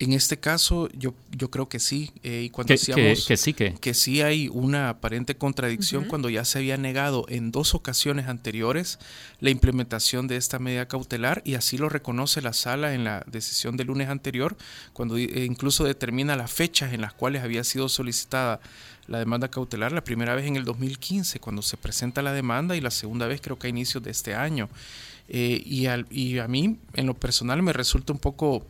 En 0.00 0.12
este 0.12 0.38
caso, 0.38 0.88
yo, 0.96 1.12
yo 1.36 1.50
creo 1.50 1.68
que 1.68 1.80
sí. 1.80 2.12
Eh, 2.22 2.42
y 2.44 2.50
cuando 2.50 2.68
que, 2.68 2.74
decíamos 2.74 3.26
que, 3.26 3.36
sí, 3.36 3.52
que. 3.52 3.94
sí 3.94 4.22
hay 4.22 4.48
una 4.48 4.90
aparente 4.90 5.36
contradicción 5.36 6.04
cuando 6.04 6.30
ya 6.30 6.44
se 6.44 6.58
había 6.58 6.76
negado 6.76 7.26
en 7.28 7.50
dos 7.50 7.74
ocasiones 7.74 8.28
anteriores 8.28 9.00
la 9.40 9.50
implementación 9.50 10.28
de 10.28 10.36
esta 10.36 10.60
medida 10.60 10.86
cautelar 10.86 11.42
y 11.44 11.54
así 11.54 11.78
lo 11.78 11.88
reconoce 11.88 12.42
la 12.42 12.52
sala 12.52 12.94
en 12.94 13.02
la 13.02 13.24
decisión 13.26 13.76
del 13.76 13.88
lunes 13.88 14.08
anterior, 14.08 14.56
cuando 14.92 15.16
eh, 15.16 15.44
incluso 15.44 15.82
determina 15.82 16.36
las 16.36 16.52
fechas 16.52 16.92
en 16.92 17.00
las 17.00 17.12
cuales 17.12 17.42
había 17.42 17.64
sido 17.64 17.88
solicitada 17.88 18.60
la 19.08 19.18
demanda 19.18 19.48
cautelar, 19.48 19.90
la 19.90 20.04
primera 20.04 20.34
vez 20.34 20.46
en 20.46 20.56
el 20.56 20.64
2015, 20.64 21.40
cuando 21.40 21.62
se 21.62 21.76
presenta 21.76 22.22
la 22.22 22.32
demanda, 22.32 22.76
y 22.76 22.80
la 22.80 22.90
segunda 22.90 23.26
vez 23.26 23.40
creo 23.40 23.58
que 23.58 23.66
a 23.66 23.70
inicios 23.70 24.02
de 24.02 24.10
este 24.10 24.34
año. 24.34 24.68
Eh, 25.28 25.62
y, 25.64 25.86
al, 25.86 26.06
y 26.10 26.38
a 26.38 26.46
mí, 26.46 26.76
en 26.94 27.06
lo 27.06 27.14
personal, 27.14 27.62
me 27.62 27.72
resulta 27.72 28.12
un 28.12 28.18
poco 28.18 28.66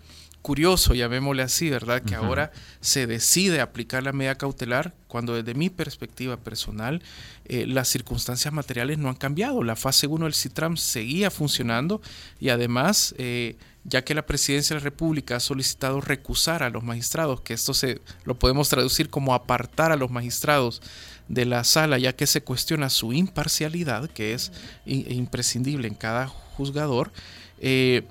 curioso, 0.49 0.95
llamémosle 0.95 1.43
así, 1.43 1.69
¿verdad? 1.69 2.01
Que 2.01 2.15
ahora 2.15 2.53
se 2.81 3.07
decide 3.07 3.61
aplicar 3.61 4.03
la 4.03 4.15
medida 4.15 4.37
cautelar 4.37 4.95
cuando 5.07 5.35
desde 5.35 5.53
mi 5.53 5.69
perspectiva 5.69 6.39
personal 6.39 7.03
eh, 7.45 7.67
las 7.67 7.89
circunstancias 7.89 8.55
materiales 8.55 8.97
no 8.97 9.11
han 9.11 9.15
cambiado. 9.17 9.63
La 9.63 9.77
fase 9.77 10.07
1 10.07 10.25
del 10.25 10.33
CITRAM 10.33 10.79
seguía 10.79 11.31
funcionando 11.31 12.01
y 12.41 12.49
además, 12.49 13.15
eh, 13.19 13.59
ya 13.85 14.05
que 14.05 14.15
la 14.15 14.25
Presidencia 14.25 14.73
de 14.73 14.81
la 14.81 14.85
República 14.85 15.37
ha 15.37 15.41
solicitado 15.41 16.01
recusar 16.01 16.63
a 16.63 16.71
los 16.71 16.83
magistrados, 16.83 17.43
que 17.43 17.53
esto 17.53 17.75
se 17.75 18.01
lo 18.25 18.39
podemos 18.39 18.71
traducir 18.71 19.11
como 19.11 19.35
apartar 19.35 19.93
a 19.93 19.97
los 19.97 20.11
magistrados 20.11 20.81
de 21.29 21.45
la 21.45 21.63
sala, 21.63 21.99
ya 21.99 22.17
que 22.17 22.27
se 22.27 22.41
cuestiona 22.43 22.89
su 22.89 23.13
imparcialidad, 23.13 24.09
que 24.09 24.33
es 24.33 24.51
imprescindible 24.87 25.89
en 25.89 25.95
cada 25.95 26.27
juzgador, 26.27 27.13
eh, 27.61 28.05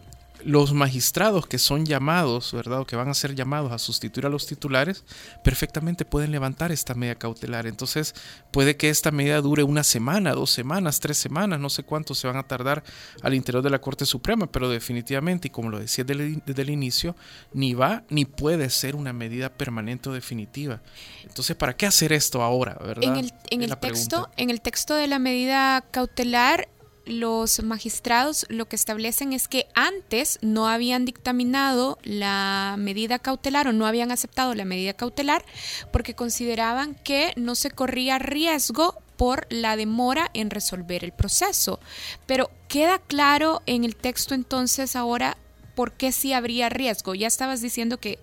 los 0.44 0.74
magistrados 0.74 1.48
que 1.48 1.58
son 1.58 1.86
llamados, 1.86 2.54
¿verdad? 2.54 2.82
O 2.82 2.86
que 2.86 2.96
van 2.96 3.10
a 3.10 3.14
ser 3.14 3.36
llamados 3.36 3.72
a 3.72 3.78
sustituir 3.78 4.26
a 4.26 4.30
los 4.30 4.46
titulares, 4.46 5.04
perfectamente 5.44 6.06
pueden 6.06 6.32
levantar 6.32 6.72
esta 6.72 6.94
medida 6.94 7.16
cautelar. 7.16 7.68
Entonces, 7.68 8.14
puede 8.52 8.78
que 8.78 8.90
esta 8.90 9.12
medida 9.12 9.42
dure 9.42 9.64
una 9.64 9.84
semana, 9.84 10.34
dos 10.34 10.52
semanas, 10.52 11.00
tres 11.00 11.18
semanas, 11.18 11.60
no 11.60 11.70
sé 11.70 11.84
cuánto 11.84 12.16
se 12.16 12.28
van 12.28 12.38
a 12.38 12.44
tardar 12.44 12.84
al 13.22 13.34
interior 13.34 13.64
de 13.64 13.70
la 13.70 13.80
Corte 13.80 14.06
Suprema, 14.06 14.48
pero 14.48 14.70
definitivamente, 14.70 15.48
y 15.48 15.52
como 15.52 15.70
lo 15.70 15.80
decía 15.80 16.04
desde 16.04 16.62
el, 16.62 16.70
inicio, 16.70 17.16
ni 17.54 17.74
va 17.74 18.04
ni 18.10 18.26
puede 18.26 18.70
ser 18.70 18.96
una 18.96 19.14
medida 19.14 19.50
permanente 19.50 20.10
o 20.10 20.14
definitiva. 20.14 20.82
Entonces, 21.24 21.56
¿para 21.56 21.76
qué 21.76 21.86
hacer 21.86 22.14
esto 22.14 22.42
ahora, 22.42 22.78
verdad? 22.80 23.04
En 23.04 23.16
el, 23.16 23.34
en 23.50 23.62
el 23.64 23.78
texto, 23.78 24.30
en 24.38 24.50
el 24.50 24.62
texto 24.62 24.96
de 24.96 25.08
la 25.08 25.20
medida 25.20 25.84
cautelar 25.92 26.70
los 27.08 27.64
magistrados 27.64 28.46
lo 28.50 28.68
que 28.68 28.76
establecen 28.76 29.34
es 29.34 29.48
que 29.48 29.68
antes 29.74 30.40
no 30.42 30.68
habían 30.68 31.06
dictaminado 31.06 31.98
la 32.04 32.76
medida 32.78 33.20
cautelar 33.20 33.68
o 33.68 33.74
no 33.74 33.86
habían 33.86 34.12
aceptado 34.12 34.54
la 34.54 34.66
medida 34.66 34.94
cautelar 34.94 35.44
porque 35.92 36.14
consideraban 36.14 36.96
que 36.96 37.34
no 37.36 37.56
se 37.56 37.72
corría 37.72 38.20
riesgo 38.20 38.96
por 39.18 39.48
la 39.50 39.76
demora 39.76 40.30
en 40.34 40.50
resolver 40.50 41.04
el 41.04 41.12
proceso. 41.12 41.80
Pero 42.26 42.52
queda 42.68 43.00
claro 43.00 43.62
en 43.66 43.84
el 43.84 43.96
texto 43.96 44.36
entonces 44.36 44.96
ahora 44.96 45.38
por 45.78 45.94
qué 45.94 46.12
sí 46.12 46.34
habría 46.34 46.70
riesgo. 46.70 47.14
Ya 47.14 47.28
estabas 47.28 47.62
diciendo 47.62 48.00
que 48.00 48.18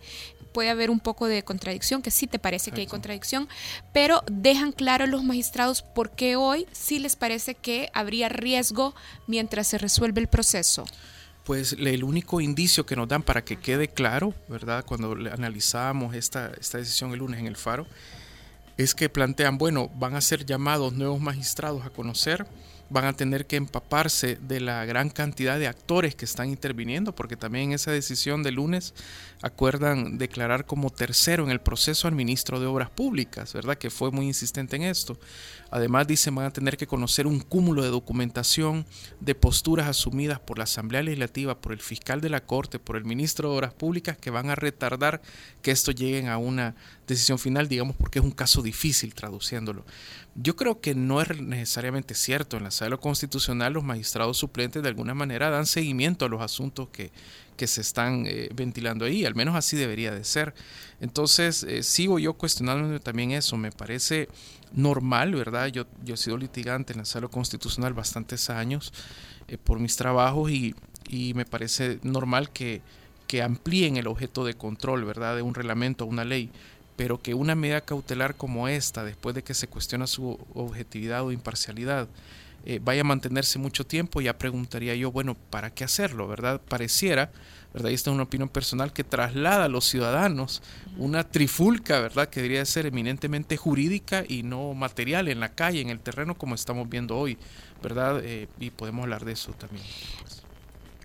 puede 0.55 0.71
haber 0.71 0.89
un 0.89 1.01
poco 1.01 1.27
de 1.27 1.43
contradicción, 1.43 2.01
que 2.01 2.13
sí 2.13 2.29
te 2.29 2.39
parece 2.39 2.71
que 2.71 2.81
hay 2.83 2.87
contradicción, 2.87 3.49
pero 3.93 4.23
dejan 4.31 4.71
claro 4.71 5.07
los 5.09 5.25
magistrados 5.25 5.83
por 5.83 6.13
qué 6.13 6.37
hoy 6.37 6.67
sí 6.71 7.01
les 7.01 7.17
parece 7.17 7.57
que 7.57 7.91
habría 7.93 8.29
riesgo 8.29 8.95
mientras 9.27 9.67
se 9.67 9.79
resuelve 9.79 10.21
el 10.21 10.29
proceso. 10.29 10.85
Pues 11.43 11.73
el 11.73 12.05
único 12.05 12.41
indicio 12.41 12.87
que 12.87 12.95
nos 12.95 13.09
dan 13.09 13.25
para 13.25 13.45
que 13.45 13.57
quede 13.57 13.89
claro, 13.89 14.33
¿verdad? 14.49 14.85
Cuando 14.87 15.13
analizamos 15.33 16.15
esta, 16.15 16.53
esta 16.59 16.79
decisión 16.79 17.11
el 17.13 17.19
lunes 17.19 17.41
en 17.41 17.49
el 17.49 17.57
Faro, 17.57 17.87
es 18.77 18.95
que 18.95 19.09
plantean, 19.09 19.59
bueno, 19.59 19.91
van 19.97 20.15
a 20.15 20.21
ser 20.21 20.47
llamados 20.47 20.93
nuevos 20.93 21.21
magistrados 21.21 21.85
a 21.85 21.91
conocer 21.91 22.47
van 22.91 23.05
a 23.07 23.13
tener 23.13 23.47
que 23.47 23.57
empaparse 23.57 24.37
de 24.37 24.61
la 24.61 24.85
gran 24.85 25.11
cantidad 25.11 25.59
de 25.59 25.69
actores 25.69 26.15
que 26.15 26.25
están 26.25 26.49
interviniendo, 26.49 27.15
porque 27.15 27.37
también 27.37 27.71
en 27.71 27.73
esa 27.73 27.91
decisión 27.91 28.43
de 28.43 28.53
lunes 28.53 28.95
acuerdan 29.43 30.17
declarar 30.17 30.65
como 30.65 30.91
tercero 30.91 31.45
en 31.45 31.51
el 31.51 31.61
proceso 31.61 32.09
al 32.09 32.15
ministro 32.15 32.61
de 32.61 32.67
Obras 32.67 32.91
Públicas, 32.91 33.53
¿verdad? 33.53 33.77
Que 33.77 33.91
fue 33.91 34.11
muy 34.11 34.27
insistente 34.27 34.77
en 34.77 34.83
esto. 34.83 35.19
Además, 35.71 36.07
dicen, 36.07 36.35
van 36.35 36.47
a 36.47 36.53
tener 36.53 36.77
que 36.77 36.87
conocer 36.87 37.27
un 37.27 37.41
cúmulo 37.41 37.83
de 37.83 37.89
documentación 37.89 38.87
de 39.21 39.35
posturas 39.35 39.89
asumidas 39.89 40.39
por 40.39 40.59
la 40.59 40.65
Asamblea 40.65 41.03
Legislativa, 41.03 41.61
por 41.61 41.73
el 41.73 41.81
fiscal 41.81 42.21
de 42.21 42.31
la 42.31 42.45
Corte, 42.47 42.79
por 42.79 42.97
el 42.97 43.05
ministro 43.05 43.51
de 43.51 43.57
Obras 43.57 43.75
Públicas, 43.75 44.17
que 44.17 44.31
van 44.31 44.51
a 44.51 44.55
retardar 44.55 45.21
que 45.63 45.73
esto 45.73 45.91
llegue 45.91 46.29
a 46.29 46.39
una 46.39 46.77
decisión 47.07 47.39
final, 47.39 47.69
digamos, 47.69 47.97
porque 47.97 48.19
es 48.19 48.25
un 48.25 48.31
caso 48.31 48.63
difícil 48.63 49.15
traduciéndolo. 49.15 49.85
Yo 50.35 50.57
creo 50.57 50.81
que 50.81 50.95
no 50.95 51.21
es 51.21 51.41
necesariamente 51.41 52.15
cierto. 52.15 52.57
En 52.57 52.65
la 52.65 52.71
sala 52.71 52.97
constitucional 52.97 53.73
los 53.73 53.85
magistrados 53.85 54.39
suplentes 54.39 54.83
de 54.83 54.89
alguna 54.89 55.15
manera 55.15 55.51
dan 55.51 55.67
seguimiento 55.67 56.25
a 56.25 56.29
los 56.29 56.41
asuntos 56.41 56.89
que, 56.89 57.13
que 57.57 57.67
se 57.67 57.81
están 57.81 58.27
eh, 58.27 58.49
ventilando 58.55 59.05
ahí, 59.05 59.25
al 59.25 59.35
menos 59.35 59.55
así 59.55 59.77
debería 59.77 60.13
de 60.13 60.25
ser. 60.25 60.55
Entonces, 61.01 61.63
eh, 61.65 61.83
sigo 61.83 62.19
yo 62.19 62.35
cuestionándome 62.35 63.01
también 63.01 63.31
eso, 63.31 63.57
me 63.57 63.71
parece 63.71 64.29
normal, 64.73 65.35
¿verdad? 65.35 65.69
Yo, 65.69 65.87
yo 66.05 66.15
he 66.15 66.17
sido 66.17 66.37
litigante 66.37 66.93
en 66.93 66.99
la 67.01 67.05
sala 67.05 67.29
constitucional 67.29 67.95
bastantes 67.95 68.51
años 68.51 68.93
eh, 69.49 69.59
por 69.59 69.79
mis 69.79 69.97
trabajos 69.97 70.51
y, 70.51 70.75
y, 71.09 71.35
me 71.35 71.45
parece 71.45 72.01
normal 72.03 72.51
que, 72.51 72.83
que 73.27 73.43
amplíen 73.43 73.97
el 73.97 74.07
objeto 74.07 74.45
de 74.45 74.55
control, 74.55 75.05
¿verdad? 75.05 75.37
De 75.37 75.43
un 75.43 75.55
reglamento, 75.55 76.07
una 76.07 76.25
ley 76.25 76.51
pero 76.97 77.21
que 77.21 77.35
una 77.35 77.55
medida 77.55 77.81
cautelar 77.81 78.37
como 78.37 78.69
esta, 78.69 79.05
después 79.05 79.35
de 79.35 79.43
que 79.43 79.55
se 79.55 79.67
cuestiona 79.67 80.07
su 80.07 80.39
objetividad 80.55 81.25
o 81.25 81.33
imparcialidad, 81.33 82.09
eh, 82.67 82.81
vaya 82.83 83.03
a 83.03 83.05
mantenerse 83.05 83.59
mucho 83.59 83.85
tiempo, 83.87 84.21
ya 84.21 84.39
preguntaría 84.39 84.95
yo, 84.95 85.13
bueno, 85.13 85.37
¿para 85.51 85.71
qué 85.71 85.85
hacerlo? 85.85 86.27
¿Verdad? 86.29 86.61
Pareciera, 86.67 87.31
¿verdad? 87.75 87.91
Y 87.91 87.95
esta 87.95 88.11
es 88.11 88.15
una 88.15 88.23
opinión 88.23 88.49
personal 88.49 88.93
que 88.93 89.05
traslada 89.05 89.67
a 89.67 89.69
los 89.69 89.85
ciudadanos 89.85 90.63
una 90.97 91.25
trifulca, 91.25 92.01
¿verdad? 92.01 92.31
Que 92.31 92.41
debería 92.41 92.65
ser 92.65 92.87
eminentemente 92.87 93.57
jurídica 93.59 94.25
y 94.27 94.45
no 94.45 94.73
material 94.73 95.29
en 95.29 95.41
la 95.41 95.51
calle, 95.51 95.83
en 95.83 95.91
el 95.91 96.01
terreno, 96.01 96.37
como 96.37 96.55
estamos 96.55 96.89
viendo 96.89 97.19
hoy, 97.19 97.37
¿verdad? 97.83 98.23
Eh, 98.25 98.49
y 98.59 98.71
podemos 98.71 99.03
hablar 99.03 99.25
de 99.25 99.33
eso 99.33 99.53
también 99.53 99.85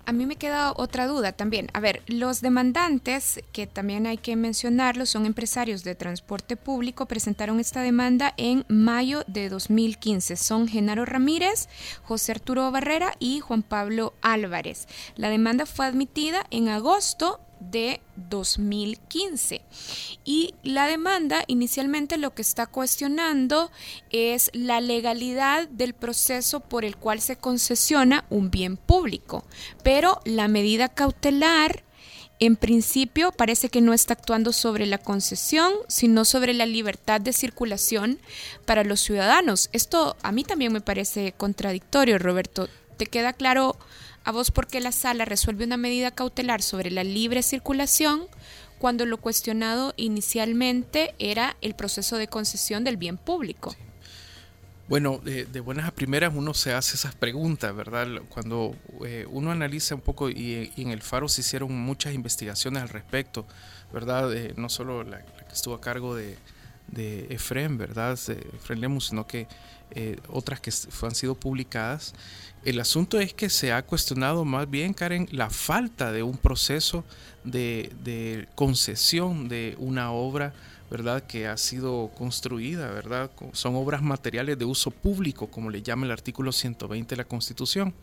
a 0.10 0.12
mí 0.12 0.26
me 0.26 0.38
queda 0.38 0.74
otra 0.76 1.06
duda 1.06 1.34
también. 1.34 1.68
A 1.72 1.80
ver, 1.80 2.02
los 2.08 2.42
demandantes, 2.42 3.44
que 3.52 3.68
también 3.68 4.08
hay 4.08 4.18
que 4.18 4.36
mencionarlo, 4.36 5.06
son 5.06 5.28
empresarios 5.28 5.84
de 5.84 5.94
transporte 5.94 6.58
público, 6.58 7.06
presentaron 7.06 7.60
esta 7.60 7.84
demanda 7.84 8.34
en 8.36 8.66
mayo 8.70 9.24
de 9.28 9.50
2015. 9.50 10.36
Son 10.36 10.68
Genaro 10.68 11.06
Ramírez, 11.06 11.70
José 12.02 12.32
Arturo 12.32 12.72
Barrera 12.72 13.14
y 13.20 13.40
Juan 13.40 13.62
Pablo 13.62 14.16
Álvarez. 14.24 14.88
La 15.16 15.30
demanda 15.30 15.68
fue 15.68 15.86
admitida 15.86 16.44
en 16.50 16.70
agosto 16.70 17.40
de 17.60 18.02
2015. 18.30 19.62
Y 20.26 20.54
la 20.64 20.88
demanda 20.88 21.44
inicialmente 21.48 22.18
lo 22.18 22.34
que 22.34 22.42
está 22.42 22.68
cuestionando 22.68 23.72
es 24.12 24.50
la 24.54 24.82
legalidad 24.82 25.68
del 25.68 25.94
proceso 25.94 26.60
por 26.60 26.86
el 26.86 26.98
cual 26.98 27.22
se 27.22 27.38
concesiona 27.38 28.26
un 28.30 28.52
bien 28.52 28.78
público, 28.78 29.46
pero 29.84 30.22
la 30.26 30.48
medida 30.48 30.90
cautelar 30.90 31.84
en 32.40 32.56
principio 32.56 33.34
parece 33.34 33.70
que 33.70 33.82
no 33.82 33.94
está 33.94 34.14
actuando 34.14 34.54
sobre 34.54 34.86
la 34.86 34.98
concesión, 34.98 35.74
sino 35.88 36.24
sobre 36.24 36.54
la 36.54 36.66
libertad 36.66 37.20
de 37.20 37.34
circulación 37.34 38.20
para 38.66 38.86
los 38.86 39.02
ciudadanos. 39.02 39.70
Esto 39.74 40.16
a 40.24 40.32
mí 40.32 40.46
también 40.46 40.72
me 40.72 40.80
parece 40.80 41.34
contradictorio, 41.34 42.18
Roberto. 42.18 42.70
¿Te 42.96 43.06
queda 43.08 43.34
claro 43.34 43.78
a 44.24 44.32
vos 44.32 44.52
por 44.52 44.68
qué 44.68 44.80
la 44.80 44.92
sala 44.92 45.26
resuelve 45.26 45.66
una 45.66 45.78
medida 45.78 46.12
cautelar 46.12 46.62
sobre 46.62 46.92
la 46.92 47.04
libre 47.04 47.44
circulación 47.44 48.28
cuando 48.78 49.06
lo 49.06 49.18
cuestionado 49.18 49.94
inicialmente 49.98 51.14
era 51.20 51.56
el 51.62 51.76
proceso 51.76 52.18
de 52.18 52.28
concesión 52.28 52.84
del 52.84 52.98
bien 52.98 53.18
público. 53.18 53.76
Bueno, 54.88 55.20
de, 55.24 55.46
buenas 55.60 55.88
a 55.88 55.92
primeras 55.92 56.34
uno 56.36 56.56
se 56.56 56.74
hace 56.74 56.96
esas 56.96 57.14
preguntas, 57.14 57.76
¿verdad? 57.76 58.08
Cuando 58.28 58.76
eh, 59.06 59.28
uno 59.30 59.52
analiza 59.52 59.94
un 59.94 60.02
poco, 60.02 60.32
y, 60.32 60.72
en 60.78 60.90
el 60.90 61.04
Faro 61.04 61.28
se 61.28 61.42
hicieron 61.42 61.72
muchas 61.80 62.16
investigaciones 62.16 62.82
al 62.82 62.90
respecto, 62.90 63.46
¿verdad? 63.94 64.34
Eh, 64.34 64.56
no 64.58 64.68
solo 64.68 65.04
la, 65.04 65.24
que 65.24 65.54
estuvo 65.54 65.76
a 65.76 65.82
cargo 65.82 66.16
de, 66.16 66.38
de 66.88 67.28
Efrem, 67.30 67.78
¿verdad? 67.78 68.14
Efrem 68.14 68.80
Lemus, 68.80 69.10
sino 69.10 69.28
que 69.28 69.48
eh, 69.92 70.18
otras 70.28 70.60
que 70.60 70.72
han 71.04 71.16
sido 71.16 71.36
publicadas. 71.36 72.14
El 72.66 72.82
asunto 72.82 73.20
es 73.22 73.34
que 73.34 73.50
se 73.50 73.72
ha 73.72 73.86
cuestionado 73.86 74.44
más 74.44 74.70
bien, 74.70 74.94
Karen, 74.94 75.30
la 75.32 75.50
falta 75.50 76.12
de 76.12 76.24
un 76.24 76.38
proceso 76.38 77.06
de, 77.46 78.48
concesión 78.56 79.48
de 79.48 79.76
una 79.80 80.12
obra, 80.12 80.54
¿verdad? 80.92 81.24
Que 81.24 81.48
ha 81.48 81.56
sido 81.56 82.12
construida, 82.18 82.92
¿verdad? 82.92 83.32
Son 83.54 83.76
obras 83.76 84.02
materiales 84.02 84.60
de 84.60 84.66
uso 84.66 84.92
público, 84.92 85.48
como 85.48 85.70
le 85.70 85.82
llama 85.82 86.06
el 86.06 86.12
artículo 86.12 86.52
120 86.52 87.16
de 87.16 87.18
la 87.18 87.28
Constitución. 87.28 87.94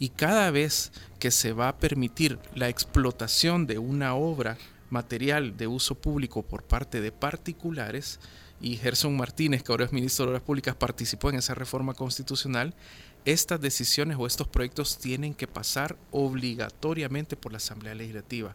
Y 0.00 0.08
cada 0.08 0.50
vez 0.50 0.90
que 1.20 1.30
se 1.30 1.52
va 1.52 1.68
a 1.68 1.76
permitir 1.76 2.40
la 2.56 2.68
explotación 2.68 3.68
de 3.68 3.78
una 3.78 4.14
obra 4.14 4.58
material 4.90 5.56
de 5.56 5.68
uso 5.68 5.94
público 5.94 6.42
por 6.42 6.64
parte 6.64 7.00
de 7.00 7.12
particulares, 7.12 8.18
y 8.62 8.76
Gerson 8.76 9.16
Martínez, 9.16 9.62
que 9.62 9.72
ahora 9.72 9.84
es 9.84 9.92
ministro 9.92 10.24
de 10.24 10.30
Obras 10.30 10.42
Públicas, 10.42 10.76
participó 10.76 11.30
en 11.30 11.36
esa 11.36 11.54
reforma 11.54 11.94
constitucional, 11.94 12.74
estas 13.24 13.60
decisiones 13.60 14.16
o 14.18 14.26
estos 14.26 14.48
proyectos 14.48 14.98
tienen 14.98 15.34
que 15.34 15.46
pasar 15.46 15.96
obligatoriamente 16.10 17.36
por 17.36 17.52
la 17.52 17.58
Asamblea 17.58 17.94
Legislativa. 17.94 18.54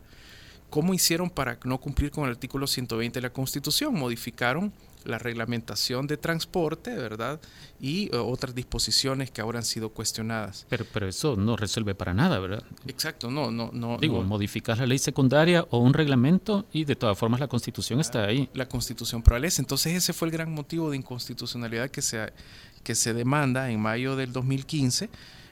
¿Cómo 0.70 0.94
hicieron 0.94 1.30
para 1.30 1.58
no 1.64 1.80
cumplir 1.80 2.12
con 2.12 2.26
el 2.26 2.32
artículo 2.32 2.68
120 2.68 3.18
de 3.18 3.22
la 3.22 3.32
Constitución? 3.32 3.94
Modificaron 3.94 4.74
la 5.08 5.18
reglamentación 5.18 6.06
de 6.06 6.18
transporte, 6.18 6.94
¿verdad? 6.94 7.40
Y 7.80 8.08
eh, 8.14 8.18
otras 8.18 8.54
disposiciones 8.54 9.32
que 9.32 9.42
ahora 9.42 9.60
han 9.60 9.66
sido 9.66 9.90
cuestionadas. 9.90 10.66
Pero, 10.70 10.86
pero 10.92 11.08
eso 11.08 11.36
no 11.36 11.56
resuelve 11.56 11.96
para 11.96 12.14
nada, 12.14 12.40
¿verdad? 12.40 12.64
Exacto, 12.88 13.32
no, 13.32 13.50
no, 13.50 13.70
no. 13.74 13.98
Digo, 13.98 14.22
modificar 14.24 14.78
la 14.78 14.86
ley 14.86 15.00
secundaria 15.00 15.66
o 15.70 15.80
un 15.80 15.94
reglamento 15.94 16.66
y 16.74 16.84
de 16.84 16.96
todas 16.96 17.18
formas 17.18 17.40
la 17.40 17.48
Constitución 17.48 18.00
está 18.02 18.26
ahí. 18.26 18.50
La 18.54 18.68
Constitución 18.68 19.24
prevalece. 19.24 19.62
Entonces 19.62 19.94
ese 19.94 20.12
fue 20.12 20.28
el 20.28 20.34
gran 20.34 20.52
motivo 20.52 20.90
de 20.90 20.98
inconstitucionalidad 20.98 21.90
que 21.90 22.02
se, 22.02 22.34
que 22.88 22.96
se 22.96 23.14
demanda 23.14 23.70
en 23.70 23.82
mayo 23.82 24.16
del 24.16 24.32
2015 24.32 25.10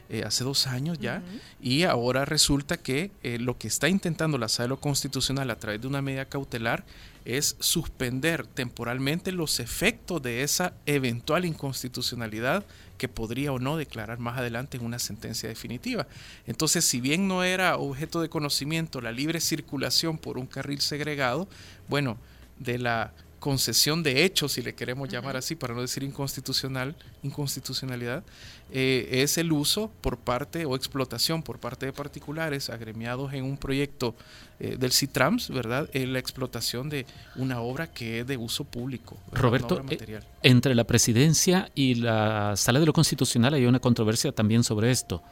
eh, 0.08 0.22
hace 0.24 0.42
dos 0.42 0.66
años 0.66 0.98
ya, 0.98 1.22
y 1.60 1.82
ahora 1.82 2.24
resulta 2.24 2.78
que 2.78 3.10
eh, 3.22 3.38
lo 3.38 3.58
que 3.58 3.68
está 3.68 3.90
intentando 3.90 4.38
la 4.38 4.48
sala 4.48 4.74
constitucional 4.76 5.50
a 5.50 5.58
través 5.58 5.82
de 5.82 5.86
una 5.86 6.00
medida 6.00 6.24
cautelar 6.24 6.86
es 7.26 7.56
suspender 7.60 8.46
temporalmente 8.46 9.32
los 9.32 9.60
efectos 9.60 10.22
de 10.22 10.44
esa 10.44 10.72
eventual 10.86 11.44
inconstitucionalidad 11.44 12.64
que 12.96 13.08
podría 13.08 13.52
o 13.52 13.58
no 13.58 13.76
declarar 13.76 14.18
más 14.18 14.38
adelante 14.38 14.78
en 14.78 14.86
una 14.86 14.98
sentencia 14.98 15.46
definitiva. 15.46 16.06
Entonces, 16.46 16.86
si 16.86 17.02
bien 17.02 17.28
no 17.28 17.44
era 17.44 17.76
objeto 17.76 18.22
de 18.22 18.30
conocimiento 18.30 19.02
la 19.02 19.12
libre 19.12 19.42
circulación 19.42 20.16
por 20.16 20.38
un 20.38 20.46
carril 20.46 20.80
segregado, 20.80 21.48
bueno, 21.86 22.16
de 22.58 22.78
la 22.78 23.12
concesión 23.46 24.02
de 24.02 24.24
hechos, 24.24 24.54
si 24.54 24.60
le 24.60 24.74
queremos 24.74 25.08
llamar 25.08 25.36
así, 25.36 25.54
para 25.54 25.72
no 25.72 25.80
decir 25.80 26.02
inconstitucional, 26.02 26.96
inconstitucionalidad, 27.22 28.24
eh, 28.72 29.08
es 29.22 29.38
el 29.38 29.52
uso 29.52 29.88
por 30.00 30.18
parte 30.18 30.66
o 30.66 30.74
explotación 30.74 31.44
por 31.44 31.60
parte 31.60 31.86
de 31.86 31.92
particulares 31.92 32.70
agremiados 32.70 33.32
en 33.34 33.44
un 33.44 33.56
proyecto 33.56 34.16
eh, 34.58 34.76
del 34.76 34.90
CITRAMS, 34.90 35.50
¿verdad? 35.50 35.88
En 35.92 36.12
la 36.12 36.18
explotación 36.18 36.88
de 36.88 37.06
una 37.36 37.60
obra 37.60 37.86
que 37.86 38.18
es 38.18 38.26
de 38.26 38.36
uso 38.36 38.64
público. 38.64 39.16
Roberto, 39.30 39.80
eh, 39.90 40.20
entre 40.42 40.74
la 40.74 40.82
presidencia 40.82 41.70
y 41.76 41.94
la 41.94 42.56
sala 42.56 42.80
de 42.80 42.86
lo 42.86 42.92
constitucional 42.92 43.54
hay 43.54 43.66
una 43.66 43.78
controversia 43.78 44.32
también 44.32 44.64
sobre 44.64 44.90
esto. 44.90 45.22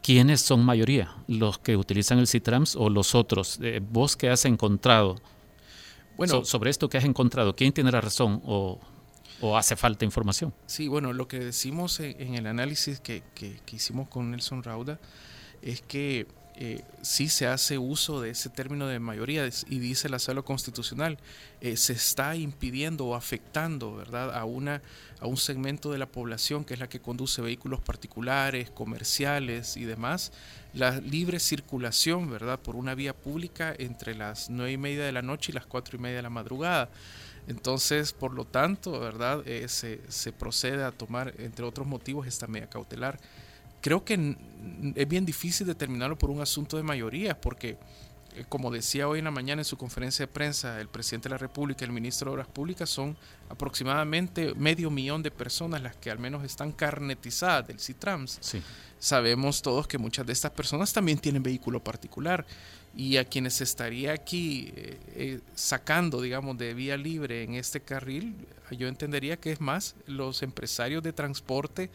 ¿Quiénes 0.00 0.42
son 0.42 0.64
mayoría? 0.64 1.12
¿Los 1.26 1.58
que 1.58 1.76
utilizan 1.76 2.20
el 2.20 2.28
CITRAMS 2.28 2.76
o 2.76 2.88
los 2.88 3.16
otros? 3.16 3.58
¿Vos 3.90 4.16
qué 4.16 4.30
has 4.30 4.44
encontrado? 4.44 5.16
Bueno, 6.18 6.44
sobre 6.44 6.70
esto 6.70 6.88
que 6.88 6.98
has 6.98 7.04
encontrado, 7.04 7.54
¿quién 7.54 7.72
tiene 7.72 7.92
la 7.92 8.00
razón 8.00 8.42
o, 8.44 8.80
hace 9.56 9.76
falta 9.76 10.04
información? 10.04 10.52
Sí, 10.66 10.88
bueno, 10.88 11.12
lo 11.12 11.28
que 11.28 11.38
decimos 11.38 12.00
en, 12.00 12.34
el 12.34 12.46
análisis 12.48 12.98
que, 12.98 13.22
que, 13.34 13.60
hicimos 13.72 14.08
con 14.08 14.32
Nelson 14.32 14.64
Rauda 14.64 14.98
es 15.62 15.80
que 15.80 16.26
eh, 16.60 16.82
sí 17.02 17.28
se 17.28 17.46
hace 17.46 17.78
uso 17.78 18.20
de 18.20 18.30
ese 18.30 18.50
término 18.50 18.88
de 18.88 18.98
mayoría 18.98 19.48
y 19.68 19.78
dice 19.78 20.08
la 20.08 20.18
sala 20.18 20.42
constitucional, 20.42 21.16
eh, 21.60 21.76
se 21.76 21.92
está 21.92 22.34
impidiendo 22.34 23.06
o 23.06 23.14
afectando 23.14 23.94
¿verdad? 23.94 24.36
A, 24.36 24.44
una, 24.44 24.82
a 25.20 25.28
un 25.28 25.36
segmento 25.36 25.92
de 25.92 25.98
la 25.98 26.06
población 26.06 26.64
que 26.64 26.74
es 26.74 26.80
la 26.80 26.88
que 26.88 26.98
conduce 26.98 27.42
vehículos 27.42 27.80
particulares, 27.80 28.70
comerciales 28.70 29.76
y 29.76 29.84
demás, 29.84 30.32
la 30.74 30.98
libre 30.98 31.38
circulación, 31.38 32.28
¿verdad? 32.28 32.58
Por 32.58 32.74
una 32.74 32.96
vía 32.96 33.14
pública 33.14 33.72
entre 33.78 34.16
las 34.16 34.50
nueve 34.50 34.72
y 34.72 34.78
media 34.78 35.04
de 35.04 35.12
la 35.12 35.22
noche 35.22 35.52
y 35.52 35.54
las 35.54 35.66
cuatro 35.66 35.96
y 35.96 36.00
media 36.00 36.16
de 36.16 36.22
la 36.22 36.30
madrugada. 36.30 36.90
Entonces, 37.46 38.12
por 38.12 38.34
lo 38.34 38.44
tanto, 38.44 38.98
¿verdad? 38.98 39.46
Eh, 39.46 39.68
se, 39.68 40.00
se, 40.08 40.32
procede 40.32 40.82
a 40.82 40.90
tomar, 40.90 41.34
entre 41.38 41.64
otros 41.64 41.86
motivos, 41.86 42.26
esta 42.26 42.48
medida 42.48 42.68
cautelar. 42.68 43.20
Creo 43.80 44.04
que 44.04 44.36
es 44.94 45.08
bien 45.08 45.24
difícil 45.24 45.66
determinarlo 45.66 46.18
por 46.18 46.30
un 46.30 46.40
asunto 46.40 46.76
de 46.76 46.82
mayoría, 46.82 47.40
porque 47.40 47.78
eh, 48.34 48.44
como 48.48 48.70
decía 48.70 49.08
hoy 49.08 49.18
en 49.18 49.24
la 49.24 49.30
mañana 49.30 49.62
en 49.62 49.64
su 49.64 49.76
conferencia 49.76 50.26
de 50.26 50.32
prensa 50.32 50.80
el 50.80 50.88
presidente 50.88 51.28
de 51.28 51.34
la 51.34 51.38
República 51.38 51.84
y 51.84 51.86
el 51.86 51.92
ministro 51.92 52.30
de 52.30 52.34
Obras 52.34 52.48
Públicas, 52.48 52.88
son 52.90 53.16
aproximadamente 53.48 54.54
medio 54.54 54.90
millón 54.90 55.22
de 55.22 55.30
personas 55.30 55.82
las 55.82 55.96
que 55.96 56.10
al 56.10 56.18
menos 56.18 56.44
están 56.44 56.72
carnetizadas 56.72 57.66
del 57.68 57.80
CITRAMS. 57.80 58.40
Sabemos 58.98 59.62
todos 59.62 59.86
que 59.86 59.96
muchas 59.96 60.26
de 60.26 60.32
estas 60.32 60.50
personas 60.50 60.92
también 60.92 61.18
tienen 61.18 61.42
vehículo 61.42 61.82
particular 61.82 62.44
y 62.96 63.16
a 63.16 63.24
quienes 63.24 63.60
estaría 63.60 64.12
aquí 64.12 64.72
eh, 64.74 64.98
eh, 65.14 65.40
sacando, 65.54 66.20
digamos, 66.20 66.58
de 66.58 66.74
vía 66.74 66.96
libre 66.96 67.44
en 67.44 67.54
este 67.54 67.80
carril, 67.80 68.34
yo 68.72 68.88
entendería 68.88 69.36
que 69.36 69.52
es 69.52 69.60
más 69.60 69.94
los 70.06 70.42
empresarios 70.42 71.02
de 71.02 71.12
transporte 71.12 71.90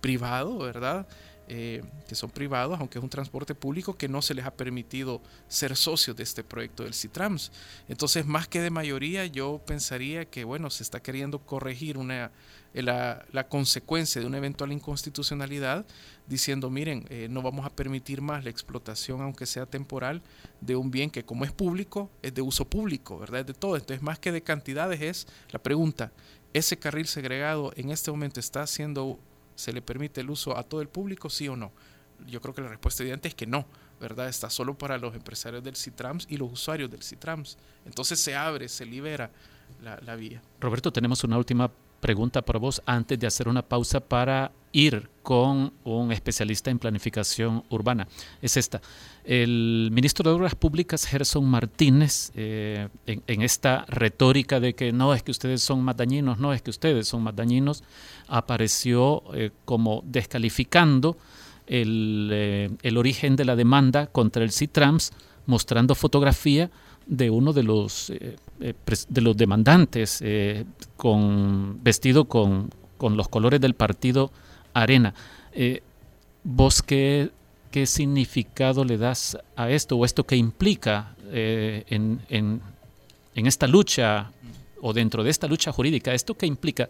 privado, 0.00 0.58
¿verdad? 0.58 1.06
Eh, 1.50 1.82
que 2.06 2.14
son 2.14 2.28
privados, 2.28 2.78
aunque 2.78 2.98
es 2.98 3.02
un 3.02 3.08
transporte 3.08 3.54
público 3.54 3.96
que 3.96 4.06
no 4.06 4.20
se 4.20 4.34
les 4.34 4.44
ha 4.44 4.50
permitido 4.50 5.22
ser 5.48 5.76
socios 5.76 6.14
de 6.14 6.22
este 6.22 6.44
proyecto 6.44 6.84
del 6.84 6.92
CITRAMS. 6.92 7.52
Entonces, 7.88 8.26
más 8.26 8.46
que 8.48 8.60
de 8.60 8.68
mayoría, 8.68 9.24
yo 9.24 9.58
pensaría 9.66 10.26
que, 10.26 10.44
bueno, 10.44 10.68
se 10.68 10.82
está 10.82 11.00
queriendo 11.00 11.38
corregir 11.38 11.96
una, 11.96 12.32
eh, 12.74 12.82
la, 12.82 13.46
consecuencia 13.48 14.20
de 14.20 14.26
una 14.26 14.36
eventual 14.36 14.72
inconstitucionalidad, 14.72 15.86
diciendo, 16.26 16.68
miren, 16.68 17.06
eh, 17.08 17.28
no 17.30 17.40
vamos 17.40 17.64
a 17.64 17.70
permitir 17.70 18.20
más 18.20 18.44
la 18.44 18.50
explotación, 18.50 19.22
aunque 19.22 19.46
sea 19.46 19.64
temporal, 19.64 20.20
de 20.60 20.76
un 20.76 20.90
bien 20.90 21.10
que 21.10 21.24
como 21.24 21.46
es 21.46 21.52
público, 21.52 22.10
es 22.20 22.34
de 22.34 22.42
uso 22.42 22.66
público, 22.66 23.18
¿verdad? 23.18 23.40
Es 23.40 23.46
de 23.46 23.54
todo. 23.54 23.76
Entonces, 23.76 24.02
más 24.02 24.18
que 24.18 24.32
de 24.32 24.42
cantidades, 24.42 25.00
es 25.00 25.26
la 25.50 25.62
pregunta, 25.62 26.12
¿ese 26.52 26.78
carril 26.78 27.06
segregado 27.06 27.72
en 27.74 27.90
este 27.90 28.10
momento 28.10 28.38
está 28.38 28.66
siendo 28.66 29.18
¿Se 29.58 29.72
le 29.72 29.82
permite 29.82 30.20
el 30.20 30.30
uso 30.30 30.56
a 30.56 30.62
todo 30.62 30.80
el 30.80 30.88
público, 30.88 31.28
sí 31.28 31.48
o 31.48 31.56
no? 31.56 31.72
Yo 32.28 32.40
creo 32.40 32.54
que 32.54 32.62
la 32.62 32.68
respuesta 32.68 33.02
evidente 33.02 33.26
es 33.26 33.34
que 33.34 33.44
no, 33.44 33.66
¿verdad? 34.00 34.28
Está 34.28 34.48
solo 34.50 34.78
para 34.78 34.98
los 34.98 35.16
empresarios 35.16 35.64
del 35.64 35.74
CITRAMS 35.74 36.26
y 36.30 36.36
los 36.36 36.52
usuarios 36.52 36.88
del 36.88 37.02
CITRAMS. 37.02 37.58
Entonces 37.84 38.20
se 38.20 38.36
abre, 38.36 38.68
se 38.68 38.86
libera 38.86 39.32
la, 39.82 40.14
vía. 40.14 40.40
Roberto, 40.60 40.92
tenemos 40.92 41.24
una 41.24 41.36
última 41.36 41.72
pregunta 42.00 42.42
para 42.42 42.58
vos 42.58 42.82
antes 42.86 43.18
de 43.18 43.26
hacer 43.26 43.48
una 43.48 43.62
pausa 43.62 44.00
para 44.00 44.52
ir 44.72 45.08
con 45.22 45.72
un 45.84 46.12
especialista 46.12 46.70
en 46.70 46.78
planificación 46.78 47.64
urbana. 47.70 48.06
Es 48.40 48.56
esta. 48.56 48.80
El 49.24 49.90
ministro 49.92 50.28
de 50.28 50.36
Obras 50.36 50.54
Públicas, 50.54 51.04
Gerson 51.04 51.44
Martínez, 51.44 52.32
eh, 52.34 52.88
en, 53.06 53.42
esta 53.42 53.84
retórica 53.88 54.60
de 54.60 54.74
que 54.74 54.92
no 54.92 55.12
es 55.12 55.22
que 55.22 55.30
ustedes 55.30 55.62
son 55.62 55.82
más 55.82 55.96
dañinos, 55.96 56.38
no 56.38 56.52
es 56.52 56.62
que 56.62 56.70
ustedes 56.70 57.08
son 57.08 57.22
más 57.22 57.36
dañinos, 57.36 57.84
apareció 58.26 59.22
eh, 59.34 59.50
como 59.64 60.02
descalificando 60.06 61.16
el, 61.66 62.30
eh, 62.32 62.70
el, 62.82 62.96
origen 62.96 63.36
de 63.36 63.44
la 63.44 63.56
demanda 63.56 64.06
contra 64.06 64.42
el 64.42 64.52
CITRAMS, 64.52 65.12
mostrando 65.44 65.94
fotografía 65.94 66.70
de 67.08 67.30
uno 67.30 67.52
de 67.52 67.62
los, 67.64 68.12
de 68.58 69.20
los 69.20 69.36
demandantes 69.36 70.22
con, 70.96 71.82
vestido 71.82 72.26
con, 72.26 72.70
con 72.96 73.16
los 73.16 73.28
colores 73.28 73.60
del 73.60 73.74
partido 73.74 74.30
Arena. 74.74 75.14
¿Vos 76.44 76.82
qué 76.82 77.32
¿qué 77.70 77.86
significado 77.86 78.84
le 78.84 78.98
das 78.98 79.36
a 79.56 79.70
esto 79.70 79.96
o 79.96 80.04
esto 80.04 80.24
que 80.24 80.36
implica 80.36 81.14
eh, 81.30 81.84
en, 81.88 82.20
en, 82.28 82.60
esta 83.34 83.66
lucha 83.66 84.32
o 84.80 84.92
dentro 84.92 85.22
de 85.22 85.30
esta 85.30 85.46
lucha 85.46 85.72
jurídica? 85.72 86.12
¿Esto 86.12 86.34
qué 86.34 86.46
implica? 86.46 86.88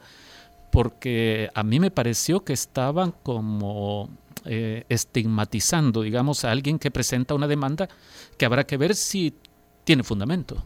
Porque 0.70 1.50
a 1.54 1.62
mí 1.62 1.80
me 1.80 1.90
pareció 1.90 2.44
que 2.44 2.52
estaban 2.52 3.12
como 3.22 4.08
eh, 4.44 4.84
estigmatizando, 4.88 6.02
digamos, 6.02 6.44
a 6.44 6.50
alguien 6.50 6.78
que 6.78 6.90
presenta 6.90 7.34
una 7.34 7.48
demanda 7.48 7.88
que 8.36 8.46
habrá 8.46 8.64
que 8.64 8.76
ver 8.76 8.94
si 8.94 9.34
tiene 9.88 10.04
fundamento. 10.04 10.62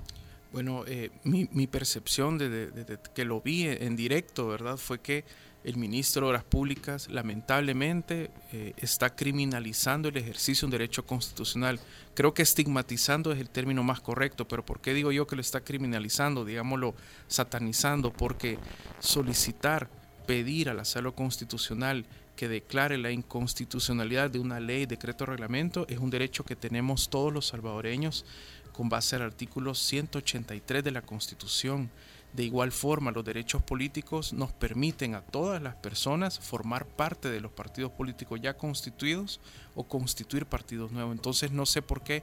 Bueno, 0.52 0.82
eh, 0.84 1.12
mi, 1.22 1.66
percepción 1.68 2.38
de, 2.38 2.98
que 3.14 3.24
lo 3.24 3.40
vi 3.40 3.68
en 3.68 3.94
directo, 3.94 4.48
¿verdad? 4.48 4.76
Fue 4.76 4.98
que 4.98 5.24
el 5.62 5.76
ministro 5.76 6.22
de 6.22 6.30
Obras 6.30 6.42
Públicas 6.42 7.08
lamentablemente 7.08 8.32
eh, 8.52 8.72
está 8.78 9.14
criminalizando 9.14 10.08
el 10.08 10.16
ejercicio 10.16 10.62
de 10.62 10.66
un 10.66 10.70
derecho 10.72 11.06
constitucional. 11.06 11.78
Creo 12.14 12.34
que 12.34 12.42
estigmatizando 12.42 13.30
es 13.30 13.38
el 13.38 13.48
término 13.48 13.84
más 13.84 14.00
correcto, 14.00 14.48
pero 14.48 14.66
¿por 14.66 14.80
qué 14.80 14.92
digo 14.92 15.12
yo 15.12 15.28
que 15.28 15.36
lo 15.36 15.40
está 15.40 15.60
criminalizando? 15.60 16.44
Digámoslo, 16.44 16.96
satanizando, 17.28 18.12
porque 18.12 18.58
solicitar, 18.98 19.88
pedir 20.26 20.68
a 20.68 20.74
la 20.74 20.84
sala 20.84 21.12
constitucional 21.12 22.06
que 22.34 22.48
declare 22.48 22.98
la 22.98 23.12
inconstitucionalidad 23.12 24.30
de 24.30 24.40
una 24.40 24.58
ley, 24.58 24.86
decreto 24.86 25.26
reglamento 25.26 25.86
es 25.88 25.98
un 25.98 26.10
derecho 26.10 26.44
que 26.44 26.56
tenemos 26.56 27.08
todos 27.08 27.32
los 27.32 27.46
salvadoreños 27.46 28.24
con 28.72 28.88
base 28.88 29.16
al 29.16 29.22
artículo 29.22 29.74
183 29.74 30.82
de 30.82 30.90
la 30.90 31.02
Constitución. 31.02 31.90
De 32.32 32.44
igual 32.44 32.72
forma, 32.72 33.10
los 33.10 33.24
derechos 33.24 33.62
políticos 33.62 34.32
nos 34.32 34.52
permiten 34.52 35.14
a 35.14 35.20
todas 35.20 35.60
las 35.60 35.74
personas 35.76 36.38
formar 36.38 36.86
parte 36.86 37.28
de 37.28 37.40
los 37.40 37.52
partidos 37.52 37.92
políticos 37.92 38.40
ya 38.42 38.56
constituidos 38.56 39.38
o 39.74 39.84
constituir 39.84 40.46
partidos 40.46 40.92
nuevos. 40.92 41.14
Entonces 41.14 41.50
no 41.52 41.66
sé 41.66 41.82
por 41.82 42.02
qué 42.02 42.22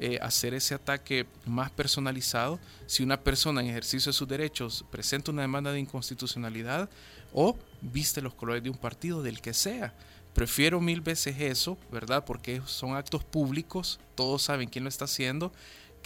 eh, 0.00 0.20
hacer 0.22 0.54
ese 0.54 0.76
ataque 0.76 1.26
más 1.44 1.72
personalizado 1.72 2.60
si 2.86 3.02
una 3.02 3.20
persona 3.20 3.60
en 3.62 3.66
ejercicio 3.66 4.10
de 4.10 4.16
sus 4.16 4.28
derechos 4.28 4.84
presenta 4.92 5.32
una 5.32 5.42
demanda 5.42 5.72
de 5.72 5.80
inconstitucionalidad 5.80 6.88
o 7.32 7.56
viste 7.80 8.22
los 8.22 8.34
colores 8.34 8.62
de 8.62 8.70
un 8.70 8.76
partido, 8.76 9.24
del 9.24 9.40
que 9.40 9.52
sea. 9.52 9.92
Prefiero 10.34 10.80
mil 10.80 11.00
veces 11.00 11.40
eso, 11.40 11.76
¿verdad? 11.90 12.24
Porque 12.24 12.62
son 12.64 12.94
actos 12.94 13.24
públicos, 13.24 13.98
todos 14.14 14.42
saben 14.42 14.68
quién 14.68 14.84
lo 14.84 14.88
está 14.88 15.06
haciendo 15.06 15.52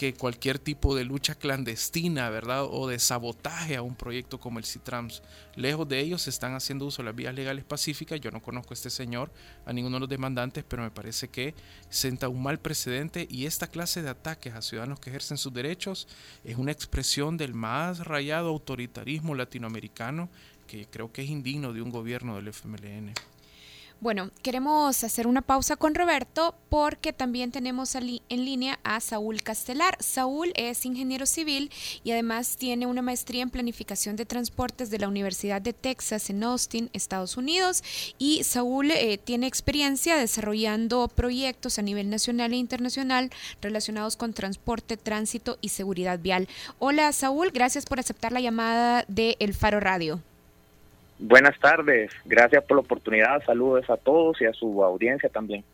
que 0.02 0.14
cualquier 0.14 0.58
tipo 0.58 0.96
de 0.96 1.04
lucha 1.04 1.36
clandestina, 1.36 2.28
¿verdad? 2.28 2.64
O 2.68 2.88
de 2.88 2.98
sabotaje 2.98 3.76
a 3.76 3.82
un 3.82 3.94
proyecto 3.94 4.40
como 4.40 4.58
el 4.58 4.64
CITRAMS. 4.64 5.22
Lejos 5.54 5.88
de 5.88 6.00
ellos 6.00 6.22
se 6.22 6.30
están 6.30 6.56
haciendo 6.56 6.86
uso 6.86 7.02
de 7.02 7.06
las 7.06 7.14
vías 7.14 7.32
legales 7.32 7.62
pacíficas. 7.62 8.20
Yo 8.20 8.32
no 8.32 8.42
conozco 8.42 8.72
a 8.72 8.74
este 8.74 8.90
señor, 8.90 9.30
a 9.64 9.72
ninguno 9.72 9.94
de 9.94 10.00
los 10.00 10.08
demandantes, 10.08 10.64
pero 10.66 10.82
me 10.82 10.90
parece 10.90 11.28
que 11.28 11.54
senta 11.88 12.28
un 12.28 12.42
mal 12.42 12.58
precedente 12.58 13.28
y 13.30 13.46
esta 13.46 13.68
clase 13.68 14.02
de 14.02 14.08
ataques 14.08 14.54
a 14.54 14.62
ciudadanos 14.62 14.98
que 14.98 15.10
ejercen 15.10 15.38
sus 15.38 15.52
derechos 15.52 16.08
es 16.42 16.56
una 16.56 16.72
expresión 16.72 17.36
del 17.36 17.54
más 17.54 18.00
rayado 18.00 18.48
autoritarismo 18.48 19.36
latinoamericano 19.36 20.30
que 20.66 20.86
creo 20.86 21.12
que 21.12 21.22
es 21.22 21.30
indigno 21.30 21.72
de 21.72 21.80
un 21.80 21.90
gobierno 21.90 22.34
del 22.34 22.48
FMLN. 22.48 23.12
Bueno, 24.02 24.32
queremos 24.42 25.04
hacer 25.04 25.28
una 25.28 25.42
pausa 25.42 25.76
con 25.76 25.94
Roberto 25.94 26.56
porque 26.68 27.12
también 27.12 27.52
tenemos 27.52 27.94
en 27.94 28.18
línea 28.28 28.80
a 28.82 28.98
Saúl 28.98 29.42
Castelar. 29.42 29.96
Saúl 30.00 30.52
es 30.56 30.84
ingeniero 30.84 31.24
civil 31.24 31.70
y 32.02 32.10
además 32.10 32.56
tiene 32.56 32.86
una 32.86 33.00
maestría 33.00 33.44
en 33.44 33.50
planificación 33.50 34.16
de 34.16 34.26
transportes 34.26 34.90
de 34.90 34.98
la 34.98 35.06
Universidad 35.06 35.62
de 35.62 35.72
Texas 35.72 36.30
en 36.30 36.42
Austin, 36.42 36.90
Estados 36.92 37.36
Unidos. 37.36 37.84
Y 38.18 38.42
Saúl 38.42 38.90
eh, 38.90 39.18
tiene 39.18 39.46
experiencia 39.46 40.16
desarrollando 40.16 41.06
proyectos 41.06 41.78
a 41.78 41.82
nivel 41.82 42.10
nacional 42.10 42.54
e 42.54 42.56
internacional 42.56 43.30
relacionados 43.60 44.16
con 44.16 44.34
transporte, 44.34 44.96
tránsito 44.96 45.58
y 45.60 45.68
seguridad 45.68 46.18
vial. 46.18 46.48
Hola 46.80 47.12
Saúl, 47.12 47.52
gracias 47.52 47.86
por 47.86 48.00
aceptar 48.00 48.32
la 48.32 48.40
llamada 48.40 49.04
de 49.06 49.36
El 49.38 49.54
Faro 49.54 49.78
Radio. 49.78 50.20
Buenas 51.24 51.56
tardes, 51.60 52.10
gracias 52.24 52.64
por 52.64 52.78
la 52.78 52.80
oportunidad, 52.80 53.44
saludos 53.46 53.88
a 53.88 53.96
todos 53.96 54.40
y 54.40 54.44
a 54.44 54.52
su 54.52 54.82
audiencia 54.82 55.28
también. 55.28 55.64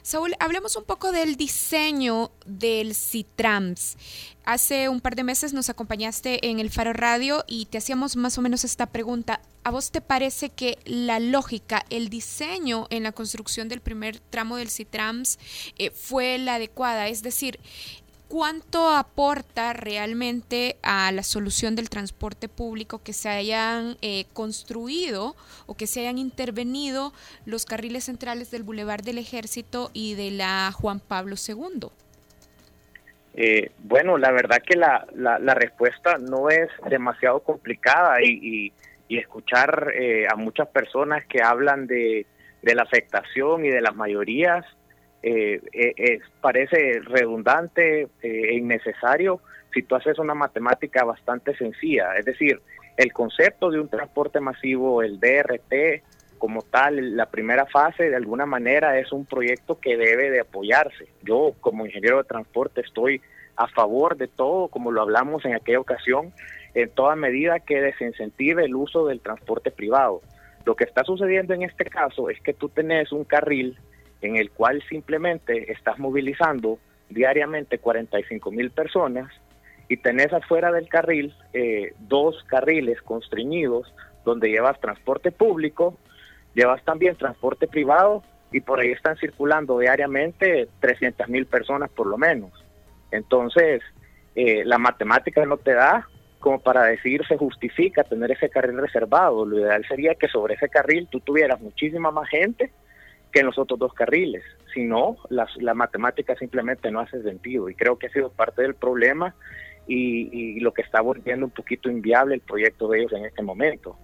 Saúl, 0.00 0.34
hablemos 0.38 0.74
un 0.76 0.84
poco 0.84 1.12
del 1.12 1.36
diseño 1.36 2.30
del 2.46 2.94
Citrams. 2.94 3.98
Hace 4.46 4.88
un 4.88 5.02
par 5.02 5.14
de 5.14 5.22
meses 5.22 5.52
nos 5.52 5.68
acompañaste 5.68 6.48
en 6.48 6.60
el 6.60 6.70
Faro 6.70 6.94
Radio 6.94 7.44
y 7.46 7.66
te 7.66 7.76
hacíamos 7.76 8.16
más 8.16 8.38
o 8.38 8.40
menos 8.40 8.64
esta 8.64 8.86
pregunta. 8.86 9.42
¿A 9.64 9.70
vos 9.70 9.90
te 9.90 10.00
parece 10.00 10.48
que 10.48 10.78
la 10.86 11.20
lógica, 11.20 11.84
el 11.90 12.08
diseño 12.08 12.86
en 12.88 13.02
la 13.02 13.12
construcción 13.12 13.68
del 13.68 13.82
primer 13.82 14.18
tramo 14.18 14.56
del 14.56 14.70
Citrams 14.70 15.38
eh, 15.76 15.90
fue 15.90 16.38
la 16.38 16.54
adecuada? 16.54 17.08
Es 17.08 17.22
decir, 17.22 17.60
¿Cuánto 18.28 18.90
aporta 18.90 19.72
realmente 19.72 20.78
a 20.82 21.12
la 21.12 21.22
solución 21.22 21.76
del 21.76 21.88
transporte 21.88 22.48
público 22.48 23.00
que 23.00 23.12
se 23.12 23.28
hayan 23.28 23.96
eh, 24.02 24.24
construido 24.32 25.36
o 25.66 25.76
que 25.76 25.86
se 25.86 26.00
hayan 26.00 26.18
intervenido 26.18 27.12
los 27.44 27.66
carriles 27.66 28.04
centrales 28.04 28.50
del 28.50 28.64
Boulevard 28.64 29.02
del 29.04 29.18
Ejército 29.18 29.90
y 29.92 30.16
de 30.16 30.32
la 30.32 30.72
Juan 30.72 30.98
Pablo 30.98 31.36
II? 31.36 31.88
Eh, 33.34 33.70
bueno, 33.78 34.18
la 34.18 34.32
verdad 34.32 34.58
que 34.66 34.76
la, 34.76 35.06
la, 35.14 35.54
respuesta 35.54 36.16
no 36.18 36.48
es 36.48 36.68
demasiado 36.90 37.40
complicada 37.40 38.16
y, 38.24 38.72
y, 39.08 39.18
escuchar 39.18 39.92
eh, 39.94 40.26
a 40.28 40.34
muchas 40.34 40.66
personas 40.68 41.24
que 41.26 41.42
hablan 41.42 41.86
de, 41.86 42.26
de 42.62 42.74
la 42.74 42.82
afectación 42.82 43.64
y 43.64 43.68
de 43.68 43.80
las 43.80 43.94
mayorías 43.94 44.64
eh, 45.28 45.60
eh 45.72 46.20
parece 46.40 47.00
redundante 47.00 48.02
eh, 48.02 48.08
e 48.22 48.54
innecesario 48.54 49.40
si 49.72 49.82
tú 49.82 49.94
haces 49.96 50.18
una 50.18 50.34
matemática 50.34 51.04
bastante 51.04 51.56
sencilla. 51.56 52.14
Es 52.16 52.24
decir, 52.24 52.60
el 52.96 53.12
concepto 53.12 53.70
de 53.70 53.80
un 53.80 53.88
transporte 53.88 54.40
masivo, 54.40 55.02
el 55.02 55.20
DRT, 55.20 56.02
como 56.38 56.62
tal, 56.62 57.16
la 57.16 57.26
primera 57.26 57.66
fase 57.66 58.08
de 58.08 58.16
alguna 58.16 58.46
manera 58.46 58.98
es 58.98 59.12
un 59.12 59.26
proyecto 59.26 59.80
que 59.80 59.96
debe 59.96 60.30
de 60.30 60.40
apoyarse. 60.40 61.08
Yo 61.22 61.54
como 61.60 61.86
ingeniero 61.86 62.18
de 62.18 62.24
transporte 62.24 62.80
estoy 62.82 63.20
a 63.56 63.66
favor 63.68 64.16
de 64.16 64.28
todo, 64.28 64.68
como 64.68 64.92
lo 64.92 65.02
hablamos 65.02 65.44
en 65.44 65.54
aquella 65.54 65.80
ocasión, 65.80 66.32
en 66.74 66.90
toda 66.90 67.16
medida 67.16 67.60
que 67.60 67.80
desincentive 67.80 68.64
el 68.64 68.74
uso 68.74 69.06
del 69.06 69.20
transporte 69.20 69.70
privado. 69.70 70.20
Lo 70.64 70.76
que 70.76 70.84
está 70.84 71.04
sucediendo 71.04 71.54
en 71.54 71.62
este 71.62 71.84
caso 71.84 72.28
es 72.28 72.40
que 72.40 72.52
tú 72.52 72.68
tenés 72.68 73.12
un 73.12 73.24
carril 73.24 73.78
en 74.26 74.36
el 74.36 74.50
cual 74.50 74.82
simplemente 74.88 75.72
estás 75.72 75.98
movilizando 75.98 76.78
diariamente 77.08 77.78
45 77.78 78.50
mil 78.50 78.70
personas 78.70 79.32
y 79.88 79.96
tenés 79.98 80.32
afuera 80.32 80.72
del 80.72 80.88
carril 80.88 81.32
eh, 81.52 81.94
dos 82.00 82.42
carriles 82.48 83.00
constreñidos 83.02 83.92
donde 84.24 84.50
llevas 84.50 84.80
transporte 84.80 85.30
público, 85.30 85.96
llevas 86.54 86.84
también 86.84 87.16
transporte 87.16 87.68
privado 87.68 88.24
y 88.50 88.60
por 88.60 88.80
ahí 88.80 88.90
están 88.90 89.16
circulando 89.16 89.78
diariamente 89.78 90.68
300 90.80 91.28
mil 91.28 91.46
personas 91.46 91.90
por 91.90 92.08
lo 92.08 92.18
menos. 92.18 92.50
Entonces, 93.12 93.82
eh, 94.34 94.64
la 94.64 94.78
matemática 94.78 95.44
no 95.46 95.56
te 95.56 95.74
da 95.74 96.08
como 96.40 96.60
para 96.60 96.84
decir 96.84 97.26
se 97.26 97.36
justifica 97.36 98.04
tener 98.04 98.32
ese 98.32 98.50
carril 98.50 98.78
reservado. 98.78 99.44
Lo 99.46 99.60
ideal 99.60 99.84
sería 99.88 100.14
que 100.14 100.28
sobre 100.28 100.54
ese 100.54 100.68
carril 100.68 101.08
tú 101.10 101.20
tuvieras 101.20 101.60
muchísima 101.60 102.10
más 102.10 102.28
gente 102.28 102.72
que 103.36 103.40
en 103.40 103.46
los 103.46 103.58
otros 103.58 103.78
dos 103.78 103.92
carriles. 103.92 104.42
Si 104.72 104.82
no, 104.82 105.18
la 105.28 105.74
matemática 105.74 106.34
simplemente 106.36 106.90
no 106.90 107.00
hace 107.00 107.22
sentido 107.22 107.68
y 107.68 107.74
creo 107.74 107.98
que 107.98 108.06
ha 108.06 108.10
sido 108.10 108.30
parte 108.30 108.62
del 108.62 108.74
problema 108.74 109.34
y, 109.86 110.58
lo 110.60 110.72
que 110.72 110.80
está 110.80 111.02
volviendo 111.02 111.44
un 111.44 111.52
poquito 111.52 111.90
inviable 111.90 112.34
el 112.34 112.40
proyecto 112.40 112.88
de 112.88 113.00
ellos 113.00 113.12
en 113.12 113.26
este 113.26 113.42
momento. 113.42 113.98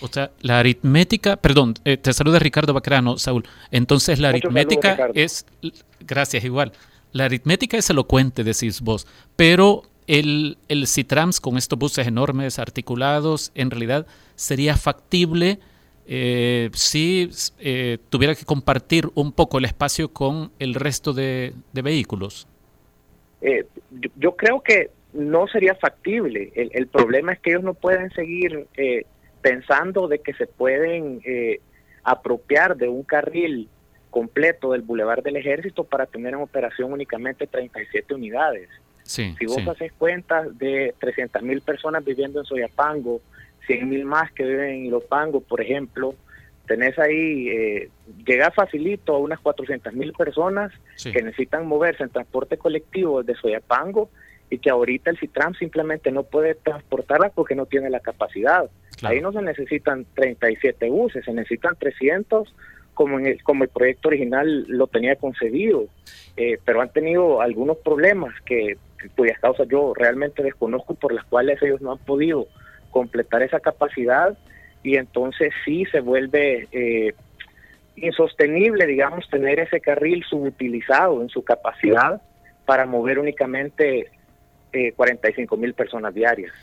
O 0.00 0.06
sea, 0.06 0.30
la 0.40 0.60
aritmética, 0.60 1.36
perdón, 1.36 1.74
eh, 1.84 1.96
te 1.96 2.12
saluda 2.12 2.38
Ricardo 2.38 2.72
Bacrano, 2.74 3.18
Saúl. 3.18 3.42
Entonces 3.72 4.20
la 4.20 4.28
aritmética 4.28 5.10
es, 5.14 5.46
gracias 5.98 6.44
igual, 6.44 6.70
la 7.10 7.24
aritmética 7.24 7.76
es 7.76 7.90
elocuente, 7.90 8.44
decís 8.44 8.82
vos, 8.82 9.08
pero 9.34 9.82
el, 10.06 10.58
el 10.68 10.86
Citrams 10.86 11.40
con 11.40 11.56
estos 11.58 11.76
buses 11.76 12.06
enormes, 12.06 12.60
articulados, 12.60 13.50
en 13.56 13.72
realidad 13.72 14.06
sería 14.36 14.76
factible 14.76 15.58
eh, 16.08 16.70
si 16.72 17.30
eh, 17.58 17.98
tuviera 18.10 18.36
que 18.36 18.44
compartir 18.44 19.08
un 19.14 19.32
poco 19.32 19.58
el 19.58 19.64
espacio 19.64 20.12
con 20.12 20.52
el 20.60 20.74
resto 20.74 21.12
de, 21.12 21.52
vehículos? 21.72 22.46
Eh, 23.40 23.66
yo, 24.16 24.36
creo 24.36 24.60
que 24.62 24.90
no 25.12 25.48
sería 25.48 25.74
factible. 25.74 26.52
El, 26.54 26.86
problema 26.86 27.32
es 27.32 27.40
que 27.40 27.50
ellos 27.50 27.64
no 27.64 27.74
pueden 27.74 28.10
seguir 28.12 28.68
eh, 28.76 29.04
pensando 29.42 30.06
de 30.06 30.20
que 30.20 30.32
se 30.34 30.46
pueden 30.46 31.20
apropiar 32.04 32.76
de 32.76 32.88
un 32.88 33.02
carril 33.02 33.68
completo 34.10 34.72
del 34.72 34.82
Boulevard 34.82 35.24
del 35.24 35.36
Ejército 35.36 35.82
para 35.82 36.06
tener 36.06 36.34
en 36.34 36.40
operación 36.40 36.92
únicamente 36.92 37.48
37 37.48 38.14
unidades. 38.14 38.68
si 39.02 39.34
vos 39.46 39.66
haces 39.66 39.92
cuenta 39.92 40.44
de 40.44 40.94
300 41.00 41.42
mil 41.42 41.60
personas 41.62 42.04
viviendo 42.04 42.40
en 42.40 42.46
Soyapango, 42.46 43.20
100 43.66 43.88
mil 43.88 44.04
más 44.04 44.32
que 44.32 44.44
viven 44.44 44.70
en 44.70 44.86
Ilopango, 44.86 45.40
por 45.40 45.60
ejemplo, 45.60 46.14
tenés 46.66 46.98
ahí, 46.98 47.48
eh, 47.48 47.90
llega 48.26 48.50
facilito 48.50 49.14
a 49.14 49.18
unas 49.18 49.40
400 49.40 49.92
mil 49.94 50.12
personas 50.12 50.72
que 51.02 51.22
necesitan 51.22 51.66
moverse 51.66 52.02
en 52.02 52.10
transporte 52.10 52.58
colectivo 52.58 53.22
desde 53.22 53.40
Soyapango 53.40 54.10
y 54.50 54.58
que 54.58 54.70
ahorita 54.70 55.10
el 55.10 55.18
Citram 55.18 55.54
simplemente 55.54 56.10
no 56.10 56.24
puede 56.24 56.54
transportarlas 56.54 57.32
porque 57.34 57.54
no 57.54 57.66
tiene 57.66 57.90
la 57.90 58.00
capacidad. 58.00 58.68
Ahí 59.02 59.20
no 59.20 59.32
se 59.32 59.42
necesitan 59.42 60.06
37 60.14 60.88
buses, 60.88 61.24
se 61.24 61.32
necesitan 61.32 61.76
300 61.76 62.54
como, 62.94 63.18
en 63.18 63.26
el, 63.26 63.42
como 63.42 63.64
el 63.64 63.68
proyecto 63.68 64.08
original 64.08 64.64
lo 64.68 64.86
tenía 64.86 65.16
concebido, 65.16 65.86
eh, 66.36 66.58
pero 66.64 66.80
han 66.80 66.92
tenido 66.92 67.40
algunos 67.42 67.76
problemas 67.78 68.34
que 68.42 68.78
cuyas 69.14 69.38
causas 69.38 69.68
yo 69.68 69.92
realmente 69.94 70.42
desconozco 70.42 70.94
por 70.94 71.12
las 71.12 71.24
cuales 71.24 71.62
ellos 71.62 71.80
no 71.80 71.92
han 71.92 71.98
podido 71.98 72.48
completar 72.96 73.42
esa 73.42 73.60
capacidad 73.60 74.38
y 74.82 74.96
entonces 74.96 75.52
sí 75.66 75.84
se 75.92 76.00
vuelve 76.00 76.66
eh, 76.72 77.12
insostenible, 77.94 78.86
digamos, 78.86 79.28
tener 79.28 79.60
ese 79.60 79.82
carril 79.82 80.24
subutilizado 80.24 81.20
en 81.20 81.28
su 81.28 81.44
capacidad 81.44 82.22
para 82.64 82.86
mover 82.86 83.18
únicamente 83.18 84.10
45 84.96 85.54
eh, 85.54 85.58
mil 85.58 85.74
personas 85.74 86.14
diarias. 86.14 86.54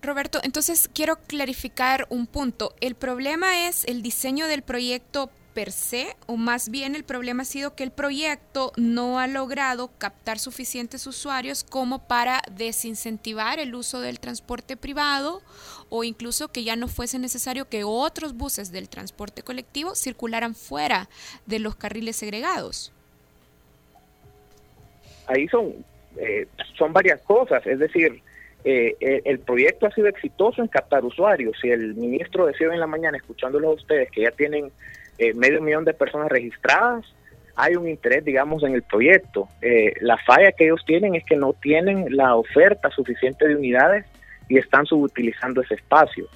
Roberto, 0.00 0.38
entonces 0.44 0.88
quiero 0.94 1.16
clarificar 1.26 2.06
un 2.08 2.28
punto. 2.28 2.72
El 2.80 2.94
problema 2.94 3.66
es 3.66 3.84
el 3.86 4.00
diseño 4.00 4.46
del 4.46 4.62
proyecto 4.62 5.28
per 5.54 5.72
se, 5.72 6.16
o 6.26 6.36
más 6.36 6.70
bien 6.70 6.94
el 6.94 7.04
problema 7.04 7.42
ha 7.42 7.46
sido 7.46 7.74
que 7.74 7.82
el 7.82 7.90
proyecto 7.90 8.72
no 8.76 9.18
ha 9.18 9.26
logrado 9.26 9.90
captar 9.98 10.38
suficientes 10.38 11.06
usuarios 11.06 11.64
como 11.64 12.06
para 12.06 12.42
desincentivar 12.50 13.58
el 13.58 13.74
uso 13.74 14.00
del 14.00 14.20
transporte 14.20 14.76
privado 14.76 15.42
o 15.88 16.04
incluso 16.04 16.48
que 16.48 16.64
ya 16.64 16.76
no 16.76 16.88
fuese 16.88 17.18
necesario 17.18 17.68
que 17.68 17.84
otros 17.84 18.34
buses 18.34 18.72
del 18.72 18.88
transporte 18.88 19.42
colectivo 19.42 19.94
circularan 19.94 20.54
fuera 20.54 21.08
de 21.46 21.58
los 21.58 21.76
carriles 21.76 22.16
segregados. 22.16 22.92
Ahí 25.26 25.46
son, 25.48 25.74
eh, 26.16 26.46
son 26.76 26.92
varias 26.92 27.20
cosas, 27.22 27.66
es 27.66 27.78
decir, 27.78 28.22
eh, 28.64 29.22
el, 29.24 29.38
proyecto 29.38 29.86
ha 29.86 29.90
sido 29.92 30.08
exitoso 30.08 30.60
en 30.60 30.68
captar 30.68 31.04
usuarios. 31.04 31.56
Si 31.60 31.70
el 31.70 31.94
ministro 31.94 32.46
decía 32.46 32.66
en 32.68 32.80
la 32.80 32.86
mañana, 32.86 33.16
escuchándolo 33.16 33.70
a 33.70 33.74
ustedes, 33.74 34.10
que 34.10 34.22
ya 34.22 34.30
tienen 34.32 34.70
eh, 35.20 35.34
medio 35.34 35.60
millón 35.60 35.84
de 35.84 35.92
personas 35.92 36.30
registradas, 36.30 37.04
hay 37.54 37.76
un 37.76 37.86
interés, 37.86 38.24
digamos, 38.24 38.62
en 38.62 38.72
el 38.72 38.82
proyecto. 38.82 39.48
Eh, 39.60 39.92
la 40.00 40.16
falla 40.16 40.52
que 40.52 40.64
ellos 40.64 40.82
tienen 40.86 41.14
es 41.14 41.24
que 41.24 41.36
no 41.36 41.52
tienen 41.52 42.06
la 42.16 42.36
oferta 42.36 42.90
suficiente 42.90 43.46
de 43.46 43.54
unidades 43.54 44.06
y 44.48 44.56
están 44.56 44.86
subutilizando 44.86 45.60
ese 45.60 45.74
espacio. 45.74 46.26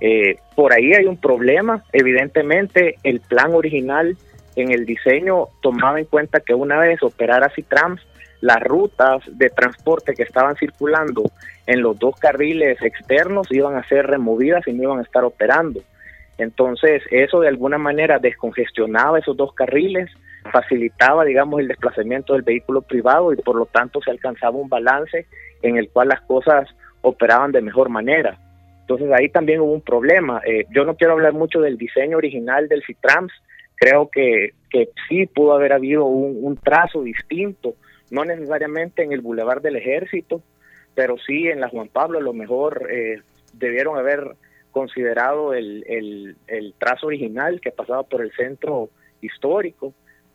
Eh, 0.00 0.38
por 0.54 0.72
ahí 0.72 0.92
hay 0.92 1.06
un 1.06 1.16
problema. 1.16 1.82
Evidentemente, 1.92 2.94
el 3.02 3.18
plan 3.18 3.52
original 3.52 4.16
en 4.54 4.70
el 4.70 4.86
diseño 4.86 5.48
tomaba 5.60 5.98
en 5.98 6.06
cuenta 6.06 6.38
que 6.38 6.54
una 6.54 6.78
vez 6.78 7.02
operara 7.02 7.50
Citrams, 7.50 8.00
las 8.40 8.62
rutas 8.62 9.22
de 9.26 9.50
transporte 9.50 10.14
que 10.14 10.22
estaban 10.22 10.54
circulando 10.54 11.24
en 11.66 11.82
los 11.82 11.98
dos 11.98 12.14
carriles 12.14 12.80
externos 12.80 13.48
iban 13.50 13.74
a 13.74 13.88
ser 13.88 14.06
removidas 14.06 14.66
y 14.68 14.72
no 14.72 14.84
iban 14.84 15.00
a 15.00 15.02
estar 15.02 15.24
operando. 15.24 15.80
Entonces, 16.40 17.02
eso 17.10 17.40
de 17.40 17.48
alguna 17.48 17.76
manera 17.76 18.18
descongestionaba 18.18 19.18
esos 19.18 19.36
dos 19.36 19.52
carriles, 19.52 20.10
facilitaba, 20.50 21.26
digamos, 21.26 21.60
el 21.60 21.68
desplazamiento 21.68 22.32
del 22.32 22.42
vehículo 22.42 22.80
privado 22.80 23.30
y 23.32 23.36
por 23.36 23.56
lo 23.56 23.66
tanto 23.66 24.00
se 24.00 24.10
alcanzaba 24.10 24.56
un 24.56 24.70
balance 24.70 25.26
en 25.60 25.76
el 25.76 25.90
cual 25.90 26.08
las 26.08 26.22
cosas 26.22 26.66
operaban 27.02 27.52
de 27.52 27.60
mejor 27.60 27.90
manera. 27.90 28.38
Entonces 28.80 29.10
ahí 29.12 29.28
también 29.28 29.60
hubo 29.60 29.72
un 29.72 29.82
problema. 29.82 30.40
Eh, 30.46 30.64
yo 30.74 30.86
no 30.86 30.96
quiero 30.96 31.12
hablar 31.12 31.34
mucho 31.34 31.60
del 31.60 31.76
diseño 31.76 32.16
original 32.16 32.68
del 32.68 32.82
Citrams, 32.86 33.32
creo 33.76 34.08
que, 34.08 34.54
que 34.70 34.88
sí 35.08 35.26
pudo 35.26 35.52
haber 35.52 35.74
habido 35.74 36.06
un, 36.06 36.56
trazo 36.56 37.02
distinto, 37.02 37.74
no 38.10 38.24
necesariamente 38.24 39.02
en 39.02 39.12
el 39.12 39.20
Boulevard 39.20 39.60
del 39.60 39.76
Ejército, 39.76 40.42
pero 40.94 41.16
sí 41.18 41.48
en 41.48 41.60
la 41.60 41.68
Juan 41.68 41.88
Pablo 41.88 42.18
a 42.18 42.22
lo 42.22 42.32
mejor 42.32 42.88
eh, 42.90 43.20
debieron 43.52 43.98
haber 43.98 44.36
considerado 44.70 45.54
el, 45.54 45.84
el, 46.46 46.74
trazo 46.78 47.06
original 47.06 47.60
que 47.60 47.70
pasaba 47.70 48.02
por 48.02 48.22
el 48.22 48.32
centro 48.32 48.90
histórico, 49.20 49.94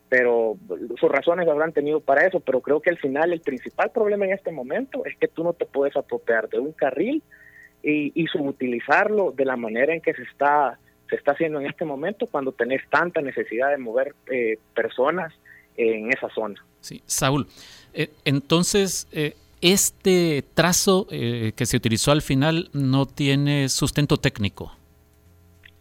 pero 0.09 0.57
sus 0.99 1.09
razones 1.09 1.47
habrán 1.47 1.73
tenido 1.73 1.99
para 1.99 2.25
eso, 2.25 2.39
pero 2.39 2.61
creo 2.61 2.81
que 2.81 2.89
al 2.89 2.97
final 2.97 3.33
el 3.33 3.41
principal 3.41 3.91
problema 3.91 4.25
en 4.25 4.33
este 4.33 4.51
momento 4.51 5.05
es 5.05 5.17
que 5.17 5.27
tú 5.27 5.43
no 5.43 5.53
te 5.53 5.65
puedes 5.65 5.95
apropiar 5.95 6.47
de 6.49 6.59
un 6.59 6.71
carril 6.71 7.23
y, 7.81 8.11
y 8.13 8.27
subutilizarlo 8.27 9.31
de 9.31 9.45
la 9.45 9.57
manera 9.57 9.93
en 9.93 10.01
que 10.01 10.13
se 10.13 10.23
está 10.23 10.77
se 11.09 11.15
está 11.15 11.31
haciendo 11.31 11.59
en 11.59 11.67
este 11.67 11.85
momento 11.85 12.27
cuando 12.27 12.51
tenés 12.51 12.81
tanta 12.89 13.21
necesidad 13.21 13.69
de 13.69 13.77
mover 13.77 14.15
eh, 14.31 14.57
personas 14.73 15.33
en 15.77 16.11
esa 16.11 16.29
zona. 16.29 16.63
Sí, 16.79 17.03
Saúl, 17.05 17.47
eh, 17.93 18.09
entonces 18.25 19.07
eh, 19.11 19.35
este 19.61 20.43
trazo 20.53 21.07
eh, 21.11 21.53
que 21.55 21.65
se 21.65 21.77
utilizó 21.77 22.11
al 22.11 22.21
final 22.21 22.69
no 22.73 23.05
tiene 23.05 23.69
sustento 23.69 24.17
técnico. 24.17 24.71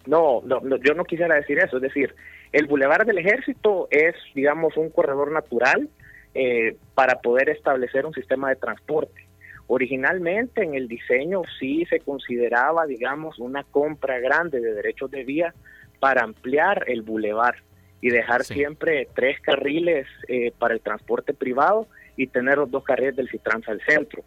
No, 0.07 0.43
no, 0.45 0.61
yo 0.77 0.95
no 0.95 1.05
quisiera 1.05 1.35
decir 1.35 1.59
eso. 1.59 1.77
Es 1.77 1.83
decir, 1.83 2.15
el 2.53 2.67
Boulevard 2.67 3.07
del 3.07 3.19
Ejército 3.19 3.89
es, 3.91 4.15
digamos, 4.35 4.77
un 4.77 4.91
corredor 4.91 5.33
natural 5.33 5.89
eh, 6.35 6.77
para 6.95 7.21
poder 7.21 7.49
establecer 7.49 8.07
un 8.07 8.13
sistema 8.13 8.49
de 8.49 8.57
transporte. 8.57 9.27
Originalmente 9.67 10.63
en 10.63 10.75
el 10.75 10.89
diseño 10.89 11.43
sí 11.59 11.87
se 11.89 12.01
consideraba, 12.01 12.87
digamos, 12.87 13.39
una 13.39 13.65
compra 13.65 14.19
grande 14.19 14.61
de 14.61 14.75
derechos 14.75 15.11
de 15.11 15.25
vía 15.25 15.55
para 16.01 16.23
ampliar 16.23 16.85
el 16.89 17.03
bulevar 17.03 17.57
y 18.03 18.11
dejar 18.11 18.45
siempre 18.45 19.09
tres 19.15 19.41
carriles 19.41 20.07
eh, 20.29 20.53
para 20.59 20.75
el 20.75 20.81
transporte 20.81 21.33
privado 21.33 21.89
y 22.17 22.27
tener 22.29 22.59
los 22.59 22.71
dos 22.71 22.85
carriles 22.85 23.17
del 23.17 23.29
Citrans 23.29 23.69
al 23.69 23.81
centro. 23.83 24.23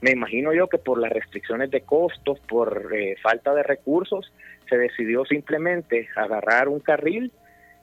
Me 0.00 0.12
imagino 0.12 0.52
yo 0.52 0.68
que 0.68 0.78
por 0.78 0.98
las 0.98 1.12
restricciones 1.12 1.70
de 1.70 1.82
costos, 1.82 2.40
por 2.40 2.94
eh, 2.94 3.16
falta 3.22 3.54
de 3.54 3.62
recursos, 3.62 4.32
se 4.68 4.78
decidió 4.78 5.24
simplemente 5.24 6.08
agarrar 6.16 6.68
un 6.68 6.80
carril 6.80 7.32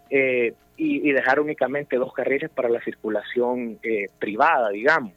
eh, 0.10 0.54
y, 0.78 1.12
dejar 1.12 1.40
únicamente 1.40 1.98
dos 1.98 2.14
carriles 2.14 2.50
para 2.50 2.70
la 2.70 2.82
circulación 2.82 3.80
eh, 3.84 4.08
privada, 4.20 4.70
digamos. 4.70 5.14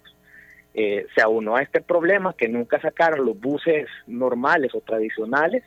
se 0.73 1.21
aunó 1.23 1.57
a 1.57 1.63
este 1.63 1.81
problema 1.81 2.35
que 2.35 2.49
nunca 2.49 2.81
sacaron 2.81 3.27
los 3.27 3.39
buses 3.39 3.89
normales 4.07 4.75
o 4.75 4.81
tradicionales 4.81 5.65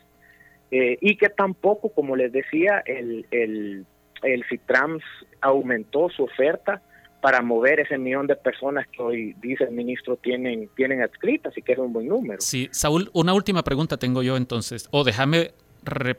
y 0.70 1.16
que 1.16 1.28
tampoco, 1.28 1.90
como 1.90 2.16
les 2.16 2.32
decía, 2.32 2.82
el, 2.84 3.26
el, 3.30 3.86
el 4.22 4.44
Citrans 4.48 5.04
aumentó 5.40 6.08
su 6.08 6.24
oferta 6.24 6.82
para 7.24 7.40
mover 7.40 7.80
ese 7.80 7.96
millón 7.96 8.26
de 8.26 8.36
personas 8.36 8.86
que 8.86 9.02
hoy, 9.02 9.34
dice 9.40 9.64
el 9.64 9.70
ministro, 9.70 10.18
tienen, 10.18 10.68
tienen 10.76 11.00
adscritas 11.00 11.56
y 11.56 11.62
que 11.62 11.72
es 11.72 11.78
un 11.78 11.90
buen 11.90 12.06
número. 12.06 12.38
Sí, 12.42 12.68
Saúl, 12.70 13.08
una 13.14 13.32
última 13.32 13.64
pregunta 13.64 13.96
tengo 13.96 14.22
yo 14.22 14.36
entonces, 14.36 14.88
o 14.90 15.04
déjame 15.04 15.52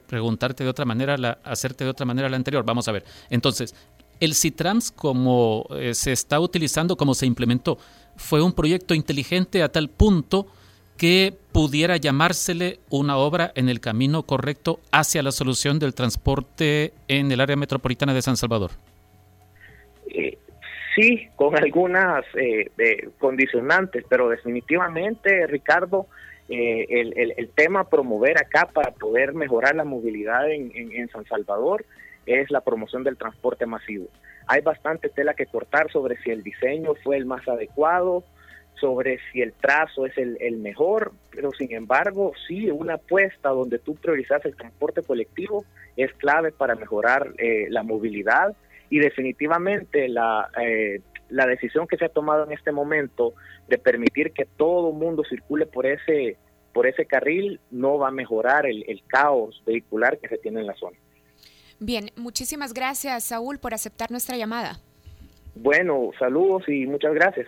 preguntarte 0.07 0.63
de 0.63 0.69
otra 0.71 0.83
manera, 0.83 1.15
la, 1.19 1.37
hacerte 1.43 1.83
de 1.83 1.91
otra 1.91 2.07
manera 2.07 2.27
la 2.27 2.37
anterior. 2.37 2.65
Vamos 2.65 2.87
a 2.87 2.91
ver. 2.91 3.03
Entonces, 3.29 3.75
el 4.19 4.33
CITRANS, 4.33 4.91
como 4.91 5.67
eh, 5.77 5.93
se 5.93 6.11
está 6.11 6.39
utilizando, 6.39 6.97
como 6.97 7.13
se 7.13 7.27
implementó, 7.27 7.77
fue 8.15 8.41
un 8.41 8.53
proyecto 8.53 8.95
inteligente 8.95 9.61
a 9.61 9.71
tal 9.71 9.91
punto 9.91 10.47
que 10.97 11.37
pudiera 11.51 11.97
llamársele 11.97 12.79
una 12.89 13.17
obra 13.17 13.51
en 13.53 13.69
el 13.69 13.79
camino 13.79 14.23
correcto 14.23 14.79
hacia 14.91 15.21
la 15.21 15.31
solución 15.31 15.77
del 15.77 15.93
transporte 15.93 16.93
en 17.07 17.31
el 17.31 17.41
área 17.41 17.57
metropolitana 17.57 18.15
de 18.15 18.23
San 18.23 18.37
Salvador. 18.37 18.71
Eh, 20.07 20.39
sí, 20.95 21.27
con 21.35 21.55
algunas 21.55 22.25
eh, 22.35 22.69
condicionantes, 23.19 24.05
pero 24.09 24.29
definitivamente, 24.29 25.45
Ricardo, 25.47 26.07
eh, 26.47 26.85
el, 26.89 27.33
el, 27.37 27.49
tema 27.49 27.89
promover 27.89 28.37
acá 28.37 28.69
para 28.71 28.91
poder 28.91 29.33
mejorar 29.33 29.75
la 29.75 29.83
movilidad 29.83 30.51
en, 30.51 30.71
en, 30.75 31.09
San 31.09 31.25
Salvador 31.25 31.85
es 32.27 32.51
la 32.51 32.61
promoción 32.61 33.03
del 33.03 33.17
transporte 33.17 33.65
masivo. 33.65 34.07
Hay 34.45 34.61
bastante 34.61 35.09
tela 35.09 35.33
que 35.33 35.47
cortar 35.47 35.91
sobre 35.91 36.17
si 36.17 36.29
el 36.29 36.43
diseño 36.43 36.93
fue 37.03 37.17
el 37.17 37.25
más 37.25 37.47
adecuado, 37.47 38.23
sobre 38.79 39.17
si 39.31 39.41
el 39.41 39.53
trazo 39.53 40.05
es 40.05 40.15
el, 40.19 40.37
el 40.39 40.57
mejor, 40.57 41.13
pero 41.31 41.49
sin 41.51 41.73
embargo, 41.73 42.33
sí, 42.47 42.69
una 42.69 42.95
apuesta 42.95 43.49
donde 43.49 43.79
tú 43.79 43.95
priorizas 43.95 44.45
el 44.45 44.55
transporte 44.55 45.01
colectivo 45.01 45.65
es 45.97 46.13
clave 46.13 46.51
para 46.51 46.75
mejorar 46.75 47.33
eh, 47.39 47.65
la 47.69 47.81
movilidad 47.81 48.55
y 48.89 48.99
definitivamente 48.99 50.07
la, 50.07 50.49
eh, 50.61 51.01
la 51.29 51.45
decisión 51.45 51.87
que 51.87 51.97
se 51.97 52.05
ha 52.05 52.09
tomado 52.09 52.45
en 52.45 52.51
este 52.51 52.71
momento 52.71 53.33
de 53.67 53.77
permitir 53.77 54.31
que 54.31 54.45
todo 54.45 54.89
el 54.89 54.95
mundo 54.95 55.23
circule 55.27 55.65
por 55.65 55.85
ese, 55.85 56.37
por 56.73 56.87
ese 56.87 57.05
carril 57.05 57.59
no 57.71 57.97
va 57.97 58.09
a 58.09 58.11
mejorar 58.11 58.65
el, 58.65 58.83
el 58.87 59.03
caos 59.07 59.61
vehicular 59.65 60.19
que 60.19 60.27
se 60.27 60.37
tiene 60.37 60.61
en 60.61 60.67
la 60.67 60.75
zona. 60.75 60.97
Bien, 61.79 62.11
muchísimas 62.15 62.73
gracias 62.73 63.25
Saúl 63.25 63.59
por 63.59 63.73
aceptar 63.73 64.11
nuestra 64.11 64.37
llamada. 64.37 64.79
Bueno, 65.55 66.11
saludos 66.19 66.67
y 66.67 66.85
muchas 66.85 67.13
gracias. 67.13 67.47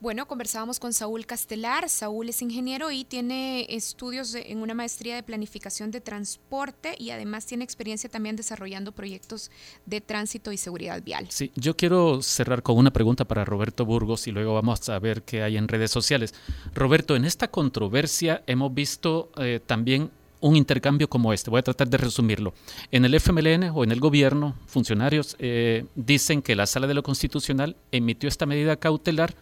Bueno, 0.00 0.26
conversábamos 0.26 0.80
con 0.80 0.94
Saúl 0.94 1.26
Castelar. 1.26 1.90
Saúl 1.90 2.30
es 2.30 2.40
ingeniero 2.40 2.90
y 2.90 3.04
tiene 3.04 3.66
estudios 3.68 4.34
en 4.34 4.62
una 4.62 4.72
maestría 4.72 5.14
de 5.14 5.22
planificación 5.22 5.90
de 5.90 6.00
transporte 6.00 6.94
y 6.98 7.10
además 7.10 7.44
tiene 7.44 7.64
experiencia 7.64 8.08
también 8.08 8.34
desarrollando 8.34 8.92
proyectos 8.92 9.50
de 9.84 10.00
tránsito 10.00 10.52
y 10.52 10.56
seguridad 10.56 11.02
vial. 11.02 11.26
Sí, 11.28 11.52
yo 11.54 11.76
quiero 11.76 12.22
cerrar 12.22 12.62
con 12.62 12.78
una 12.78 12.90
pregunta 12.90 13.26
para 13.26 13.44
Roberto 13.44 13.84
Burgos 13.84 14.26
y 14.26 14.30
luego 14.30 14.54
vamos 14.54 14.88
a 14.88 14.98
ver 14.98 15.22
qué 15.22 15.42
hay 15.42 15.58
en 15.58 15.68
redes 15.68 15.90
sociales. 15.90 16.32
Roberto, 16.74 17.14
en 17.14 17.26
esta 17.26 17.48
controversia 17.48 18.42
hemos 18.46 18.72
visto 18.72 19.30
eh, 19.36 19.60
también 19.66 20.10
un 20.40 20.56
intercambio 20.56 21.10
como 21.10 21.34
este. 21.34 21.50
Voy 21.50 21.58
a 21.58 21.62
tratar 21.62 21.90
de 21.90 21.98
resumirlo. 21.98 22.54
En 22.90 23.04
el 23.04 23.14
FMLN 23.14 23.64
o 23.74 23.84
en 23.84 23.92
el 23.92 24.00
gobierno, 24.00 24.56
funcionarios 24.66 25.36
eh, 25.38 25.84
dicen 25.94 26.40
que 26.40 26.56
la 26.56 26.64
Sala 26.64 26.86
de 26.86 26.94
lo 26.94 27.02
Constitucional 27.02 27.76
emitió 27.92 28.30
esta 28.30 28.46
medida 28.46 28.76
cautelar 28.76 29.34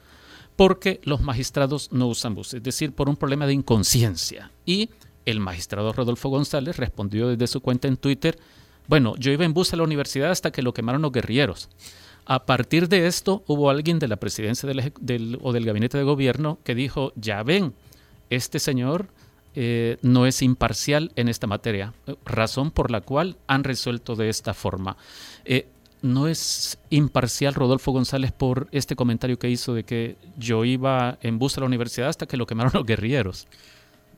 porque 0.58 1.00
los 1.04 1.20
magistrados 1.20 1.92
no 1.92 2.08
usan 2.08 2.34
bus, 2.34 2.52
es 2.52 2.64
decir, 2.64 2.90
por 2.90 3.08
un 3.08 3.14
problema 3.14 3.46
de 3.46 3.52
inconsciencia. 3.52 4.50
Y 4.66 4.90
el 5.24 5.38
magistrado 5.38 5.92
Rodolfo 5.92 6.30
González 6.30 6.78
respondió 6.78 7.28
desde 7.28 7.46
su 7.46 7.60
cuenta 7.60 7.86
en 7.86 7.96
Twitter, 7.96 8.36
bueno, 8.88 9.14
yo 9.18 9.30
iba 9.30 9.44
en 9.44 9.54
bus 9.54 9.72
a 9.72 9.76
la 9.76 9.84
universidad 9.84 10.32
hasta 10.32 10.50
que 10.50 10.62
lo 10.62 10.74
quemaron 10.74 11.00
los 11.00 11.12
guerrilleros. 11.12 11.68
A 12.26 12.44
partir 12.44 12.88
de 12.88 13.06
esto 13.06 13.44
hubo 13.46 13.70
alguien 13.70 14.00
de 14.00 14.08
la 14.08 14.16
presidencia 14.16 14.68
o 14.68 15.52
del 15.52 15.64
gabinete 15.64 15.96
de 15.96 16.02
gobierno 16.02 16.58
que 16.64 16.74
dijo, 16.74 17.12
ya 17.14 17.44
ven, 17.44 17.72
este 18.28 18.58
señor 18.58 19.06
eh, 19.54 19.96
no 20.02 20.26
es 20.26 20.42
imparcial 20.42 21.12
en 21.14 21.28
esta 21.28 21.46
materia, 21.46 21.94
razón 22.24 22.72
por 22.72 22.90
la 22.90 23.00
cual 23.00 23.36
han 23.46 23.62
resuelto 23.62 24.16
de 24.16 24.28
esta 24.28 24.54
forma. 24.54 24.96
Eh, 25.44 25.68
no 26.02 26.28
es 26.28 26.78
imparcial 26.90 27.54
Rodolfo 27.54 27.92
González 27.92 28.32
por 28.32 28.68
este 28.72 28.96
comentario 28.96 29.38
que 29.38 29.50
hizo 29.50 29.74
de 29.74 29.84
que 29.84 30.16
yo 30.36 30.64
iba 30.64 31.18
en 31.22 31.38
bus 31.38 31.56
a 31.56 31.60
la 31.60 31.66
universidad 31.66 32.08
hasta 32.08 32.26
que 32.26 32.36
lo 32.36 32.46
quemaron 32.46 32.72
los 32.74 32.86
guerrilleros. 32.86 33.46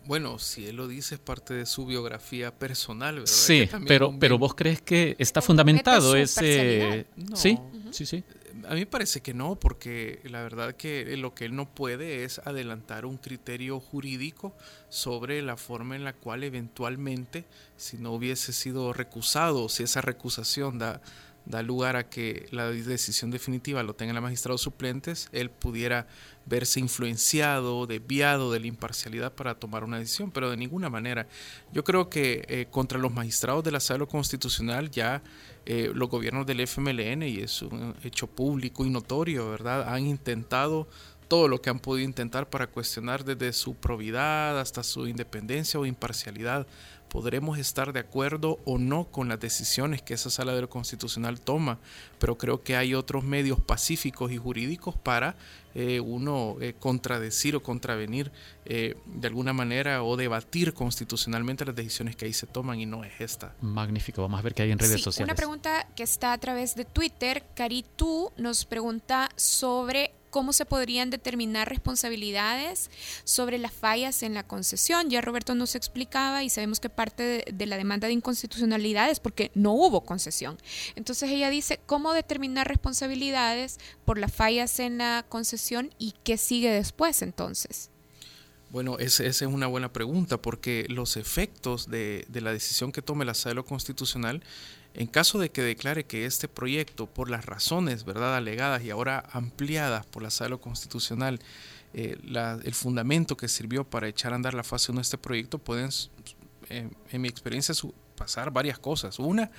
Bueno, 0.06 0.38
si 0.38 0.66
él 0.66 0.76
lo 0.76 0.88
dice 0.88 1.16
es 1.16 1.20
parte 1.20 1.54
de 1.54 1.66
su 1.66 1.86
biografía 1.86 2.50
personal, 2.52 3.16
¿verdad? 3.16 3.30
Sí, 3.30 3.68
pero, 3.86 4.14
pero 4.18 4.38
vos 4.38 4.54
crees 4.54 4.80
que 4.80 5.14
está 5.18 5.42
fundamentado 5.42 6.16
ese... 6.16 7.06
sí, 7.34 7.58
sí, 7.90 8.06
sí. 8.06 8.24
A 8.68 8.74
mí 8.74 8.80
me 8.80 8.86
parece 8.86 9.20
que 9.20 9.34
no, 9.34 9.56
porque 9.56 10.20
la 10.24 10.42
verdad 10.42 10.74
que 10.74 11.16
lo 11.16 11.34
que 11.34 11.44
él 11.44 11.54
no 11.54 11.72
puede 11.72 12.24
es 12.24 12.40
adelantar 12.40 13.06
un 13.06 13.16
criterio 13.16 13.80
jurídico 13.80 14.54
sobre 14.88 15.42
la 15.42 15.56
forma 15.56 15.96
en 15.96 16.04
la 16.04 16.12
cual 16.12 16.44
eventualmente, 16.44 17.44
si 17.76 17.96
no 17.96 18.12
hubiese 18.12 18.52
sido 18.52 18.92
recusado, 18.92 19.68
si 19.68 19.84
esa 19.84 20.00
recusación 20.00 20.78
da 20.78 21.00
da 21.46 21.62
lugar 21.62 21.96
a 21.96 22.08
que 22.08 22.46
la 22.50 22.70
decisión 22.70 23.30
definitiva 23.30 23.82
lo 23.82 23.94
tengan 23.94 24.14
los 24.14 24.22
magistrados 24.22 24.60
suplentes, 24.60 25.28
él 25.32 25.50
pudiera 25.50 26.06
verse 26.46 26.80
influenciado, 26.80 27.86
desviado 27.86 28.52
de 28.52 28.60
la 28.60 28.66
imparcialidad 28.66 29.32
para 29.34 29.54
tomar 29.54 29.84
una 29.84 29.98
decisión, 29.98 30.30
pero 30.30 30.50
de 30.50 30.56
ninguna 30.56 30.90
manera. 30.90 31.26
Yo 31.72 31.84
creo 31.84 32.08
que 32.08 32.44
eh, 32.48 32.66
contra 32.70 32.98
los 32.98 33.12
magistrados 33.12 33.64
de 33.64 33.72
la 33.72 33.80
sala 33.80 34.06
constitucional 34.06 34.90
ya 34.90 35.22
eh, 35.66 35.90
los 35.94 36.08
gobiernos 36.08 36.46
del 36.46 36.60
FMLN, 36.60 37.22
y 37.22 37.38
es 37.38 37.62
un 37.62 37.94
hecho 38.02 38.26
público 38.26 38.84
y 38.84 38.90
notorio, 38.90 39.50
¿verdad?, 39.50 39.92
han 39.92 40.06
intentado 40.06 40.88
todo 41.30 41.46
lo 41.46 41.62
que 41.62 41.70
han 41.70 41.78
podido 41.78 42.04
intentar 42.04 42.50
para 42.50 42.66
cuestionar 42.66 43.24
desde 43.24 43.52
su 43.52 43.76
probidad 43.76 44.58
hasta 44.58 44.82
su 44.82 45.06
independencia 45.06 45.78
o 45.78 45.86
imparcialidad 45.86 46.66
podremos 47.10 47.58
estar 47.58 47.92
de 47.92 48.00
acuerdo 48.00 48.58
o 48.64 48.78
no 48.78 49.04
con 49.04 49.28
las 49.28 49.40
decisiones 49.40 50.00
que 50.00 50.14
esa 50.14 50.30
sala 50.30 50.54
de 50.54 50.62
lo 50.62 50.70
constitucional 50.70 51.40
toma, 51.40 51.78
pero 52.18 52.38
creo 52.38 52.62
que 52.62 52.76
hay 52.76 52.94
otros 52.94 53.24
medios 53.24 53.60
pacíficos 53.60 54.32
y 54.32 54.38
jurídicos 54.38 54.94
para 54.96 55.36
eh, 55.74 56.00
uno 56.00 56.56
eh, 56.60 56.74
contradecir 56.78 57.54
o 57.56 57.62
contravenir 57.62 58.32
eh, 58.64 58.96
de 59.06 59.28
alguna 59.28 59.52
manera 59.52 60.02
o 60.02 60.16
debatir 60.16 60.72
constitucionalmente 60.72 61.64
las 61.64 61.76
decisiones 61.76 62.16
que 62.16 62.24
ahí 62.24 62.32
se 62.32 62.46
toman 62.46 62.80
y 62.80 62.86
no 62.86 63.04
es 63.04 63.20
esta. 63.20 63.54
Magnífico, 63.60 64.22
vamos 64.22 64.38
a 64.38 64.42
ver 64.42 64.54
qué 64.54 64.62
hay 64.62 64.70
en 64.70 64.78
redes 64.78 64.96
Sí, 64.96 65.02
sociales. 65.02 65.28
Una 65.28 65.36
pregunta 65.36 65.86
que 65.94 66.04
está 66.04 66.32
a 66.32 66.38
través 66.38 66.76
de 66.76 66.84
Twitter. 66.84 67.44
Caritú 67.54 68.32
nos 68.36 68.64
pregunta 68.64 69.28
sobre 69.36 70.12
cómo 70.30 70.52
se 70.52 70.64
podrían 70.64 71.10
determinar 71.10 71.68
responsabilidades 71.68 72.90
sobre 73.24 73.58
las 73.58 73.72
fallas 73.72 74.22
en 74.22 74.34
la 74.34 74.46
concesión. 74.46 75.10
Ya 75.10 75.20
Roberto 75.20 75.54
nos 75.54 75.74
explicaba 75.74 76.42
y 76.42 76.50
sabemos 76.50 76.80
que 76.80 76.88
parte 76.88 77.44
de, 77.52 77.66
la 77.66 77.76
demanda 77.76 78.06
de 78.06 78.14
inconstitucionalidad 78.14 79.10
es 79.10 79.20
porque 79.20 79.50
no 79.54 79.72
hubo 79.72 80.02
concesión. 80.02 80.58
Entonces 80.96 81.30
ella 81.30 81.50
dice 81.50 81.80
cómo 81.86 82.12
determinar 82.12 82.68
responsabilidades 82.68 83.78
por 84.04 84.18
las 84.18 84.32
fallas 84.32 84.78
en 84.80 84.98
la 84.98 85.24
concesión 85.28 85.92
y 85.98 86.14
qué 86.24 86.36
sigue 86.36 86.70
después 86.70 87.22
entonces. 87.22 87.90
Bueno, 88.70 88.98
esa 89.00 89.24
es 89.24 89.42
una 89.42 89.66
buena 89.66 89.92
pregunta 89.92 90.40
porque 90.40 90.86
los 90.88 91.16
efectos 91.16 91.90
de, 91.90 92.24
de 92.28 92.40
la 92.40 92.52
decisión 92.52 92.92
que 92.92 93.02
tome 93.02 93.24
la 93.24 93.34
sala 93.34 93.64
constitucional 93.64 94.44
en 94.94 95.06
caso 95.06 95.38
de 95.38 95.50
que 95.50 95.62
declare 95.62 96.04
que 96.04 96.26
este 96.26 96.48
proyecto, 96.48 97.06
por 97.06 97.30
las 97.30 97.46
razones 97.46 98.04
verdad 98.04 98.36
alegadas 98.36 98.82
y 98.82 98.90
ahora 98.90 99.24
ampliadas 99.32 100.04
por 100.06 100.22
la 100.22 100.30
sala 100.30 100.56
constitucional, 100.56 101.40
eh, 101.94 102.16
el 102.64 102.74
fundamento 102.74 103.36
que 103.36 103.48
sirvió 103.48 103.84
para 103.84 104.08
echar 104.08 104.32
a 104.32 104.36
andar 104.36 104.54
la 104.54 104.62
fase 104.64 104.92
1 104.92 104.98
de 105.00 105.02
este 105.02 105.18
proyecto, 105.18 105.58
pueden, 105.58 105.90
eh, 106.68 106.88
en 107.10 107.20
mi 107.20 107.28
experiencia, 107.28 107.74
su- 107.74 107.94
pasar 108.16 108.50
varias 108.52 108.78
cosas. 108.78 109.18
Una, 109.18 109.50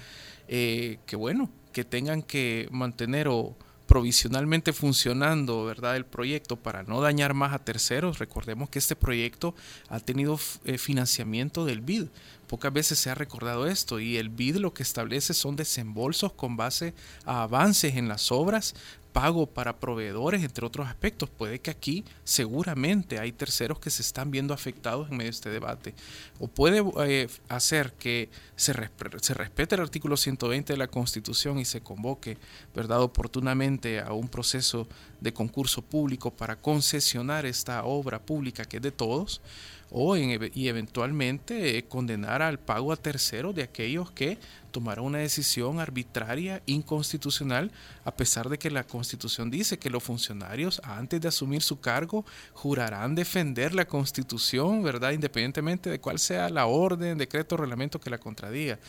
eh, 0.48 1.00
que 1.06 1.16
bueno, 1.16 1.50
que 1.74 1.84
tengan 1.84 2.22
que 2.22 2.68
mantener 2.72 3.28
o 3.28 3.56
provisionalmente 3.88 4.72
funcionando, 4.72 5.66
¿verdad? 5.66 5.98
El 5.98 6.06
proyecto 6.06 6.56
para 6.56 6.84
no 6.84 7.02
dañar 7.02 7.34
más 7.34 7.54
a 7.54 7.60
terceros. 7.60 8.20
Recordemos 8.20 8.70
que 8.70 8.80
este 8.80 8.96
proyecto 8.96 9.54
ha 9.90 10.00
tenido 10.00 10.38
financiamiento 10.38 11.66
del 11.66 11.82
BID. 11.82 12.06
Pocas 12.52 12.74
veces 12.74 12.99
se 12.99 13.10
ha 13.10 13.16
recordado 13.16 13.66
esto 13.66 14.02
y 14.02 14.18
el 14.18 14.28
BID 14.28 14.58
lo 14.58 14.74
que 14.74 14.84
establece 14.84 15.34
son 15.34 15.56
desembolsos 15.56 16.34
con 16.34 16.58
base 16.58 16.93
a 17.24 17.43
avances 17.43 17.95
en 17.95 18.10
las 18.10 18.30
obras, 18.30 18.76
pago 19.12 19.45
para 19.45 19.80
proveedores, 19.80 20.43
entre 20.43 20.66
otros 20.66 20.88
aspectos. 20.88 21.30
Puede 21.30 21.59
que 21.59 21.72
aquí 21.72 22.05
seguramente 22.24 23.20
hay 23.20 23.32
terceros 23.32 23.80
que 23.80 23.89
se 23.89 24.01
están 24.01 24.32
viendo 24.32 24.53
afectados 24.53 25.09
en 25.09 25.18
medio 25.18 25.32
de 25.32 25.36
este 25.36 25.49
debate. 25.49 25.93
O 26.39 26.47
puede 26.47 26.84
eh, 27.05 27.28
hacer 27.49 27.93
que 27.93 28.30
se, 28.55 28.74
resp- 28.74 29.20
se 29.22 29.34
respete 29.34 29.76
el 29.76 29.82
artículo 29.82 30.18
120 30.18 30.74
de 30.74 30.78
la 30.78 30.88
Constitución 30.88 31.59
y 31.59 31.66
se 31.66 31.82
convoque, 31.82 32.38
¿verdad?, 32.76 33.01
oportunamente 33.01 33.99
a 33.99 34.14
un 34.14 34.28
proceso 34.28 34.88
de 35.20 35.34
concurso 35.34 35.82
público 35.82 36.32
para 36.32 36.55
concesionar 36.55 37.45
esta 37.45 37.84
obra 37.84 38.20
pública 38.20 38.66
que 38.66 38.78
es 38.78 38.84
de 38.84 38.91
todos 38.91 39.41
o 39.93 40.16
y 40.16 40.68
eventualmente 40.70 41.78
eh, 41.78 41.84
condenar 41.84 42.41
al 42.41 42.59
pago 42.59 42.93
a 42.93 42.95
terceros 42.95 43.53
de 43.53 43.64
aquellos 43.64 44.09
que 44.12 44.38
tomaron 44.72 45.06
una 45.06 45.20
decisión 45.20 45.80
arbitraria, 45.80 46.62
inconstitucional, 46.66 47.72
a 48.04 48.16
pesar 48.16 48.50
de 48.50 48.58
que 48.58 48.72
la 48.72 48.84
Constitución 48.84 49.52
dice 49.52 49.78
que 49.78 49.90
los 49.90 50.04
funcionarios 50.04 50.82
antes 50.84 51.22
de 51.22 51.28
asumir 51.28 51.62
su 51.62 51.80
cargo 51.80 52.26
jurarán 52.54 53.16
defender 53.16 53.76
la 53.76 53.86
Constitución, 53.86 54.82
¿verdad? 54.84 55.12
Independientemente 55.12 55.90
de 55.90 56.00
cuál 56.00 56.20
sea 56.20 56.50
la 56.50 56.66
orden, 56.66 57.18
decreto, 57.18 57.58
reglamento 57.58 58.00
que 58.00 58.10
la 58.10 58.18
contradiga, 58.18 58.80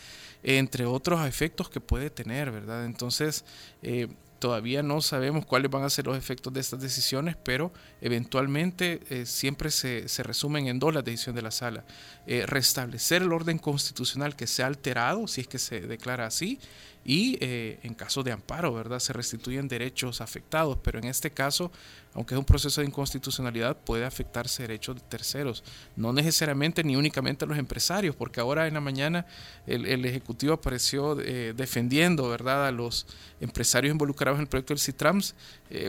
entre 0.42 0.86
otros 0.86 1.26
efectos 1.26 1.68
que 1.68 1.80
puede 1.80 2.10
tener, 2.10 2.50
¿verdad? 2.50 2.84
Entonces, 2.84 3.44
eh, 3.82 4.08
Todavía 4.42 4.82
no 4.82 5.00
sabemos 5.00 5.46
cuáles 5.46 5.70
van 5.70 5.84
a 5.84 5.88
ser 5.88 6.06
los 6.06 6.18
efectos 6.18 6.52
de 6.52 6.58
estas 6.58 6.80
decisiones, 6.80 7.36
pero 7.36 7.72
eventualmente 8.00 9.00
eh, 9.08 9.24
siempre 9.24 9.70
se, 9.70 10.08
se 10.08 10.24
resumen 10.24 10.66
en 10.66 10.80
dos 10.80 10.92
las 10.92 11.04
decisiones 11.04 11.36
de 11.36 11.42
la 11.42 11.52
sala. 11.52 11.84
Eh, 12.24 12.46
restablecer 12.46 13.22
el 13.22 13.32
orden 13.32 13.58
constitucional 13.58 14.36
que 14.36 14.46
se 14.46 14.62
ha 14.62 14.66
alterado, 14.66 15.26
si 15.26 15.40
es 15.40 15.48
que 15.48 15.58
se 15.58 15.80
declara 15.80 16.24
así, 16.24 16.60
y 17.04 17.36
eh, 17.40 17.80
en 17.82 17.94
caso 17.94 18.22
de 18.22 18.30
amparo, 18.30 18.72
¿verdad? 18.72 19.00
Se 19.00 19.12
restituyen 19.12 19.66
derechos 19.66 20.20
afectados, 20.20 20.78
pero 20.84 21.00
en 21.00 21.06
este 21.06 21.32
caso, 21.32 21.72
aunque 22.14 22.34
es 22.34 22.38
un 22.38 22.44
proceso 22.44 22.80
de 22.80 22.86
inconstitucionalidad, 22.86 23.76
puede 23.76 24.04
afectarse 24.04 24.62
derechos 24.62 24.94
de 24.94 25.02
terceros, 25.02 25.64
no 25.96 26.12
necesariamente 26.12 26.84
ni 26.84 26.94
únicamente 26.94 27.44
a 27.44 27.48
los 27.48 27.58
empresarios, 27.58 28.14
porque 28.14 28.38
ahora 28.38 28.68
en 28.68 28.74
la 28.74 28.80
mañana 28.80 29.26
el, 29.66 29.84
el 29.84 30.04
Ejecutivo 30.04 30.52
apareció 30.52 31.20
eh, 31.20 31.54
defendiendo, 31.56 32.28
¿verdad?, 32.28 32.68
a 32.68 32.70
los 32.70 33.08
empresarios 33.40 33.90
involucrados 33.90 34.36
en 34.38 34.42
el 34.42 34.48
proyecto 34.48 34.74
del 34.74 34.80
CITRAMS, 34.80 35.34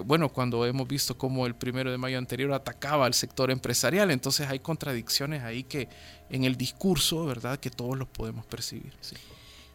bueno, 0.06 0.30
cuando 0.30 0.66
hemos 0.66 0.88
visto 0.88 1.18
cómo 1.18 1.46
el 1.46 1.56
primero 1.56 1.92
de 1.92 1.98
mayo 1.98 2.18
anterior 2.18 2.54
atacaba 2.54 3.06
al 3.06 3.14
sector 3.14 3.52
empresarial, 3.52 4.12
entonces 4.12 4.48
hay 4.48 4.60
contradicciones 4.60 5.44
ahí 5.44 5.64
que 5.64 5.90
en 6.34 6.44
el 6.44 6.58
discurso, 6.58 7.26
¿verdad?, 7.26 7.60
que 7.60 7.70
todos 7.70 7.98
los 7.98 8.08
podemos 8.10 8.46
percibir. 8.46 8.92
Sí. 9.00 9.16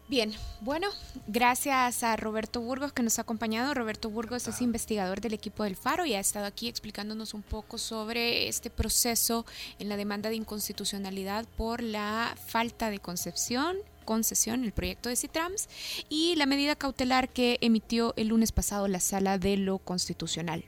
Bien, 0.08 0.34
bueno, 0.62 0.88
gracias 1.26 2.02
a 2.02 2.16
Roberto 2.16 2.60
Burgos 2.62 2.92
que 2.92 3.02
nos 3.02 3.18
ha 3.18 3.22
acompañado. 3.22 3.74
Roberto 3.74 4.08
Burgos 4.08 4.48
es 4.48 4.62
investigador 4.62 5.20
del 5.20 5.34
equipo 5.34 5.64
del 5.64 5.76
Faro 5.76 6.06
y 6.06 6.14
ha 6.14 6.20
estado 6.20 6.46
aquí 6.46 6.66
explicándonos 6.66 7.34
un 7.34 7.42
poco 7.42 7.76
sobre 7.76 8.48
este 8.48 8.70
proceso 8.70 9.44
en 9.78 9.90
la 9.90 9.98
demanda 9.98 10.30
de 10.30 10.36
inconstitucionalidad 10.36 11.46
por 11.56 11.82
la 11.82 12.34
falta 12.46 12.90
de 12.90 12.98
concepción 12.98 13.76
concesión, 14.06 14.64
el 14.64 14.72
proyecto 14.72 15.10
de 15.10 15.16
Citrams, 15.16 15.68
y 16.08 16.34
la 16.36 16.46
medida 16.46 16.76
cautelar 16.76 17.28
que 17.28 17.58
emitió 17.60 18.14
el 18.16 18.28
lunes 18.28 18.52
pasado 18.52 18.88
la 18.88 19.00
Sala 19.00 19.36
de 19.36 19.58
lo 19.58 19.76
Constitucional. 19.76 20.64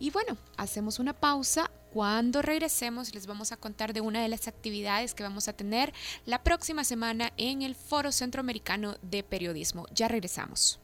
Y 0.00 0.10
bueno, 0.10 0.36
hacemos 0.56 0.98
una 0.98 1.12
pausa. 1.12 1.70
Cuando 1.92 2.40
regresemos 2.40 3.14
les 3.14 3.26
vamos 3.26 3.50
a 3.50 3.56
contar 3.56 3.92
de 3.92 4.00
una 4.00 4.22
de 4.22 4.28
las 4.28 4.46
actividades 4.46 5.12
que 5.12 5.24
vamos 5.24 5.48
a 5.48 5.52
tener 5.52 5.92
la 6.24 6.42
próxima 6.42 6.84
semana 6.84 7.32
en 7.36 7.62
el 7.62 7.74
Foro 7.74 8.12
Centroamericano 8.12 8.94
de 9.02 9.24
Periodismo. 9.24 9.86
Ya 9.92 10.06
regresamos. 10.06 10.80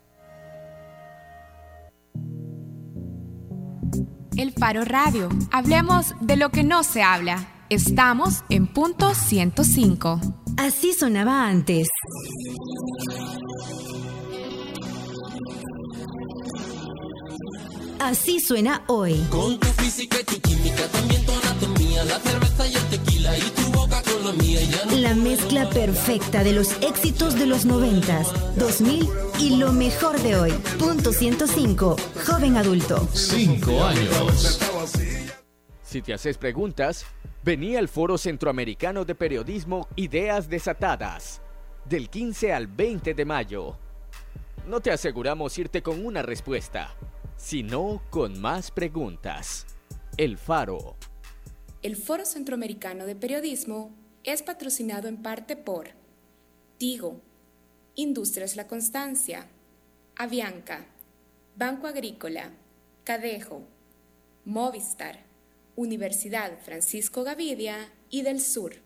El 4.37 4.53
Faro 4.53 4.85
Radio. 4.85 5.29
Hablemos 5.53 6.15
de 6.21 6.37
lo 6.37 6.51
que 6.51 6.65
no 6.65 6.83
se 6.83 7.03
habla. 7.03 7.49
Estamos 7.71 8.43
en 8.51 8.67
punto 8.67 9.15
105. 9.15 10.21
Así 10.59 10.93
sonaba 10.93 11.47
antes. 11.47 11.89
Así 18.01 18.41
suena 18.41 18.83
hoy. 18.87 19.15
Con 19.31 19.59
tu 19.59 19.67
física 19.69 20.19
y 20.21 20.25
tu 20.25 20.41
química, 20.41 20.87
también 20.89 21.25
tu 21.25 21.33
anatomía, 21.33 22.05
la 22.05 22.19
cerveza 22.21 22.67
y 22.67 22.75
el 22.75 22.83
tequila 22.85 23.39
y 23.39 23.41
tu 23.41 23.73
boca 23.73 24.03
con 24.03 24.27
la 24.27 24.33
mía. 24.33 24.61
no 24.87 24.97
La 24.97 25.15
mezcla 25.15 25.69
perfecta 25.71 26.45
de 26.45 26.53
los 26.53 26.81
éxitos 26.83 27.39
de 27.39 27.47
los 27.47 27.65
90, 27.65 28.23
2000 28.57 29.09
y 29.41 29.57
lo 29.57 29.73
mejor 29.73 30.21
de 30.21 30.37
hoy. 30.37 30.53
Punto 30.79 31.13
105. 31.13 31.97
Joven 32.27 32.57
adulto. 32.57 33.09
Cinco 33.13 33.85
años. 33.85 34.61
Si 35.83 36.03
te 36.03 36.13
haces 36.13 36.37
preguntas, 36.37 37.07
vení 37.43 37.77
al 37.77 37.89
Foro 37.89 38.19
Centroamericano 38.19 39.05
de 39.05 39.15
Periodismo 39.15 39.89
Ideas 39.97 40.49
Desatadas, 40.49 41.41
del 41.85 42.11
15 42.11 42.53
al 42.53 42.67
20 42.67 43.15
de 43.15 43.25
mayo. 43.25 43.79
No 44.67 44.81
te 44.81 44.91
aseguramos 44.91 45.57
irte 45.59 45.81
con 45.81 46.05
una 46.05 46.23
respuesta, 46.23 46.95
sino 47.37 48.03
con 48.11 48.41
más 48.41 48.71
preguntas. 48.71 49.67
El 50.17 50.39
Faro. 50.39 50.97
El 51.83 51.97
Foro 51.97 52.25
Centroamericano 52.25 53.07
de 53.07 53.15
Periodismo 53.15 53.95
es 54.25 54.43
patrocinado 54.43 55.09
en 55.09 55.23
parte 55.23 55.57
por 55.57 55.91
Tigo, 56.79 57.21
Industrias 57.95 58.57
La 58.57 58.67
Constancia, 58.67 59.47
Avianca, 60.17 60.87
Banco 61.55 61.87
Agrícola, 61.87 62.51
Cadejo, 63.05 63.63
Movistar, 64.45 65.25
Universidad 65.77 66.59
Francisco 66.61 67.23
Gavidia 67.23 67.93
y 68.11 68.23
del 68.23 68.41
Sur. 68.41 68.86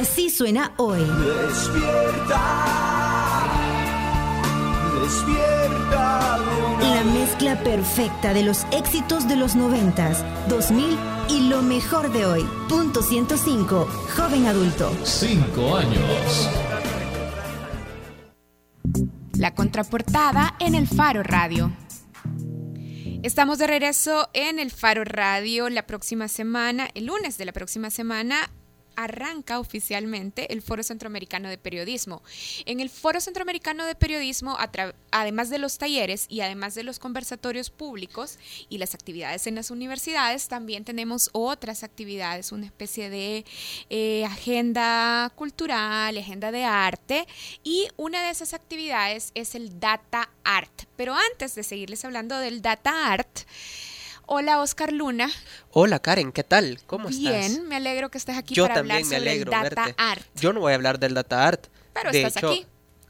Así 0.00 0.30
suena 0.30 0.72
hoy. 0.78 1.00
Despierta. 1.00 2.40
Despierta. 5.02 6.38
La 6.80 7.04
mezcla 7.04 7.62
perfecta 7.62 8.32
de 8.32 8.42
los 8.42 8.64
éxitos 8.72 9.28
de 9.28 9.36
los 9.36 9.56
90s, 9.56 10.16
2000 10.48 10.96
y 11.28 11.50
lo 11.50 11.60
mejor 11.60 12.10
de 12.14 12.24
hoy. 12.24 12.46
Punto 12.70 13.02
105. 13.02 13.86
Joven 14.16 14.46
adulto. 14.46 14.90
Cinco 15.04 15.76
años. 15.76 16.48
La 19.34 19.54
contraportada 19.54 20.56
en 20.60 20.76
el 20.76 20.88
Faro 20.88 21.22
Radio. 21.22 21.76
Estamos 23.22 23.58
de 23.58 23.66
regreso 23.66 24.30
en 24.32 24.58
el 24.58 24.70
Faro 24.70 25.04
Radio 25.04 25.68
la 25.68 25.86
próxima 25.86 26.26
semana, 26.28 26.88
el 26.94 27.04
lunes 27.04 27.36
de 27.36 27.44
la 27.44 27.52
próxima 27.52 27.90
semana, 27.90 28.48
arranca 28.96 29.58
oficialmente 29.58 30.52
el 30.52 30.62
Foro 30.62 30.82
Centroamericano 30.82 31.48
de 31.48 31.58
Periodismo. 31.58 32.22
En 32.66 32.80
el 32.80 32.90
Foro 32.90 33.20
Centroamericano 33.20 33.84
de 33.84 33.94
Periodismo, 33.94 34.56
además 35.10 35.50
de 35.50 35.58
los 35.58 35.78
talleres 35.78 36.26
y 36.28 36.40
además 36.40 36.74
de 36.74 36.84
los 36.84 36.98
conversatorios 36.98 37.70
públicos 37.70 38.38
y 38.68 38.78
las 38.78 38.94
actividades 38.94 39.46
en 39.46 39.54
las 39.54 39.70
universidades, 39.70 40.48
también 40.48 40.84
tenemos 40.84 41.30
otras 41.32 41.82
actividades, 41.82 42.52
una 42.52 42.66
especie 42.66 43.10
de 43.10 43.44
eh, 43.88 44.24
agenda 44.24 45.32
cultural, 45.34 46.16
agenda 46.16 46.52
de 46.52 46.64
arte 46.64 47.26
y 47.62 47.88
una 47.96 48.22
de 48.22 48.30
esas 48.30 48.54
actividades 48.54 49.32
es 49.34 49.54
el 49.54 49.80
Data 49.80 50.30
Art. 50.44 50.82
Pero 50.96 51.14
antes 51.14 51.54
de 51.54 51.62
seguirles 51.62 52.04
hablando 52.04 52.38
del 52.38 52.62
Data 52.62 53.12
Art, 53.12 53.40
Hola, 54.32 54.60
Oscar 54.60 54.92
Luna. 54.92 55.28
Hola, 55.72 55.98
Karen, 55.98 56.30
¿qué 56.30 56.44
tal? 56.44 56.78
¿Cómo 56.86 57.08
estás? 57.08 57.20
Bien, 57.20 57.66
me 57.66 57.74
alegro 57.74 58.12
que 58.12 58.18
estés 58.18 58.38
aquí 58.38 58.54
Yo 58.54 58.62
para 58.62 58.76
también 58.76 58.98
hablar 58.98 59.10
me 59.10 59.18
sobre 59.18 59.42
el 59.42 59.44
Data 59.44 59.94
Art. 59.96 60.22
Yo 60.36 60.52
no 60.52 60.60
voy 60.60 60.70
a 60.70 60.76
hablar 60.76 61.00
del 61.00 61.14
Data 61.14 61.48
Art. 61.48 61.66
Pero 61.92 62.12
de 62.12 62.22
estás 62.22 62.36
hecho, 62.36 62.52
aquí. 62.52 62.64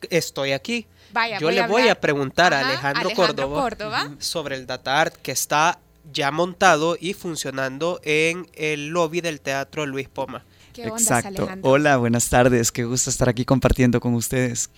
Estoy 0.08 0.52
aquí. 0.52 0.86
Vaya, 1.12 1.38
Yo 1.38 1.50
le 1.50 1.66
voy 1.66 1.88
a 1.88 2.00
preguntar 2.00 2.54
a 2.54 2.60
Alejandro, 2.60 3.10
Córdoba, 3.14 3.60
Córdoba 3.60 4.10
sobre 4.18 4.56
el 4.56 4.66
Data 4.66 4.98
Art 4.98 5.14
que 5.16 5.32
está 5.32 5.78
ya 6.10 6.30
montado 6.30 6.96
y 6.98 7.12
funcionando 7.12 8.00
en 8.02 8.48
el 8.54 8.88
lobby 8.88 9.20
del 9.20 9.42
Teatro 9.42 9.84
Luis 9.84 10.08
Poma. 10.08 10.46
¿Qué 10.72 10.84
ondas, 10.84 11.02
Exacto. 11.02 11.42
Alejandro? 11.42 11.70
Hola, 11.70 11.96
buenas 11.98 12.30
tardes. 12.30 12.72
Qué 12.72 12.84
gusto 12.84 13.10
estar 13.10 13.28
aquí 13.28 13.44
compartiendo 13.44 14.00
con 14.00 14.14
ustedes. 14.14 14.70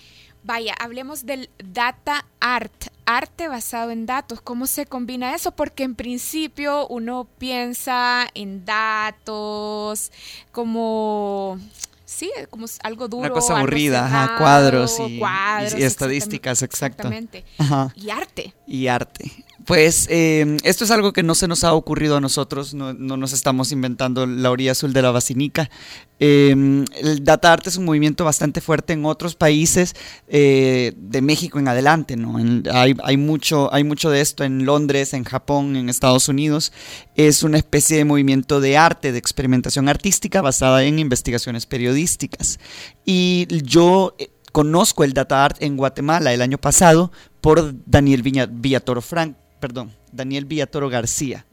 Vaya, 0.42 0.74
hablemos 0.80 1.24
del 1.24 1.50
data 1.58 2.26
art, 2.40 2.86
arte 3.06 3.48
basado 3.48 3.90
en 3.90 4.06
datos. 4.06 4.40
¿Cómo 4.40 4.66
se 4.66 4.86
combina 4.86 5.34
eso? 5.34 5.52
Porque 5.52 5.84
en 5.84 5.94
principio 5.94 6.86
uno 6.88 7.28
piensa 7.38 8.26
en 8.34 8.64
datos 8.64 10.12
como 10.50 11.58
sí, 12.04 12.30
como 12.50 12.66
algo 12.82 13.08
duro. 13.08 13.22
Una 13.22 13.30
cosa 13.30 13.58
aburrida, 13.58 14.06
ajá, 14.06 14.36
cuadros 14.38 14.98
y, 15.06 15.18
cuadros, 15.18 15.74
y 15.74 15.82
estadísticas, 15.82 16.62
exacto. 16.62 17.08
Exactamente. 17.08 17.44
Ajá. 17.58 17.92
Y 17.96 18.10
arte. 18.10 18.54
Y 18.66 18.86
arte. 18.86 19.30
Pues 19.64 20.08
eh, 20.10 20.56
esto 20.64 20.84
es 20.84 20.90
algo 20.90 21.12
que 21.12 21.22
no 21.22 21.36
se 21.36 21.46
nos 21.46 21.62
ha 21.62 21.72
ocurrido 21.72 22.16
a 22.16 22.20
nosotros, 22.20 22.74
no, 22.74 22.94
no 22.94 23.16
nos 23.16 23.32
estamos 23.32 23.70
inventando 23.70 24.26
la 24.26 24.50
orilla 24.50 24.72
azul 24.72 24.92
de 24.92 25.02
la 25.02 25.12
basinica. 25.12 25.70
Eh, 26.18 26.50
el 27.00 27.22
data 27.24 27.52
art 27.52 27.66
es 27.68 27.76
un 27.76 27.84
movimiento 27.84 28.24
bastante 28.24 28.60
fuerte 28.60 28.92
en 28.92 29.04
otros 29.04 29.36
países 29.36 29.94
eh, 30.26 30.92
de 30.96 31.22
México 31.22 31.60
en 31.60 31.68
adelante, 31.68 32.16
¿no? 32.16 32.40
En- 32.40 32.64
hay, 32.72 32.96
hay, 33.04 33.16
mucho, 33.16 33.72
hay 33.72 33.84
mucho 33.84 34.10
de 34.10 34.20
esto 34.20 34.42
en 34.42 34.64
Londres, 34.64 35.14
en 35.14 35.22
Japón, 35.22 35.76
en 35.76 35.88
Estados 35.88 36.28
Unidos. 36.28 36.72
Es 37.14 37.44
una 37.44 37.58
especie 37.58 37.96
de 37.96 38.04
movimiento 38.04 38.60
de 38.60 38.76
arte, 38.76 39.12
de 39.12 39.18
experimentación 39.18 39.88
artística 39.88 40.42
basada 40.42 40.82
en 40.82 40.98
investigaciones 40.98 41.66
periodísticas. 41.66 42.58
Y 43.04 43.46
yo 43.62 44.16
eh, 44.18 44.30
conozco 44.50 45.04
el 45.04 45.12
data 45.12 45.44
art 45.44 45.58
en 45.60 45.76
Guatemala 45.76 46.32
el 46.34 46.42
año 46.42 46.58
pasado 46.58 47.12
por 47.40 47.74
Daniel 47.86 48.22
Villatoro 48.22 49.02
Frank, 49.02 49.36
perdón, 49.62 49.92
Daniel 50.10 50.44
Villatoro 50.44 50.88
García, 50.90 51.46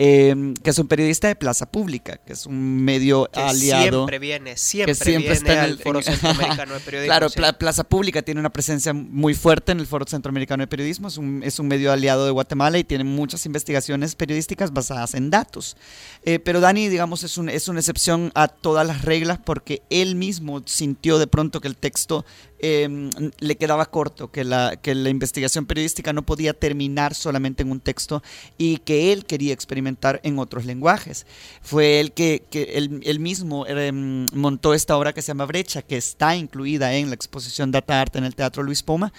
eh, 0.00 0.54
que 0.62 0.70
es 0.70 0.78
un 0.78 0.86
periodista 0.86 1.26
de 1.26 1.34
Plaza 1.34 1.66
Pública, 1.66 2.18
que 2.24 2.32
es 2.32 2.46
un 2.46 2.84
medio 2.84 3.28
Que 3.32 3.40
aliado. 3.40 3.90
siempre 3.98 4.20
viene, 4.20 4.56
siempre, 4.56 4.92
que 4.94 5.04
siempre 5.04 5.18
viene 5.32 5.34
está 5.34 5.52
en 5.54 5.58
al 5.58 5.70
el- 5.70 5.78
Foro 5.78 5.98
en- 5.98 6.04
Centroamericano 6.04 6.74
de 6.74 6.80
Periodismo. 6.80 7.10
Claro, 7.10 7.28
sí. 7.28 7.40
Plaza 7.58 7.82
Pública 7.82 8.22
tiene 8.22 8.38
una 8.38 8.50
presencia 8.50 8.92
muy 8.94 9.34
fuerte 9.34 9.72
en 9.72 9.80
el 9.80 9.88
Foro 9.88 10.04
Centroamericano 10.06 10.62
de 10.62 10.68
Periodismo, 10.68 11.08
es 11.08 11.18
un, 11.18 11.42
es 11.42 11.58
un 11.58 11.66
medio 11.66 11.90
aliado 11.90 12.24
de 12.26 12.30
Guatemala 12.30 12.78
y 12.78 12.84
tiene 12.84 13.02
muchas 13.02 13.44
investigaciones 13.44 14.14
periodísticas 14.14 14.72
basadas 14.72 15.14
en 15.14 15.30
datos. 15.30 15.76
Eh, 16.24 16.38
pero 16.38 16.60
Dani, 16.60 16.88
digamos, 16.88 17.24
es, 17.24 17.36
un- 17.36 17.48
es 17.48 17.66
una 17.66 17.80
excepción 17.80 18.30
a 18.36 18.46
todas 18.46 18.86
las 18.86 19.02
reglas 19.04 19.40
porque 19.44 19.82
él 19.90 20.14
mismo 20.14 20.62
sintió 20.64 21.18
de 21.18 21.26
pronto 21.26 21.60
que 21.60 21.66
el 21.66 21.76
texto 21.76 22.24
eh, 22.60 23.10
le 23.38 23.56
quedaba 23.56 23.86
corto, 23.86 24.30
que 24.30 24.44
la, 24.44 24.76
que 24.76 24.94
la 24.94 25.10
investigación 25.10 25.66
periodística 25.66 26.12
no 26.12 26.22
podía 26.22 26.54
terminar 26.54 27.14
solamente 27.14 27.62
en 27.62 27.70
un 27.70 27.80
texto 27.80 28.22
y 28.56 28.78
que 28.78 29.12
él 29.12 29.24
quería 29.24 29.52
experimentar 29.52 30.20
en 30.24 30.38
otros 30.38 30.64
lenguajes. 30.64 31.26
Fue 31.62 32.00
él 32.00 32.12
que, 32.12 32.44
que 32.50 32.74
él, 32.74 33.00
él 33.04 33.20
mismo 33.20 33.66
eh, 33.66 33.92
montó 33.92 34.74
esta 34.74 34.96
obra 34.96 35.12
que 35.12 35.22
se 35.22 35.28
llama 35.28 35.46
Brecha, 35.46 35.82
que 35.82 35.96
está 35.96 36.36
incluida 36.36 36.94
en 36.94 37.08
la 37.08 37.14
exposición 37.14 37.70
Data 37.70 38.00
Art 38.00 38.16
en 38.16 38.24
el 38.24 38.34
Teatro 38.34 38.62
Luis 38.62 38.82
Poma. 38.82 39.12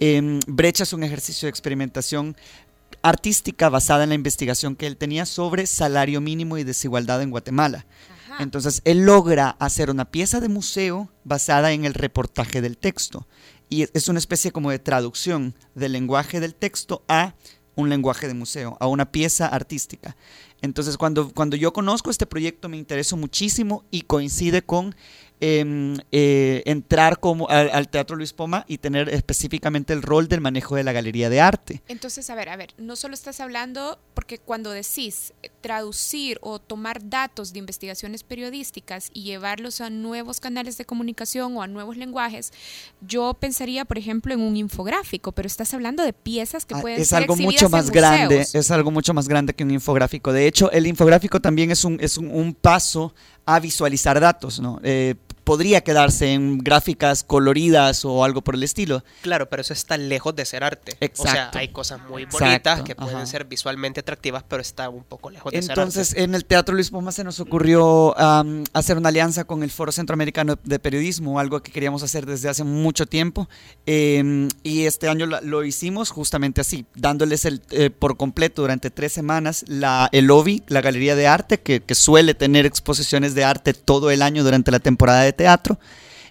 Eh, 0.00 0.40
Brecha 0.46 0.82
es 0.82 0.92
un 0.92 1.02
ejercicio 1.02 1.46
de 1.46 1.50
experimentación 1.50 2.36
artística 3.02 3.68
basada 3.68 4.04
en 4.04 4.10
la 4.10 4.14
investigación 4.14 4.76
que 4.76 4.86
él 4.86 4.96
tenía 4.96 5.26
sobre 5.26 5.66
salario 5.66 6.20
mínimo 6.20 6.58
y 6.58 6.64
desigualdad 6.64 7.22
en 7.22 7.30
Guatemala. 7.30 7.84
Entonces, 8.38 8.82
él 8.84 9.04
logra 9.04 9.50
hacer 9.58 9.90
una 9.90 10.10
pieza 10.10 10.40
de 10.40 10.48
museo 10.48 11.10
basada 11.24 11.72
en 11.72 11.84
el 11.84 11.94
reportaje 11.94 12.60
del 12.60 12.78
texto. 12.78 13.26
Y 13.68 13.86
es- 13.94 14.08
una 14.08 14.18
especie 14.18 14.52
como 14.52 14.70
de 14.70 14.78
traducción 14.78 15.54
del 15.74 15.92
lenguaje 15.92 16.40
del 16.40 16.54
texto 16.54 17.04
a 17.08 17.34
un 17.74 17.88
lenguaje 17.88 18.28
de 18.28 18.34
museo, 18.34 18.76
a 18.80 18.86
una 18.86 19.10
pieza 19.10 19.46
artística. 19.46 20.16
Entonces, 20.60 20.98
cuando, 20.98 21.32
cuando 21.32 21.56
yo 21.56 21.72
conozco 21.72 22.10
este 22.10 22.26
proyecto 22.26 22.68
me 22.68 22.76
interesó 22.76 23.16
muchísimo 23.16 23.84
y 23.90 24.02
coincide 24.02 24.62
con 24.62 24.94
em, 25.44 25.96
eh, 26.12 26.62
entrar 26.66 27.18
como 27.18 27.48
al, 27.48 27.68
al 27.70 27.88
Teatro 27.88 28.14
Luis 28.14 28.32
Poma 28.32 28.64
y 28.68 28.78
tener 28.78 29.08
específicamente 29.08 29.92
el 29.92 30.00
rol 30.00 30.28
del 30.28 30.40
manejo 30.40 30.76
de 30.76 30.84
la 30.84 30.92
galería 30.92 31.28
de 31.30 31.40
arte. 31.40 31.82
Entonces, 31.88 32.30
a 32.30 32.36
ver, 32.36 32.48
a 32.48 32.54
ver, 32.56 32.70
no 32.78 32.94
solo 32.94 33.14
estás 33.14 33.40
hablando, 33.40 33.98
porque 34.14 34.38
cuando 34.38 34.70
decís 34.70 35.32
eh, 35.42 35.50
traducir 35.60 36.38
o 36.42 36.60
tomar 36.60 37.08
datos 37.10 37.52
de 37.52 37.58
investigaciones 37.58 38.22
periodísticas 38.22 39.10
y 39.12 39.24
llevarlos 39.24 39.80
a 39.80 39.90
nuevos 39.90 40.38
canales 40.38 40.78
de 40.78 40.84
comunicación 40.84 41.56
o 41.56 41.62
a 41.62 41.66
nuevos 41.66 41.96
lenguajes, 41.96 42.52
yo 43.00 43.34
pensaría, 43.34 43.84
por 43.84 43.98
ejemplo, 43.98 44.32
en 44.32 44.40
un 44.40 44.56
infográfico, 44.56 45.32
pero 45.32 45.48
estás 45.48 45.74
hablando 45.74 46.04
de 46.04 46.12
piezas 46.12 46.64
que 46.64 46.74
Ah, 46.76 46.80
pueden 46.80 47.00
es 47.00 47.08
ser 47.08 47.18
algo 47.18 47.34
mucho 47.34 47.66
en 47.66 47.72
más 47.72 47.90
grande, 47.90 48.38
museos. 48.38 48.54
es 48.54 48.70
algo 48.70 48.92
mucho 48.92 49.12
más 49.12 49.26
grande 49.26 49.54
que 49.54 49.64
un 49.64 49.72
infográfico. 49.72 50.32
De 50.32 50.46
hecho, 50.46 50.70
el 50.70 50.86
infográfico 50.86 51.40
también 51.40 51.72
es 51.72 51.84
un, 51.84 51.98
es 52.00 52.16
un, 52.16 52.30
un 52.30 52.54
paso 52.54 53.12
a 53.44 53.58
visualizar 53.58 54.20
datos, 54.20 54.60
¿no? 54.60 54.78
Eh, 54.84 55.16
podría 55.44 55.80
quedarse 55.82 56.32
en 56.32 56.58
gráficas 56.58 57.24
coloridas 57.24 58.04
o 58.04 58.24
algo 58.24 58.42
por 58.42 58.54
el 58.54 58.62
estilo. 58.62 59.02
Claro, 59.22 59.48
pero 59.48 59.62
eso 59.62 59.72
está 59.72 59.96
lejos 59.96 60.34
de 60.36 60.44
ser 60.44 60.64
arte. 60.64 60.92
O 60.92 60.96
sea, 61.22 61.32
Exacto. 61.32 61.58
hay 61.58 61.68
cosas 61.68 62.00
muy 62.08 62.22
Exacto, 62.22 62.44
bonitas 62.46 62.82
que 62.82 62.94
pueden 62.94 63.16
ajá. 63.16 63.26
ser 63.26 63.44
visualmente 63.44 64.00
atractivas, 64.00 64.44
pero 64.48 64.62
está 64.62 64.88
un 64.88 65.04
poco 65.04 65.30
lejos 65.30 65.52
de 65.52 65.58
Entonces, 65.58 66.08
ser 66.08 66.18
arte. 66.18 66.24
en 66.24 66.34
el 66.34 66.44
Teatro 66.44 66.74
Luis 66.74 66.90
Poma 66.90 67.12
se 67.12 67.24
nos 67.24 67.40
ocurrió 67.40 68.16
am, 68.18 68.64
hacer 68.72 68.96
una 68.96 69.08
alianza 69.08 69.44
con 69.44 69.62
el 69.62 69.70
Foro 69.70 69.92
Centroamericano 69.92 70.56
de 70.62 70.78
Periodismo, 70.78 71.38
algo 71.38 71.62
que 71.62 71.72
queríamos 71.72 72.02
hacer 72.02 72.26
desde 72.26 72.48
hace 72.48 72.64
mucho 72.64 73.06
tiempo. 73.06 73.48
em, 73.86 74.48
y 74.62 74.84
este 74.86 75.08
año 75.08 75.26
la- 75.26 75.40
lo 75.40 75.64
hicimos 75.64 76.10
justamente 76.10 76.60
así, 76.60 76.86
dándoles 76.94 77.44
el, 77.44 77.60
eh, 77.70 77.90
por 77.90 78.16
completo 78.16 78.62
durante 78.62 78.90
tres 78.90 79.12
semanas 79.12 79.64
la, 79.68 80.08
el 80.12 80.26
lobby, 80.26 80.62
la 80.68 80.80
galería 80.80 81.16
de 81.16 81.26
arte, 81.26 81.58
que, 81.60 81.80
que 81.80 81.94
suele 81.94 82.34
tener 82.34 82.64
exposiciones 82.66 83.34
de 83.34 83.44
arte 83.44 83.74
todo 83.74 84.10
el 84.10 84.22
año 84.22 84.44
durante 84.44 84.70
la 84.70 84.78
temporada 84.78 85.22
de 85.22 85.31
teatro 85.32 85.78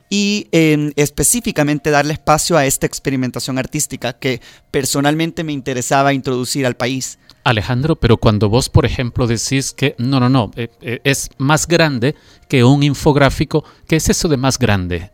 y 0.09 0.47
em, 0.51 0.91
específicamente 0.97 1.89
darle 1.89 2.13
espacio 2.13 2.57
a 2.57 2.65
esta 2.65 2.85
experimentación 2.85 3.57
artística 3.57 4.11
que 4.11 4.41
personalmente 4.69 5.43
me 5.45 5.53
interesaba 5.53 6.13
introducir 6.13 6.65
al 6.65 6.75
país. 6.75 7.17
Alejandro, 7.45 7.95
pero 7.95 8.17
cuando 8.17 8.49
vos, 8.49 8.69
por 8.69 8.85
ejemplo, 8.85 9.25
decís 9.25 9.71
que 9.71 9.95
no, 9.97 10.19
no, 10.19 10.29
no, 10.29 10.51
eh, 10.55 10.69
eh, 10.81 10.99
es 11.05 11.29
más 11.37 11.65
grande 11.67 12.15
que 12.49 12.63
un 12.63 12.83
infográfico, 12.83 13.63
¿qué 13.87 13.95
es 13.95 14.09
eso 14.09 14.27
de 14.27 14.37
más 14.37 14.59
grande? 14.59 15.11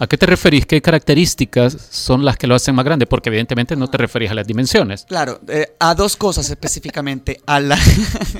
¿A 0.00 0.06
qué 0.06 0.16
te 0.16 0.26
referís? 0.26 0.64
¿Qué 0.64 0.80
características 0.80 1.76
son 1.90 2.24
las 2.24 2.36
que 2.36 2.46
lo 2.46 2.54
hacen 2.54 2.74
más 2.74 2.84
grande? 2.84 3.06
Porque 3.06 3.30
evidentemente 3.30 3.74
no 3.74 3.88
te 3.88 3.98
referís 3.98 4.30
a 4.30 4.34
las 4.34 4.46
dimensiones. 4.46 5.04
Claro, 5.08 5.40
eh, 5.48 5.74
a 5.80 5.94
dos 5.96 6.16
cosas 6.16 6.48
específicamente. 6.50 7.40
A 7.46 7.58
la, 7.58 7.76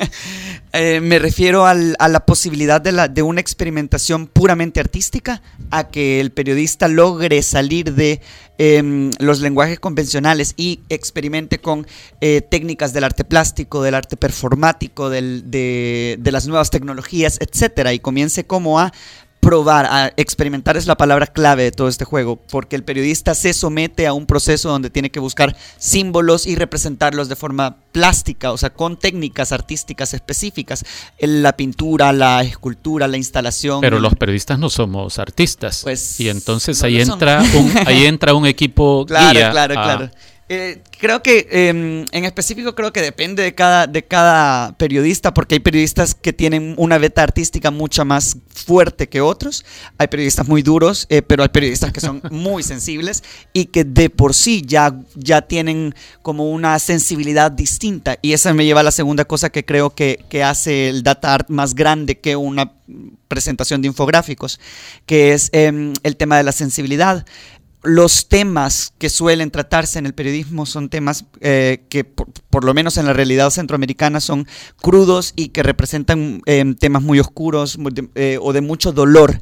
eh, 0.72 1.00
me 1.00 1.18
refiero 1.18 1.66
al- 1.66 1.96
a 1.98 2.08
la 2.08 2.20
posibilidad 2.20 2.80
de, 2.80 2.92
la, 2.92 3.08
de 3.08 3.22
una 3.22 3.40
experimentación 3.40 4.26
puramente 4.28 4.80
artística, 4.80 5.42
a 5.70 5.88
que 5.88 6.20
el 6.20 6.30
periodista 6.30 6.86
logre 6.88 7.42
salir 7.42 7.92
de 7.92 8.20
em, 8.58 9.10
los 9.18 9.40
lenguajes 9.40 9.80
convencionales 9.80 10.54
y 10.56 10.80
experimente 10.88 11.58
con 11.58 11.86
eh, 12.20 12.40
técnicas 12.40 12.92
del 12.92 13.04
arte 13.04 13.24
plástico, 13.24 13.82
del 13.82 13.94
arte 13.96 14.16
performático, 14.16 15.10
del- 15.10 15.50
de, 15.50 16.16
de 16.20 16.32
las 16.32 16.46
nuevas 16.46 16.70
tecnologías, 16.70 17.38
etcétera, 17.40 17.92
y 17.92 17.98
comience 17.98 18.44
como 18.46 18.78
a 18.78 18.92
probar, 19.48 19.86
a 19.86 20.12
experimentar 20.18 20.76
es 20.76 20.86
la 20.86 20.98
palabra 20.98 21.26
clave 21.26 21.62
de 21.62 21.72
todo 21.72 21.88
este 21.88 22.04
juego, 22.04 22.36
porque 22.36 22.76
el 22.76 22.84
periodista 22.84 23.34
se 23.34 23.54
somete 23.54 24.06
a 24.06 24.12
un 24.12 24.26
proceso 24.26 24.68
donde 24.68 24.90
tiene 24.90 25.10
que 25.10 25.20
buscar 25.20 25.56
símbolos 25.78 26.46
y 26.46 26.54
representarlos 26.54 27.30
de 27.30 27.34
forma 27.36 27.78
plástica, 27.90 28.52
o 28.52 28.58
sea, 28.58 28.68
con 28.74 28.98
técnicas 28.98 29.52
artísticas 29.52 30.12
específicas, 30.12 30.84
la 31.18 31.56
pintura, 31.56 32.12
la 32.12 32.42
escultura, 32.42 33.08
la 33.08 33.16
instalación. 33.16 33.80
Pero 33.80 34.00
los 34.00 34.14
periodistas 34.16 34.58
no 34.58 34.68
somos 34.68 35.18
artistas. 35.18 35.80
Pues, 35.82 36.20
y 36.20 36.28
entonces 36.28 36.78
no 36.82 36.86
ahí 36.86 37.00
entra 37.00 37.42
un, 37.54 37.72
ahí 37.86 38.04
entra 38.04 38.34
un 38.34 38.46
equipo 38.46 39.06
Claro, 39.08 39.32
guía 39.32 39.50
claro, 39.50 39.80
a- 39.80 39.82
claro. 39.82 40.10
Eh, 40.50 40.82
creo 40.98 41.22
que 41.22 41.46
eh, 41.50 41.68
en 41.68 42.24
específico 42.24 42.74
creo 42.74 42.90
que 42.90 43.02
depende 43.02 43.42
de 43.42 43.54
cada, 43.54 43.86
de 43.86 44.02
cada 44.02 44.72
periodista, 44.78 45.34
porque 45.34 45.56
hay 45.56 45.60
periodistas 45.60 46.14
que 46.14 46.32
tienen 46.32 46.74
una 46.78 46.96
beta 46.96 47.22
artística 47.22 47.70
mucho 47.70 48.04
más 48.06 48.36
fuerte 48.48 49.10
que 49.10 49.20
otros. 49.20 49.66
Hay 49.98 50.08
periodistas 50.08 50.48
muy 50.48 50.62
duros, 50.62 51.06
eh, 51.10 51.20
pero 51.20 51.42
hay 51.42 51.50
periodistas 51.50 51.92
que 51.92 52.00
son 52.00 52.22
muy 52.30 52.62
sensibles 52.62 53.22
y 53.52 53.66
que 53.66 53.84
de 53.84 54.08
por 54.08 54.34
sí 54.34 54.62
ya, 54.66 54.94
ya 55.14 55.42
tienen 55.42 55.94
como 56.22 56.50
una 56.50 56.78
sensibilidad 56.78 57.50
distinta. 57.50 58.18
Y 58.22 58.32
esa 58.32 58.54
me 58.54 58.64
lleva 58.64 58.80
a 58.80 58.84
la 58.84 58.90
segunda 58.90 59.26
cosa 59.26 59.50
que 59.50 59.66
creo 59.66 59.90
que, 59.90 60.24
que 60.30 60.42
hace 60.42 60.88
el 60.88 61.02
data 61.02 61.34
art 61.34 61.50
más 61.50 61.74
grande 61.74 62.20
que 62.20 62.36
una 62.36 62.72
presentación 63.28 63.82
de 63.82 63.88
infográficos, 63.88 64.58
que 65.06 65.34
es 65.34 65.50
em, 65.52 65.92
el 66.02 66.16
tema 66.16 66.38
de 66.38 66.42
la 66.42 66.52
sensibilidad 66.52 67.26
los 67.88 68.28
temas 68.28 68.92
que 68.98 69.08
suelen 69.08 69.50
tratarse 69.50 69.98
en 69.98 70.06
el 70.06 70.14
periodismo 70.14 70.66
son 70.66 70.88
temas 70.88 71.24
eh, 71.40 71.84
que, 71.88 72.04
por, 72.04 72.64
lo 72.64 72.74
menos 72.74 72.96
en 72.98 73.06
la 73.06 73.12
realidad 73.12 73.50
centroamericana, 73.50 74.20
son 74.20 74.46
crudos 74.80 75.32
y 75.36 75.48
que 75.48 75.62
representan 75.62 76.42
eh, 76.46 76.64
temas 76.78 77.02
muy 77.02 77.18
oscuros 77.18 77.78
eh, 78.14 78.38
o 78.40 78.52
de 78.52 78.60
mucho 78.60 78.92
dolor. 78.92 79.40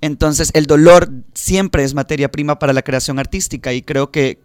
Entonces, 0.00 0.50
el 0.54 0.66
dolor 0.66 1.10
siempre 1.34 1.82
es 1.82 1.92
materia 1.92 2.30
prima 2.30 2.60
para 2.60 2.72
la 2.72 2.82
creación 2.82 3.18
artística 3.18 3.72
y 3.72 3.82
creo 3.82 4.12
que 4.12 4.38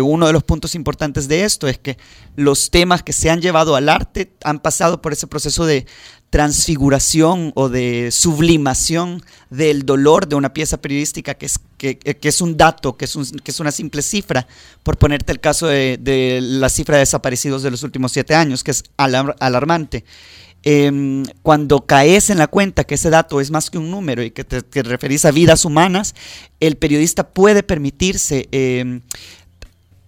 uno 0.00 0.28
de 0.28 0.32
los 0.32 0.44
puntos 0.44 0.76
importantes 0.76 1.26
de 1.26 1.42
esto 1.42 1.66
es 1.66 1.76
que 1.76 1.98
los 2.36 2.70
temas 2.70 3.02
que 3.02 3.12
se 3.12 3.28
han 3.28 3.40
llevado 3.40 3.74
al 3.74 3.88
arte 3.88 4.32
han 4.44 4.60
pasado 4.60 5.02
por 5.02 5.12
ese 5.12 5.26
proceso 5.26 5.66
de 5.66 5.86
transfiguración 6.32 7.52
o 7.54 7.68
de 7.68 8.08
sublimación 8.10 9.22
del 9.50 9.84
dolor 9.84 10.26
de 10.26 10.34
una 10.34 10.54
pieza 10.54 10.78
periodística 10.80 11.34
que 11.34 11.44
es, 11.44 11.58
que, 11.76 11.98
es 12.22 12.40
un 12.40 12.56
dato, 12.56 12.96
que 12.96 13.04
es, 13.04 13.14
un- 13.16 13.26
que 13.26 13.50
es 13.50 13.60
una 13.60 13.70
simple 13.70 14.00
cifra, 14.00 14.46
por 14.82 14.96
ponerte 14.96 15.30
el 15.30 15.40
caso 15.40 15.66
de, 15.66 15.98
de 16.00 16.38
la 16.40 16.70
cifra 16.70 16.96
de 16.96 17.00
desaparecidos 17.00 17.62
de 17.62 17.70
los 17.70 17.82
últimos 17.82 18.12
siete 18.12 18.34
años, 18.34 18.64
que 18.64 18.70
es 18.70 18.84
alar- 18.96 19.36
alarmante. 19.40 20.06
Em, 20.62 21.24
cuando 21.42 21.84
caes 21.84 22.30
en 22.30 22.38
la 22.38 22.46
cuenta 22.46 22.84
que 22.84 22.94
ese 22.94 23.10
dato 23.10 23.38
es 23.40 23.50
más 23.50 23.68
que 23.68 23.76
un 23.76 23.90
número 23.90 24.22
y 24.22 24.30
que 24.30 24.44
te 24.44 24.82
referís 24.84 25.26
a 25.26 25.32
vidas 25.32 25.66
humanas, 25.66 26.14
el 26.60 26.76
periodista 26.76 27.28
puede 27.28 27.62
permitirse 27.62 28.48
em, 28.52 29.02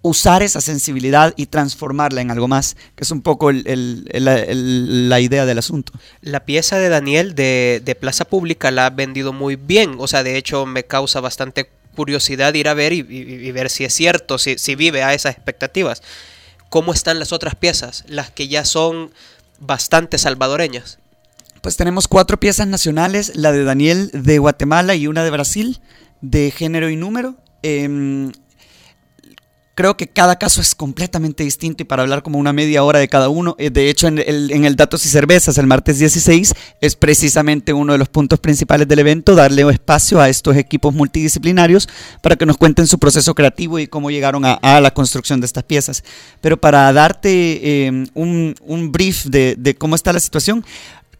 usar 0.06 0.42
esa 0.42 0.60
sensibilidad 0.60 1.32
y 1.34 1.46
transformarla 1.46 2.20
en 2.20 2.30
algo 2.30 2.46
más, 2.46 2.76
que 2.94 3.04
es 3.04 3.10
un 3.10 3.22
poco 3.22 3.48
el- 3.48 3.66
el- 3.66 4.06
el- 4.12 4.28
el- 4.28 5.08
la 5.08 5.18
idea 5.18 5.46
del 5.46 5.56
asunto. 5.56 5.94
La 6.20 6.44
pieza 6.44 6.76
de 6.78 6.90
Daniel 6.90 7.34
de, 7.34 7.80
de 7.82 7.94
Plaza 7.94 8.26
Pública 8.26 8.70
la 8.70 8.84
ha 8.84 8.90
vendido 8.90 9.32
muy 9.32 9.56
bien. 9.56 9.94
O 9.98 10.06
sea, 10.06 10.22
de 10.22 10.36
hecho 10.36 10.66
me 10.66 10.84
causa 10.84 11.20
bastante 11.20 11.70
curiosidad 11.96 12.52
ir 12.52 12.68
a 12.68 12.74
ver 12.74 12.92
y, 12.92 13.00
y- 13.00 13.46
y 13.48 13.52
ver 13.52 13.70
si 13.70 13.84
es 13.84 13.94
cierto, 13.94 14.36
si, 14.36 14.58
si 14.58 14.74
vive 14.74 15.02
a 15.02 15.14
esas 15.14 15.34
expectativas. 15.34 16.02
¿Cómo 16.68 16.92
están 16.92 17.18
las 17.18 17.32
otras 17.32 17.54
piezas? 17.54 18.04
Las 18.06 18.30
que 18.30 18.46
ya 18.48 18.66
son 18.66 19.10
bastante 19.58 20.18
salvadoreñas. 20.18 20.98
Pues 21.62 21.78
tenemos 21.78 22.08
cuatro 22.08 22.38
piezas 22.38 22.66
nacionales, 22.66 23.32
la 23.36 23.52
de 23.52 23.64
Daniel 23.64 24.10
de 24.12 24.38
Guatemala 24.38 24.96
y 24.96 25.06
una 25.06 25.24
de 25.24 25.30
Brasil, 25.30 25.80
de 26.20 26.50
género 26.50 26.90
y 26.90 26.96
número. 26.96 27.36
Em, 27.62 28.32
creo 29.74 29.96
que 29.96 30.06
cada 30.06 30.36
caso 30.36 30.60
es 30.60 30.74
completamente 30.74 31.44
distinto 31.44 31.82
y 31.82 31.86
para 31.86 32.02
hablar 32.02 32.22
como 32.22 32.38
una 32.38 32.52
media 32.52 32.84
hora 32.84 32.98
de 32.98 33.08
cada 33.08 33.28
uno, 33.28 33.56
eh, 33.58 33.70
de 33.70 33.90
hecho 33.90 34.06
en 34.06 34.18
el, 34.18 34.50
en 34.52 34.64
el 34.64 34.76
Datos 34.76 35.04
y 35.06 35.08
Cervezas, 35.08 35.58
el 35.58 35.66
martes 35.66 35.98
16, 35.98 36.54
es 36.80 36.96
precisamente 36.96 37.72
uno 37.72 37.92
de 37.92 37.98
los 37.98 38.08
puntos 38.08 38.38
principales 38.38 38.86
del 38.88 39.00
evento, 39.00 39.34
darle 39.34 39.68
espacio 39.70 40.20
a 40.20 40.28
estos 40.28 40.56
equipos 40.56 40.94
multidisciplinarios 40.94 41.88
para 42.22 42.36
que 42.36 42.46
nos 42.46 42.56
cuenten 42.56 42.86
su 42.86 42.98
proceso 42.98 43.34
creativo 43.34 43.78
y 43.78 43.86
cómo 43.86 44.10
llegaron 44.10 44.44
a, 44.44 44.54
a 44.54 44.80
la 44.80 44.92
construcción 44.92 45.40
de 45.40 45.46
estas 45.46 45.64
piezas. 45.64 46.04
Pero 46.40 46.60
para 46.60 46.92
darte 46.92 47.86
eh, 47.86 48.06
un, 48.14 48.54
un 48.60 48.92
brief 48.92 49.24
de, 49.24 49.56
de 49.58 49.74
cómo 49.74 49.94
está 49.94 50.12
la 50.12 50.20
situación, 50.20 50.64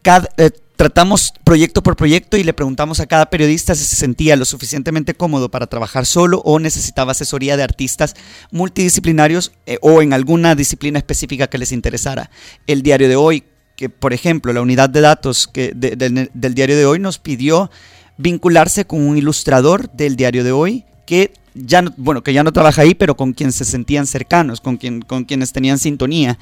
cada, 0.03 0.29
eh, 0.37 0.51
tratamos 0.77 1.33
proyecto 1.45 1.83
por 1.83 1.97
proyecto 1.97 2.37
y 2.37 2.43
le 2.45 2.53
preguntamos 2.53 2.99
a 3.01 3.07
cada 3.07 3.27
periodista 3.31 3.75
si 3.75 3.85
se 3.85 3.97
sentía 3.97 4.35
lo 4.37 4.45
suficientemente 4.45 5.15
cómodo 5.15 5.49
para 5.51 5.67
trabajar 5.69 6.05
solo 6.07 6.41
o 6.45 6.59
necesitaba 6.59 7.13
asesoría 7.13 7.57
de 7.57 7.63
artistas 7.63 8.17
multidisciplinarios 8.51 9.53
eh, 9.67 9.79
o 9.83 10.03
en 10.03 10.13
alguna 10.13 10.55
disciplina 10.55 10.99
específica 10.99 11.47
que 11.47 11.59
les 11.59 11.71
interesara. 11.73 12.31
El 12.67 12.83
diario 12.83 13.09
de 13.09 13.17
hoy, 13.17 13.45
que 13.77 13.89
por 13.89 14.13
ejemplo 14.13 14.53
la 14.53 14.63
unidad 14.63 14.89
de 14.91 15.01
datos 15.01 15.47
que 15.47 15.73
de- 15.75 15.97
de- 15.97 16.31
del 16.33 16.55
diario 16.55 16.77
de 16.77 16.87
hoy 16.87 16.99
nos 16.99 17.19
pidió 17.19 17.71
vincularse 18.17 18.85
con 18.85 19.01
un 19.07 19.17
ilustrador 19.19 19.91
del 19.93 20.17
diario 20.17 20.45
de 20.45 20.53
hoy 20.53 20.85
que 21.07 21.33
ya 21.57 21.83
no, 21.83 21.93
bueno, 21.97 22.23
que 22.25 22.33
ya 22.33 22.43
no 22.43 22.53
trabaja 22.53 22.83
ahí, 22.83 22.95
pero 22.95 23.17
con 23.17 23.33
quien 23.33 23.53
se 23.53 23.65
sentían 23.65 24.07
cercanos, 24.09 24.61
con, 24.61 24.77
quien, 24.77 25.03
con 25.03 25.25
quienes 25.25 25.53
tenían 25.53 25.79
sintonía. 25.79 26.37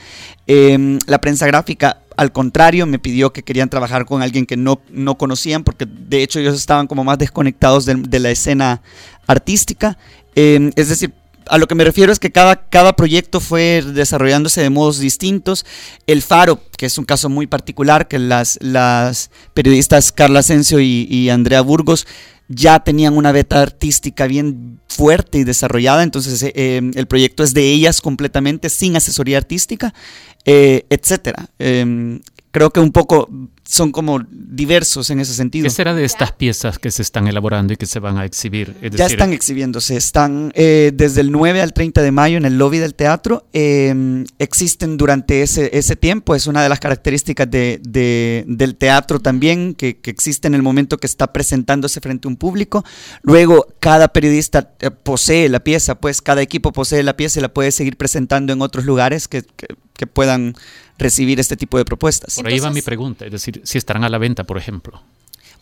Eh, 0.46 0.98
la 1.06 1.20
prensa 1.20 1.46
gráfica, 1.46 1.98
al 2.16 2.32
contrario, 2.32 2.86
me 2.86 2.98
pidió 2.98 3.32
que 3.32 3.42
querían 3.42 3.68
trabajar 3.68 4.06
con 4.06 4.22
alguien 4.22 4.46
que 4.46 4.56
no, 4.56 4.80
no 4.90 5.16
conocían, 5.16 5.64
porque 5.64 5.86
de 5.86 6.22
hecho 6.22 6.40
ellos 6.40 6.56
estaban 6.56 6.86
como 6.86 7.04
más 7.04 7.18
desconectados 7.18 7.86
de, 7.86 8.18
la 8.20 8.30
escena 8.30 8.82
artística. 9.26 9.98
Eh, 10.34 10.70
es 10.76 10.88
decir, 10.88 11.12
a 11.48 11.58
lo 11.58 11.66
que 11.66 11.74
me 11.74 11.84
refiero 11.84 12.12
es 12.12 12.18
que 12.18 12.30
cada, 12.30 12.68
cada 12.68 12.94
proyecto 12.94 13.40
fue 13.40 13.82
desarrollándose 13.82 14.60
de 14.60 14.70
modos 14.70 14.98
distintos. 14.98 15.66
El 16.06 16.22
Faro, 16.22 16.60
que 16.76 16.86
es 16.86 16.98
un 16.98 17.04
caso 17.04 17.28
muy 17.28 17.46
particular, 17.46 18.08
que 18.08 18.18
las, 18.18 18.58
las 18.62 19.30
periodistas 19.54 20.12
Carla 20.12 20.40
Asensio 20.40 20.80
y 20.80 21.28
Andrea 21.30 21.60
Burgos 21.60 22.06
ya 22.54 22.80
tenían 22.80 23.16
una 23.16 23.32
beta 23.32 23.62
artística 23.62 24.26
bien 24.26 24.80
fuerte 24.88 25.38
y 25.38 25.44
desarrollada, 25.44 26.02
entonces 26.02 26.42
eh, 26.42 26.52
eh, 26.54 26.90
el 26.94 27.06
proyecto 27.06 27.42
es 27.42 27.54
de 27.54 27.72
ellas 27.72 28.00
completamente, 28.00 28.68
sin 28.68 28.96
asesoría 28.96 29.38
artística, 29.38 29.94
eh. 30.44 30.84
Eh, 30.88 32.20
creo 32.52 32.70
que 32.70 32.78
un 32.80 32.92
poco 32.92 33.28
son 33.64 33.90
como 33.92 34.20
diversos 34.30 35.08
en 35.10 35.18
ese 35.20 35.32
sentido. 35.32 35.64
¿Qué 35.64 35.70
será 35.70 35.94
de 35.94 36.04
estas 36.04 36.32
piezas 36.32 36.78
que 36.78 36.90
se 36.90 37.00
están 37.02 37.26
elaborando 37.26 37.72
y 37.72 37.76
que 37.76 37.86
se 37.86 37.98
van 37.98 38.18
a 38.18 38.24
exhibir? 38.26 38.76
Es 38.82 38.92
Ya 38.92 39.04
decir, 39.04 39.18
están 39.18 39.32
exhibiéndose, 39.32 39.96
están 39.96 40.52
eh, 40.54 40.92
desde 40.94 41.22
el 41.22 41.32
9 41.32 41.62
al 41.62 41.72
30 41.72 42.02
de 42.02 42.12
mayo 42.12 42.36
en 42.36 42.44
el 42.44 42.58
lobby 42.58 42.78
del 42.78 42.94
teatro, 42.94 43.46
eh, 43.54 44.24
existen 44.38 44.96
durante 44.98 45.42
ese, 45.42 45.70
ese 45.76 45.96
tiempo, 45.96 46.34
es 46.34 46.46
una 46.46 46.62
de 46.62 46.68
las 46.68 46.80
características 46.80 47.50
de, 47.50 47.80
de- 47.82 48.44
del 48.46 48.76
teatro 48.76 49.20
también, 49.20 49.74
que, 49.74 49.96
que 49.98 50.10
existe 50.10 50.46
en 50.48 50.54
el 50.54 50.62
momento 50.62 50.98
que 50.98 51.06
está 51.06 51.32
presentándose 51.32 52.00
frente 52.00 52.28
a 52.28 52.30
un 52.30 52.36
público, 52.36 52.84
luego 53.22 53.66
cada 53.80 54.08
periodista 54.08 54.72
eh, 54.80 54.90
posee 54.90 55.48
la 55.48 55.60
pieza, 55.60 55.94
pues 55.94 56.20
cada 56.20 56.42
equipo 56.42 56.72
posee 56.72 57.02
la 57.02 57.16
pieza 57.16 57.38
y 57.38 57.42
la 57.42 57.48
puede 57.54 57.70
seguir 57.72 57.96
presentando 57.96 58.52
en 58.52 58.60
otros 58.60 58.84
lugares 58.84 59.28
que, 59.28 59.42
que- 59.42 59.68
que 59.94 60.06
puedan 60.06 60.54
recibir 61.02 61.40
este 61.40 61.56
tipo 61.56 61.78
de 61.78 61.84
propuestas. 61.84 62.36
Por 62.36 62.46
ahí 62.46 62.58
va 62.58 62.70
mi 62.70 62.82
pregunta, 62.82 63.24
es 63.26 63.32
decir, 63.32 63.60
si 63.64 63.78
estarán 63.78 64.04
a 64.04 64.08
la 64.08 64.18
venta, 64.18 64.44
por 64.44 64.58
ejemplo. 64.58 65.02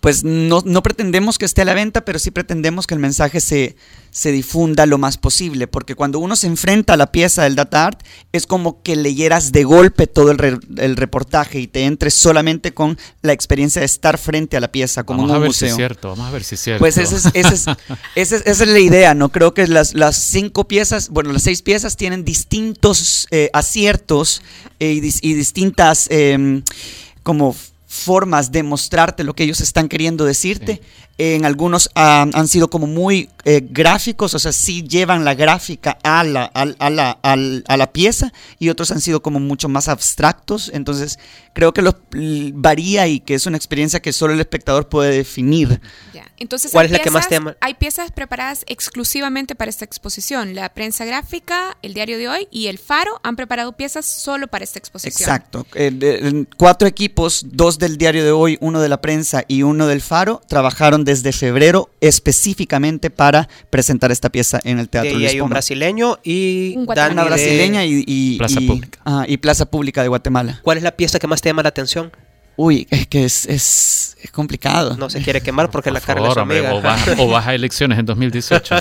Pues 0.00 0.24
no, 0.24 0.62
no 0.64 0.82
pretendemos 0.82 1.36
que 1.36 1.44
esté 1.44 1.60
a 1.60 1.64
la 1.66 1.74
venta, 1.74 2.06
pero 2.06 2.18
sí 2.18 2.30
pretendemos 2.30 2.86
que 2.86 2.94
el 2.94 3.00
mensaje 3.00 3.38
se, 3.42 3.76
se 4.10 4.32
difunda 4.32 4.86
lo 4.86 4.96
más 4.96 5.18
posible, 5.18 5.66
porque 5.66 5.94
cuando 5.94 6.18
uno 6.20 6.36
se 6.36 6.46
enfrenta 6.46 6.94
a 6.94 6.96
la 6.96 7.12
pieza 7.12 7.42
del 7.42 7.54
data 7.54 7.84
art, 7.86 8.00
es 8.32 8.46
como 8.46 8.82
que 8.82 8.96
leyeras 8.96 9.52
de 9.52 9.62
golpe 9.64 10.06
todo 10.06 10.30
el, 10.30 10.38
re- 10.38 10.58
el 10.78 10.96
reportaje 10.96 11.60
y 11.60 11.66
te 11.66 11.84
entres 11.84 12.14
solamente 12.14 12.72
con 12.72 12.96
la 13.20 13.34
experiencia 13.34 13.80
de 13.80 13.86
estar 13.86 14.16
frente 14.16 14.56
a 14.56 14.60
la 14.60 14.72
pieza, 14.72 15.04
como 15.04 15.18
Vamos 15.26 15.30
en 15.32 15.34
a 15.34 15.38
un 15.38 15.42
ver 15.42 15.52
si 15.52 15.64
museo. 15.66 15.68
es 15.68 15.76
cierto, 15.76 16.08
vamos 16.08 16.26
a 16.26 16.30
ver 16.30 16.44
si 16.44 16.54
es 16.54 16.60
cierto. 16.62 16.78
Pues 16.80 16.96
ese 16.96 17.16
es- 17.16 17.26
ese 17.34 17.54
es- 17.54 17.66
ese 18.14 18.36
es- 18.36 18.46
esa 18.46 18.62
es 18.64 18.70
la 18.70 18.78
idea, 18.78 19.12
¿no? 19.12 19.28
Creo 19.28 19.52
que 19.52 19.66
las, 19.66 19.92
las 19.92 20.16
cinco 20.16 20.66
piezas, 20.66 21.10
bueno, 21.10 21.30
las 21.30 21.42
seis 21.42 21.60
piezas 21.60 21.98
tienen 21.98 22.24
distintos 22.24 23.26
eh, 23.32 23.50
aciertos 23.52 24.40
eh, 24.78 24.92
y, 24.94 25.28
y 25.30 25.34
distintas 25.34 26.06
em, 26.10 26.62
como 27.22 27.54
formas 27.92 28.52
de 28.52 28.62
mostrarte 28.62 29.24
lo 29.24 29.34
que 29.34 29.42
ellos 29.42 29.60
están 29.60 29.88
queriendo 29.88 30.24
decirte. 30.24 30.80
En 31.18 31.44
algunos 31.44 31.90
ah, 31.96 32.24
han 32.32 32.48
sido 32.48 32.70
como 32.70 32.86
muy 32.86 33.28
eh, 33.44 33.60
gráficos, 33.68 34.32
o 34.32 34.38
sea, 34.38 34.52
sí 34.52 34.84
llevan 34.84 35.22
la 35.24 35.34
gráfica 35.34 35.98
a 36.02 36.22
la, 36.24 36.44
al- 36.44 36.76
a, 36.78 36.88
la, 36.88 37.10
a 37.20 37.76
la 37.76 37.92
pieza 37.92 38.32
y 38.58 38.70
otros 38.70 38.90
han 38.92 39.00
sido 39.02 39.20
como 39.20 39.38
mucho 39.40 39.68
más 39.68 39.88
abstractos. 39.88 40.70
Entonces, 40.72 41.18
creo 41.52 41.74
que 41.74 41.82
los, 41.82 41.96
varía 42.54 43.06
y 43.08 43.20
que 43.20 43.34
es 43.34 43.44
una 43.46 43.56
experiencia 43.58 44.00
que 44.00 44.12
solo 44.14 44.32
el 44.32 44.40
espectador 44.40 44.88
puede 44.88 45.14
definir. 45.14 45.80
Entonces, 46.38 46.72
¿Cuál 46.72 46.86
es 46.86 46.92
la 46.92 47.00
que 47.00 47.10
más 47.10 47.28
te 47.28 47.34
llama? 47.34 47.54
Hay 47.60 47.74
piezas 47.74 48.12
preparadas 48.12 48.64
exclusivamente 48.66 49.54
para 49.54 49.68
esta 49.68 49.84
exposición. 49.84 50.54
La 50.54 50.72
prensa 50.72 51.04
gráfica, 51.04 51.76
el 51.82 51.92
diario 51.92 52.16
de 52.16 52.28
hoy 52.28 52.48
y 52.50 52.68
el 52.68 52.78
Faro 52.78 53.20
han 53.22 53.36
preparado 53.36 53.76
piezas 53.76 54.06
solo 54.06 54.46
para 54.46 54.64
esta 54.64 54.78
exposición. 54.78 55.28
Exacto. 55.28 55.66
Eh, 55.74 55.90
de- 55.92 56.46
cuatro 56.56 56.88
equipos, 56.88 57.44
dos 57.46 57.78
del 57.80 57.96
diario 57.98 58.22
de 58.24 58.30
hoy, 58.30 58.56
uno 58.60 58.80
de 58.80 58.88
la 58.88 59.00
prensa 59.00 59.44
y 59.48 59.62
uno 59.64 59.86
del 59.88 60.00
Faro, 60.00 60.40
trabajaron 60.46 61.04
desde 61.04 61.32
febrero 61.32 61.90
específicamente 62.00 63.10
para 63.10 63.48
presentar 63.70 64.12
esta 64.12 64.30
pieza 64.30 64.60
en 64.62 64.78
el 64.78 64.88
Teatro 64.88 65.10
De 65.10 65.16
ahí 65.16 65.20
Luis 65.22 65.30
hay 65.32 65.40
un 65.40 65.50
brasileño 65.50 66.18
y 66.22 66.74
Un 66.76 66.82
Una 66.88 67.24
brasileña 67.24 67.84
y, 67.84 68.04
y- 68.06 68.38
Plaza 68.38 68.60
y- 68.60 68.66
Pública. 68.66 68.98
ajá, 69.04 69.24
y 69.26 69.36
Plaza 69.38 69.66
Pública 69.66 70.02
de 70.02 70.08
Guatemala. 70.08 70.60
¿Cuál 70.62 70.76
es 70.78 70.82
la 70.84 70.92
pieza 70.92 71.18
que 71.18 71.26
más 71.26 71.40
te 71.42 71.48
llama 71.48 71.62
la 71.62 71.70
atención? 71.70 72.12
Uy, 72.62 72.86
es 72.90 73.06
que 73.06 73.24
es, 73.24 73.46
es, 73.46 74.18
es 74.22 74.30
complicado. 74.30 74.94
No 74.98 75.08
se 75.08 75.22
quiere 75.22 75.40
quemar 75.40 75.70
porque 75.70 75.90
la 75.90 76.00
Por 76.00 76.06
Carla 76.08 76.22
es 76.28 76.34
su 76.34 76.34
favor, 76.34 76.42
hombre, 76.42 76.58
amiga. 76.58 76.74
o, 76.74 76.82
vas, 76.82 77.00
o 77.18 77.26
vas 77.28 77.46
a 77.46 77.54
elecciones 77.54 77.98
en 77.98 78.04
2018. 78.06 78.76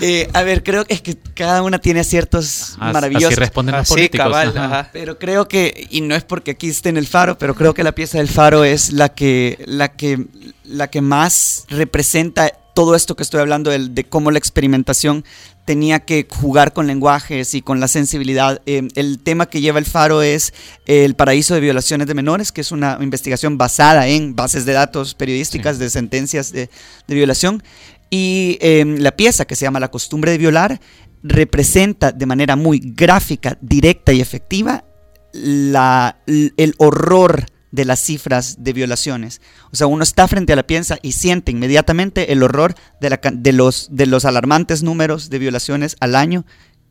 Eh, 0.00 0.28
a 0.32 0.42
ver, 0.42 0.62
creo 0.62 0.84
que 0.84 0.94
es 0.94 1.02
que 1.02 1.16
cada 1.34 1.62
una 1.62 1.78
tiene 1.78 2.00
aciertos 2.00 2.70
Así- 2.80 2.92
maravillosos. 2.92 3.28
Así 3.32 3.36
responden 3.40 3.74
los 3.74 3.82
Así, 3.82 3.94
políticos. 3.94 4.24
cabal, 4.26 4.48
ajá. 4.56 4.64
ajá. 4.64 4.90
Pero 4.92 5.18
creo 5.18 5.46
que, 5.48 5.86
y 5.90 6.00
no 6.00 6.14
es 6.14 6.24
porque 6.24 6.52
aquí 6.52 6.68
esté 6.68 6.88
en 6.88 6.96
el 6.96 7.06
faro, 7.06 7.38
pero 7.38 7.54
creo 7.54 7.74
que 7.74 7.84
la 7.84 7.92
pieza 7.92 8.18
del 8.18 8.28
faro 8.28 8.64
es 8.64 8.92
la 8.92 9.10
que, 9.10 9.62
la 9.66 9.88
que, 9.92 10.26
la 10.64 10.88
que 10.88 11.00
más 11.02 11.64
representa 11.68 12.50
todo 12.74 12.94
esto 12.94 13.14
que 13.16 13.22
estoy 13.22 13.40
hablando 13.40 13.70
de, 13.70 14.04
cómo 14.04 14.30
la 14.30 14.38
experimentación 14.38 15.24
tenía 15.70 16.00
que 16.00 16.26
jugar 16.28 16.72
con 16.72 16.88
lenguajes 16.88 17.54
y 17.54 17.62
con 17.62 17.78
la 17.78 17.86
sensibilidad. 17.86 18.60
Eh, 18.66 18.88
el 18.96 19.20
tema 19.20 19.46
que 19.46 19.60
lleva 19.60 19.78
el 19.78 19.84
faro 19.84 20.20
es 20.20 20.52
el 20.84 21.14
paraíso 21.14 21.54
de 21.54 21.60
violaciones 21.60 22.08
de 22.08 22.14
menores, 22.14 22.50
que 22.50 22.62
es 22.62 22.72
una 22.72 22.98
investigación 23.00 23.56
basada 23.56 24.08
en 24.08 24.34
bases 24.34 24.64
de 24.64 24.72
datos 24.72 25.14
periodísticas 25.14 25.78
de 25.78 25.88
sentencias 25.88 26.50
de, 26.50 26.70
de 27.06 27.14
violación. 27.14 27.62
Y 28.10 28.58
eh, 28.60 28.84
la 28.84 29.12
pieza 29.12 29.44
que 29.44 29.54
se 29.54 29.64
llama 29.64 29.78
La 29.78 29.92
costumbre 29.92 30.32
de 30.32 30.38
violar 30.38 30.80
representa 31.22 32.10
de 32.10 32.26
manera 32.26 32.56
muy 32.56 32.80
gráfica, 32.82 33.56
directa 33.60 34.12
y 34.12 34.20
efectiva 34.20 34.84
la, 35.32 36.18
el 36.26 36.74
horror 36.78 37.46
de 37.70 37.84
las 37.84 38.00
cifras 38.00 38.62
de 38.62 38.72
violaciones. 38.72 39.40
O 39.72 39.76
sea, 39.76 39.86
uno 39.86 40.02
está 40.02 40.26
frente 40.28 40.52
a 40.52 40.56
la 40.56 40.66
piensa 40.66 40.98
y 41.02 41.12
siente 41.12 41.52
inmediatamente 41.52 42.32
el 42.32 42.42
horror 42.42 42.74
de, 43.00 43.52
los, 43.52 43.88
de 43.90 44.06
los 44.06 44.24
alarmantes 44.24 44.82
números 44.82 45.30
de 45.30 45.38
violaciones 45.38 45.96
al 46.00 46.16
año 46.16 46.44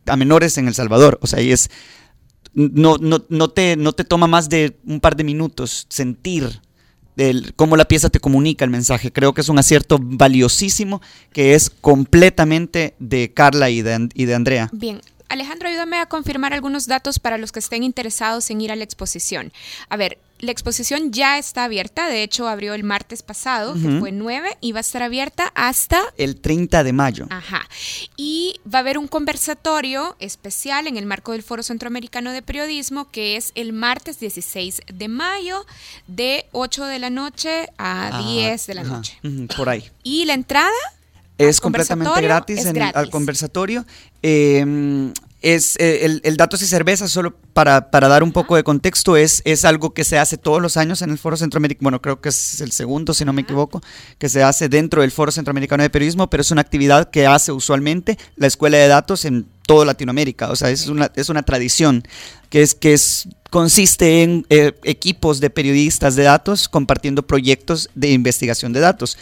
a 0.06 0.16
menores 0.16 0.58
en 0.58 0.68
El 0.68 0.76
Salvador. 0.76 1.20
O 1.22 1.28
sea, 1.28 1.40
es, 1.40 1.70
no, 2.54 2.98
no, 2.98 3.26
no, 3.30 3.50
te, 3.50 3.76
no 3.76 3.94
te 3.94 4.04
toma 4.04 4.28
más 4.28 4.50
de 4.50 4.78
un 4.86 5.00
par 5.00 5.16
de 5.16 5.24
minutos 5.24 5.86
sentir 5.90 6.62
cómo 7.56 7.76
la 7.76 7.86
pieza 7.86 8.10
te 8.10 8.20
comunica 8.20 8.66
el 8.66 8.72
mensaje. 8.72 9.12
Creo 9.12 9.34
que 9.34 9.42
es 9.42 9.50
un 9.50 9.60
acierto 9.60 10.00
valiosísimo 10.02 11.02
que 11.34 11.54
es 11.54 11.70
completamente 11.70 12.96
de 13.00 13.34
Carla 13.34 13.70
y 13.70 13.82
de, 13.82 14.10
y 14.14 14.26
de 14.26 14.36
Andrea. 14.36 14.70
Bien. 14.72 15.02
Alejandro, 15.28 15.70
ayúdame 15.70 15.98
a 15.98 16.08
confirmar 16.08 16.54
algunos 16.54 16.88
datos 16.88 17.20
para 17.20 17.38
los 17.38 17.52
que 17.52 17.60
estén 17.60 17.84
interesados 17.84 18.50
en 18.50 18.62
ir 18.62 18.72
a 18.72 18.76
la 18.76 18.84
exposición. 18.84 19.54
A 19.88 19.96
ver, 19.96 20.18
la 20.40 20.52
exposición 20.52 21.12
ya 21.12 21.38
está 21.38 21.66
abierta, 21.66 22.08
de 22.08 22.24
hecho 22.24 22.48
abrió 22.48 22.74
el 22.74 22.84
martes 22.84 23.24
pasado, 23.24 23.74
que 23.74 24.00
fue 24.00 24.12
9, 24.12 24.58
y 24.62 24.72
va 24.72 24.80
a 24.80 24.82
estar 24.82 25.04
abierta 25.04 25.52
hasta 25.56 26.02
El 26.18 26.40
30 26.40 26.84
de 26.84 26.94
mayo. 26.94 27.28
Ajá. 27.30 27.68
Y 28.18 28.60
va 28.66 28.80
a 28.80 28.82
haber 28.82 28.98
un 28.98 29.08
conversatorio 29.08 30.16
especial 30.20 30.88
en 30.88 30.98
el 30.98 31.06
marco 31.06 31.34
del 31.34 31.44
Foro 31.44 31.62
Centroamericano 31.64 32.32
de 32.32 32.42
Periodismo, 32.42 33.10
que 33.12 33.36
es 33.36 33.52
el 33.56 33.74
martes 33.74 34.20
16 34.20 34.82
de 34.94 35.08
mayo, 35.08 35.66
de 36.08 36.46
8 36.52 36.86
de 36.86 37.00
la 37.00 37.10
noche 37.10 37.68
a 37.78 38.18
Ah, 38.18 38.22
10 38.24 38.66
de 38.68 38.74
la 38.76 38.82
ajá, 38.82 38.90
noche. 38.98 39.18
por 39.58 39.70
ahí. 39.70 39.90
Y 40.04 40.26
la 40.26 40.34
entrada 40.34 40.70
Es 41.38 41.60
completamente 41.62 42.22
gratis, 42.22 42.66
en 42.66 42.76
el- 42.78 42.92
al 42.96 43.10
conversatorio. 43.10 43.86
Eh, 44.24 45.12
es 45.42 45.76
eh, 45.78 46.06
el, 46.06 46.22
el 46.24 46.38
datos 46.38 46.62
y 46.62 46.68
cerveza, 46.68 47.08
solo 47.08 47.36
para, 47.54 47.92
para 47.92 48.08
dar 48.08 48.24
un 48.24 48.32
poco 48.32 48.56
de 48.56 48.64
contexto, 48.64 49.16
es, 49.16 49.42
es 49.46 49.66
algo 49.66 49.94
que 49.94 50.04
se 50.04 50.18
hace 50.18 50.38
todos 50.38 50.62
los 50.62 50.78
años 50.78 51.02
en 51.02 51.12
el 51.12 51.18
Foro 51.18 51.38
Centroamericano. 51.38 51.84
Bueno, 51.84 52.02
creo 52.02 52.20
que 52.20 52.30
es 52.30 52.62
el 52.62 52.72
segundo, 52.72 53.14
si 53.14 53.26
no 53.26 53.34
me 53.34 53.42
equivoco, 53.42 53.82
que 54.18 54.30
se 54.30 54.44
hace 54.44 54.70
dentro 54.70 55.02
del 55.02 55.12
Foro 55.12 55.32
Centroamericano 55.32 55.84
de 55.84 55.90
Periodismo, 55.90 56.30
pero 56.30 56.42
es 56.42 56.52
una 56.52 56.62
actividad 56.62 57.10
que 57.10 57.26
hace 57.26 57.52
usualmente 57.52 58.18
la 58.36 58.48
Escuela 58.48 58.78
de 58.78 58.88
Datos 58.88 59.26
en 59.26 59.46
toda 59.66 59.86
Latinoamérica. 59.86 60.50
O 60.50 60.56
sea, 60.56 60.70
es 60.72 60.88
una, 60.88 61.12
es 61.16 61.30
una 61.30 61.44
tradición 61.44 62.04
que 62.50 62.62
es 62.62 62.76
que 62.76 62.94
es 62.94 63.28
consiste 63.50 64.24
en 64.24 64.46
eh, 64.50 64.74
equipos 64.84 65.40
de 65.40 65.50
periodistas 65.50 66.16
de 66.16 66.24
datos 66.24 66.68
compartiendo 66.68 67.26
proyectos 67.26 67.90
de 67.96 68.12
investigación 68.12 68.74
de 68.74 68.80
datos. 68.80 69.18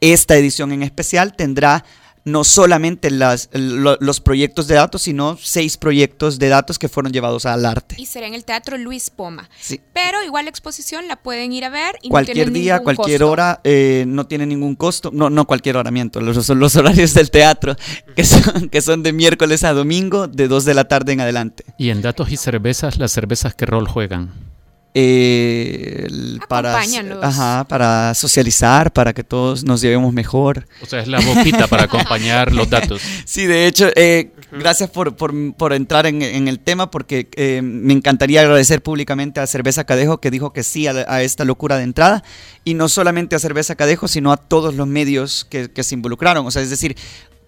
Esta 0.00 0.36
edición 0.36 0.72
en 0.72 0.82
especial 0.82 1.34
tendrá 1.34 1.84
no 2.24 2.44
solamente 2.44 3.10
las, 3.10 3.48
lo- 3.52 3.96
los 4.00 4.20
proyectos 4.20 4.68
de 4.68 4.76
datos, 4.76 5.02
sino 5.02 5.36
seis 5.42 5.76
proyectos 5.76 6.38
de 6.38 6.48
datos 6.48 6.78
que 6.78 6.88
fueron 6.88 7.12
llevados 7.12 7.46
al 7.46 7.66
arte. 7.66 7.96
y 7.98 8.06
será 8.06 8.26
en 8.26 8.34
el 8.34 8.44
Teatro 8.44 8.78
Luis 8.78 9.10
Poma. 9.10 9.48
Sí. 9.60 9.80
Pero 9.92 10.22
igual 10.22 10.44
la 10.44 10.50
exposición 10.50 11.08
la 11.08 11.16
pueden 11.16 11.52
ir 11.52 11.64
a 11.64 11.68
ver 11.68 11.96
y 12.02 12.08
Cualquier 12.10 12.52
día, 12.52 12.80
cualquier 12.80 13.20
costo. 13.20 13.30
hora, 13.32 13.60
eh, 13.64 14.04
no 14.06 14.26
tiene 14.26 14.46
ningún 14.46 14.76
costo. 14.76 15.10
No, 15.12 15.30
no 15.30 15.46
cualquier 15.46 15.76
hora, 15.76 15.90
miento. 15.90 16.20
Los, 16.20 16.44
son 16.46 16.60
los 16.60 16.76
horarios 16.76 17.12
del 17.14 17.30
teatro, 17.30 17.76
que 18.16 18.24
son, 18.24 18.68
que 18.68 18.80
son 18.82 19.02
de 19.02 19.12
miércoles 19.12 19.64
a 19.64 19.72
domingo, 19.72 20.28
de 20.28 20.46
2 20.48 20.64
de 20.64 20.74
la 20.74 20.84
tarde 20.84 21.12
en 21.12 21.20
adelante. 21.22 21.64
Y 21.78 21.90
en 21.90 22.02
datos 22.02 22.30
y 22.30 22.36
cervezas, 22.36 22.98
las 22.98 23.12
cervezas 23.12 23.54
qué 23.54 23.66
rol 23.66 23.88
juegan. 23.88 24.51
Eh, 24.94 26.06
para, 26.48 26.78
ajá, 27.22 27.64
para 27.68 28.14
socializar, 28.14 28.92
para 28.92 29.12
que 29.12 29.24
todos 29.24 29.64
nos 29.64 29.80
llevemos 29.80 30.12
mejor. 30.12 30.66
O 30.82 30.86
sea, 30.86 31.00
es 31.00 31.08
la 31.08 31.20
boquita 31.20 31.66
para 31.66 31.84
acompañar 31.84 32.52
los 32.52 32.68
datos. 32.68 33.00
Sí, 33.24 33.46
de 33.46 33.66
hecho, 33.66 33.88
eh, 33.96 34.32
gracias 34.50 34.90
por, 34.90 35.16
por- 35.16 35.54
por 35.54 35.72
entrar 35.72 36.06
en, 36.06 36.20
en 36.22 36.48
el 36.48 36.58
tema, 36.58 36.90
porque 36.90 37.28
eh, 37.36 37.60
me 37.62 37.92
encantaría 37.94 38.40
agradecer 38.42 38.82
públicamente 38.82 39.40
a 39.40 39.46
Cerveza 39.46 39.84
Cadejo 39.84 40.18
que 40.18 40.30
dijo 40.30 40.52
que 40.52 40.62
sí 40.62 40.86
a, 40.86 40.92
a 41.08 41.22
esta 41.22 41.44
locura 41.44 41.76
de 41.78 41.84
entrada, 41.84 42.22
y 42.64 42.74
no 42.74 42.88
solamente 42.88 43.34
a 43.36 43.38
Cerveza 43.38 43.74
Cadejo, 43.76 44.08
sino 44.08 44.32
a 44.32 44.36
todos 44.36 44.74
los 44.74 44.86
medios 44.86 45.46
que, 45.48 45.70
que 45.70 45.82
se 45.84 45.94
involucraron. 45.94 46.46
O 46.46 46.50
sea, 46.50 46.60
es 46.62 46.70
decir, 46.70 46.96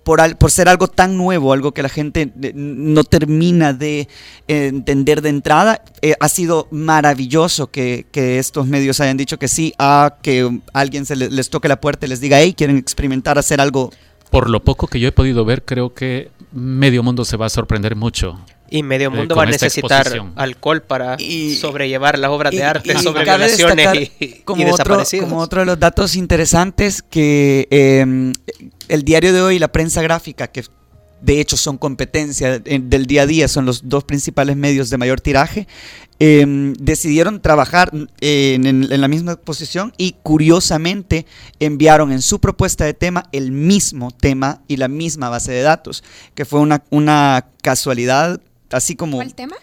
por, 0.05 0.21
al- 0.21 0.37
por 0.37 0.51
ser 0.51 0.69
algo 0.69 0.87
tan 0.87 1.17
nuevo, 1.17 1.53
algo 1.53 1.73
que 1.73 1.83
la 1.83 1.89
gente 1.89 2.31
no 2.55 3.03
termina 3.05 3.73
de 3.73 4.07
entender 4.47 5.23
de 5.23 5.31
entrada, 5.31 5.83
eh, 6.03 6.15
ha 6.21 6.29
sido 6.29 6.69
maravilloso 6.71 7.69
que, 7.71 8.07
que 8.13 8.39
estos 8.39 8.67
medios 8.67 9.01
hayan 9.01 9.17
dicho 9.17 9.39
que 9.39 9.49
sí, 9.49 9.73
a 9.79 10.17
que 10.23 10.61
alguien 10.73 11.07
se 11.07 11.17
le- 11.17 11.31
les 11.31 11.51
toque 11.51 11.69
la 11.69 11.81
puerta 11.81 12.07
y 12.07 12.11
les 12.11 12.21
diga, 12.21 12.39
hey, 12.41 12.55
quieren 12.55 12.77
experimentar 12.77 13.39
hacer 13.39 13.61
algo 13.61 13.91
Por 14.31 14.51
lo 14.51 14.63
poco 14.63 14.87
que 14.87 15.01
yo 15.01 15.09
he 15.09 15.13
podido 15.13 15.45
ver, 15.45 15.65
creo 15.65 15.95
que 15.95 16.31
medio 16.53 17.03
mundo 17.03 17.25
se 17.25 17.37
va 17.37 17.47
a 17.47 17.51
sorprender 17.51 17.97
mucho. 17.97 18.39
Y 18.77 18.83
medio 18.83 19.09
Eh, 19.09 19.11
mundo 19.11 19.35
con 19.35 19.45
va 19.45 19.49
a 19.49 19.51
necesitar 19.53 20.01
exposición. 20.01 20.33
alcohol 20.37 20.83
para 20.83 21.17
Y- 21.21 21.55
sobrellevar 21.57 22.19
las 22.19 22.31
obras 22.31 22.53
Y- 22.53 22.57
de 22.57 22.65
arte 22.65 22.93
y 22.93 23.03
sobre 23.03 23.25
cabe 23.25 23.47
violaciones 23.47 23.77
destacar 23.77 23.97
y, 24.03 24.13
y 24.25 24.29
como 24.45 24.63
otro, 24.65 24.73
desaparecidos. 24.77 25.29
como 25.29 25.41
otro 25.41 25.61
de 25.61 25.67
los 25.67 25.79
datos 25.79 26.17
interesantes 26.17 27.03
que 27.03 27.69
eh, 27.71 28.33
el 28.89 29.03
diario 29.05 29.33
de 29.33 29.43
hoy 29.43 29.57
y 29.57 29.59
la 29.59 29.69
prensa 29.69 30.03
gráfica, 30.03 30.49
que 30.49 30.65
de 31.21 31.41
hecho 31.41 31.57
son 31.57 31.79
competencia 31.79 32.61
eh, 32.65 32.81
del 32.83 33.07
día 33.07 33.23
a 33.23 33.27
día, 33.27 33.49
son 33.49 33.65
los 33.65 33.89
dos 33.89 34.05
principales 34.05 34.57
medios 34.57 34.91
de 34.91 34.99
mayor 34.99 35.21
tiraje, 35.21 35.67
eh, 36.21 36.45
decidieron 36.79 37.41
trabajar 37.41 37.91
eh, 38.21 38.55
en, 38.57 38.67
en 38.67 39.01
la 39.01 39.09
misma 39.09 39.37
posición 39.37 39.93
y 39.97 40.17
curiosamente 40.23 41.27
enviaron 41.61 42.13
en 42.13 42.23
su 42.23 42.41
propuesta 42.41 42.85
de 42.85 42.95
tema 42.95 43.25
el 43.33 43.53
mismo 43.53 44.11
tema 44.11 44.63
y 44.69 44.77
la 44.77 44.89
misma 44.89 45.29
base 45.29 45.53
de 45.53 45.63
datos, 45.63 46.05
que 46.35 46.45
fue 46.45 46.61
una, 46.61 46.83
una 46.91 47.47
casualidad, 47.63 48.41
así 48.71 48.97
como 48.97 49.19
¿Cuál 49.19 49.35
tema? 49.35 49.57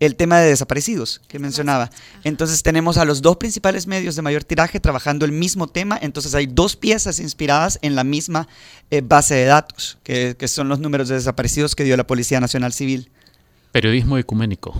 el 0.00 0.14
tema 0.16 0.38
de 0.38 0.48
desaparecidos 0.48 1.20
que 1.28 1.38
mencionaba. 1.38 1.90
Entonces 2.24 2.62
tenemos 2.62 2.98
a 2.98 3.04
los 3.04 3.22
dos 3.22 3.36
principales 3.36 3.86
medios 3.86 4.16
de 4.16 4.22
mayor 4.22 4.44
tiraje 4.44 4.80
trabajando 4.80 5.24
el 5.24 5.32
mismo 5.32 5.66
tema, 5.66 5.98
entonces 6.00 6.34
hay 6.34 6.46
dos 6.46 6.76
piezas 6.76 7.18
inspiradas 7.18 7.78
en 7.82 7.94
la 7.94 8.04
misma 8.04 8.48
eh, 8.90 9.00
base 9.00 9.34
de 9.34 9.44
datos, 9.44 9.98
que, 10.02 10.36
que 10.38 10.48
son 10.48 10.68
los 10.68 10.78
números 10.78 11.08
de 11.08 11.16
desaparecidos 11.16 11.74
que 11.74 11.84
dio 11.84 11.96
la 11.96 12.06
Policía 12.06 12.40
Nacional 12.40 12.72
Civil. 12.72 13.10
Periodismo 13.72 14.18
ecuménico. 14.18 14.74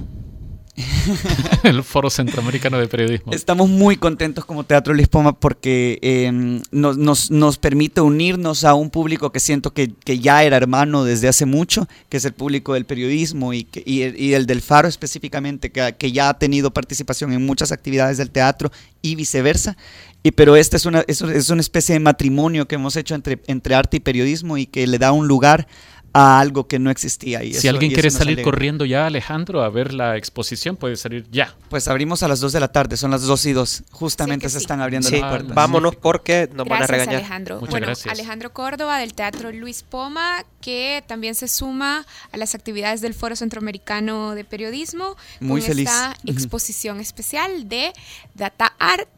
el 1.65 1.83
Foro 1.83 2.11
Centroamericano 2.11 2.79
de 2.79 2.87
Periodismo. 2.89 3.33
Estamos 3.33 3.69
muy 3.69 3.97
contentos 3.97 4.45
como 4.45 4.65
Teatro 4.65 4.95
Lispoma 4.95 5.39
porque 5.39 5.99
eh, 6.03 6.31
nos, 6.71 6.97
nos- 6.97 7.31
nos 7.31 7.59
permite 7.59 8.01
unirnos 8.01 8.65
a 8.65 8.75
un 8.75 8.91
público 8.91 9.33
que 9.33 9.41
siento 9.41 9.73
que, 9.73 9.91
que 10.05 10.19
ya 10.21 10.45
era 10.45 10.57
hermano 10.57 11.05
desde 11.05 11.29
hace 11.29 11.47
mucho, 11.47 11.89
que 12.09 12.17
es 12.19 12.25
el 12.25 12.33
público 12.33 12.75
del 12.75 12.85
periodismo 12.85 13.53
y, 13.53 13.65
que- 13.65 13.83
y 13.85 14.03
el, 14.03 14.21
y 14.21 14.35
el 14.35 14.47
del 14.47 14.63
Faro 14.63 14.89
específicamente, 14.89 15.71
que, 15.71 15.95
que 15.99 16.13
ya 16.13 16.29
ha 16.29 16.39
tenido 16.39 16.73
participación 16.73 17.33
en 17.33 17.45
muchas 17.45 17.73
actividades 17.73 18.19
del 18.19 18.31
teatro 18.31 18.71
y 19.03 19.15
viceversa. 19.15 19.77
Y, 20.23 20.33
pero 20.33 20.57
esta 20.57 20.77
es 20.77 20.85
una, 20.87 21.05
es, 21.07 21.23
es 21.23 21.49
una 21.51 21.61
especie 21.61 21.93
de 21.95 22.01
matrimonio 22.01 22.67
que 22.67 22.75
hemos 22.75 22.97
hecho 22.97 23.15
entre, 23.15 23.41
entre 23.47 23.75
arte 23.75 23.99
y 23.99 24.01
periodismo 24.01 24.59
y 24.59 24.67
que 24.67 24.87
le 24.87 24.99
da 24.99 25.13
un 25.13 25.29
lugar 25.29 25.69
a 26.13 26.41
algo 26.41 26.67
que 26.67 26.79
no 26.79 26.91
existía. 26.91 27.45
Y 27.45 27.53
si 27.53 27.59
eso- 27.59 27.71
alguien 27.71 27.93
y 27.93 27.95
quiere 27.95 28.11
salir 28.11 28.43
corriendo 28.43 28.85
ya, 28.85 29.07
Alejandro, 29.07 29.63
a 29.63 29.69
ver 29.69 29.93
la 29.93 30.17
exposición, 30.17 30.77
puede 30.77 30.97
salir 30.97 31.27
ya. 31.31 31.55
Pues 31.69 31.87
abrimos 31.89 32.23
a 32.23 32.29
las 32.29 32.41
2 32.41 32.53
de 32.53 32.61
la 32.61 32.69
tarde, 32.69 32.97
son 32.97 33.11
las 33.11 33.23
2 33.23 33.47
y 33.47 33.53
2. 33.53 33.85
Justamente 33.91 34.49
se 34.49 34.59
están 34.59 34.81
abriendo 34.81 35.09
Sí, 35.09 35.21
las 35.21 35.31
puertas. 35.31 35.55
vámonos 35.55 35.97
porque 35.97 36.49
nos 36.55 36.67
van 36.67 36.83
a 36.83 36.87
Gracias, 36.87 36.91
regañar. 37.07 37.15
Alejandro. 37.21 37.61
bueno, 37.61 37.87
Alejandro 38.11 38.53
Córdoba 38.53 38.99
del 38.99 39.15
Teatro 39.15 39.53
Luis 39.53 39.83
Poma, 39.83 40.45
que 40.61 41.05
también 41.07 41.35
se 41.35 41.47
suma 41.49 42.07
a 42.33 42.37
las 42.37 42.55
actividades 42.55 43.01
del 43.01 43.15
Foro 43.15 43.37
Centroamericano 43.37 44.35
de 44.35 44.45
Periodismo 44.45 45.17
Muy 45.41 45.61
con 45.61 45.69
feliz. 45.69 45.89
esta 45.89 46.17
exposición 46.27 47.01
especial 47.01 47.69
de 47.69 47.93
Data 48.35 48.73
Art, 48.79 49.09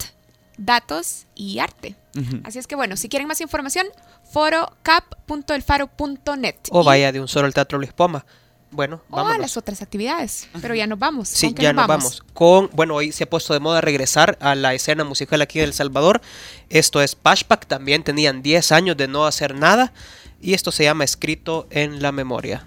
Datos 0.60 1.26
y 1.34 1.58
Arte. 1.58 1.96
Así 2.44 2.58
es 2.58 2.66
que 2.66 2.76
bueno, 2.76 2.98
si 2.98 3.08
quieren 3.08 3.26
más 3.26 3.40
información, 3.40 3.86
forocap.elfaro.net 4.32 6.56
O 6.70 6.84
vaya 6.84 7.12
de 7.12 7.20
un 7.20 7.28
solo 7.28 7.46
al 7.46 7.54
Teatro 7.54 7.78
Luis 7.78 7.94
Poma. 7.94 8.26
Bueno, 8.72 9.02
o 9.10 9.18
a 9.18 9.36
las 9.38 9.56
otras 9.56 9.82
actividades. 9.82 10.48
Pero 10.60 10.72
ya 10.74 10.86
nos 10.86 10.98
vamos. 10.98 11.28
Sí, 11.28 11.46
¿Con 11.46 11.54
qué 11.54 11.62
ya 11.62 11.72
nos 11.72 11.86
vamos. 11.88 12.22
Con, 12.34 12.70
bueno, 12.72 12.94
hoy 12.94 13.10
se 13.10 13.24
ha 13.24 13.30
puesto 13.30 13.52
de 13.52 13.58
moda 13.58 13.80
regresar 13.80 14.38
a 14.40 14.54
la 14.54 14.74
escena 14.74 15.02
musical 15.02 15.42
aquí 15.42 15.58
en 15.58 15.64
El 15.64 15.72
Salvador. 15.72 16.20
Esto 16.68 17.02
es 17.02 17.16
Pashpak, 17.16 17.66
también 17.66 18.04
tenían 18.04 18.42
10 18.42 18.70
años 18.72 18.96
de 18.96 19.08
no 19.08 19.26
hacer 19.26 19.56
nada. 19.56 19.92
Y 20.40 20.54
esto 20.54 20.70
se 20.72 20.84
llama 20.84 21.04
Escrito 21.04 21.66
en 21.70 22.00
la 22.02 22.12
Memoria. 22.12 22.66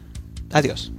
Adiós. 0.52 0.92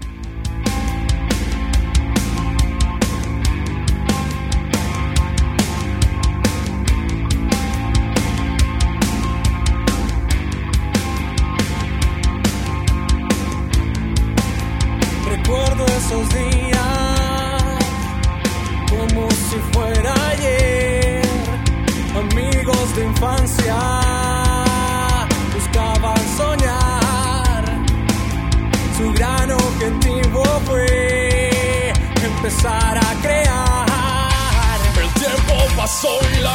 Infancia 23.25 23.77
buscaban 25.55 26.23
soñar. 26.37 27.65
Su 28.97 29.13
gran 29.13 29.51
objetivo 29.51 30.45
fue 30.67 31.93
empezar 32.23 32.99
a 32.99 33.15
crear. 33.23 34.79
El 35.01 35.11
tiempo 35.15 35.55
pasó 35.77 36.19
y 36.37 36.43
la 36.43 36.55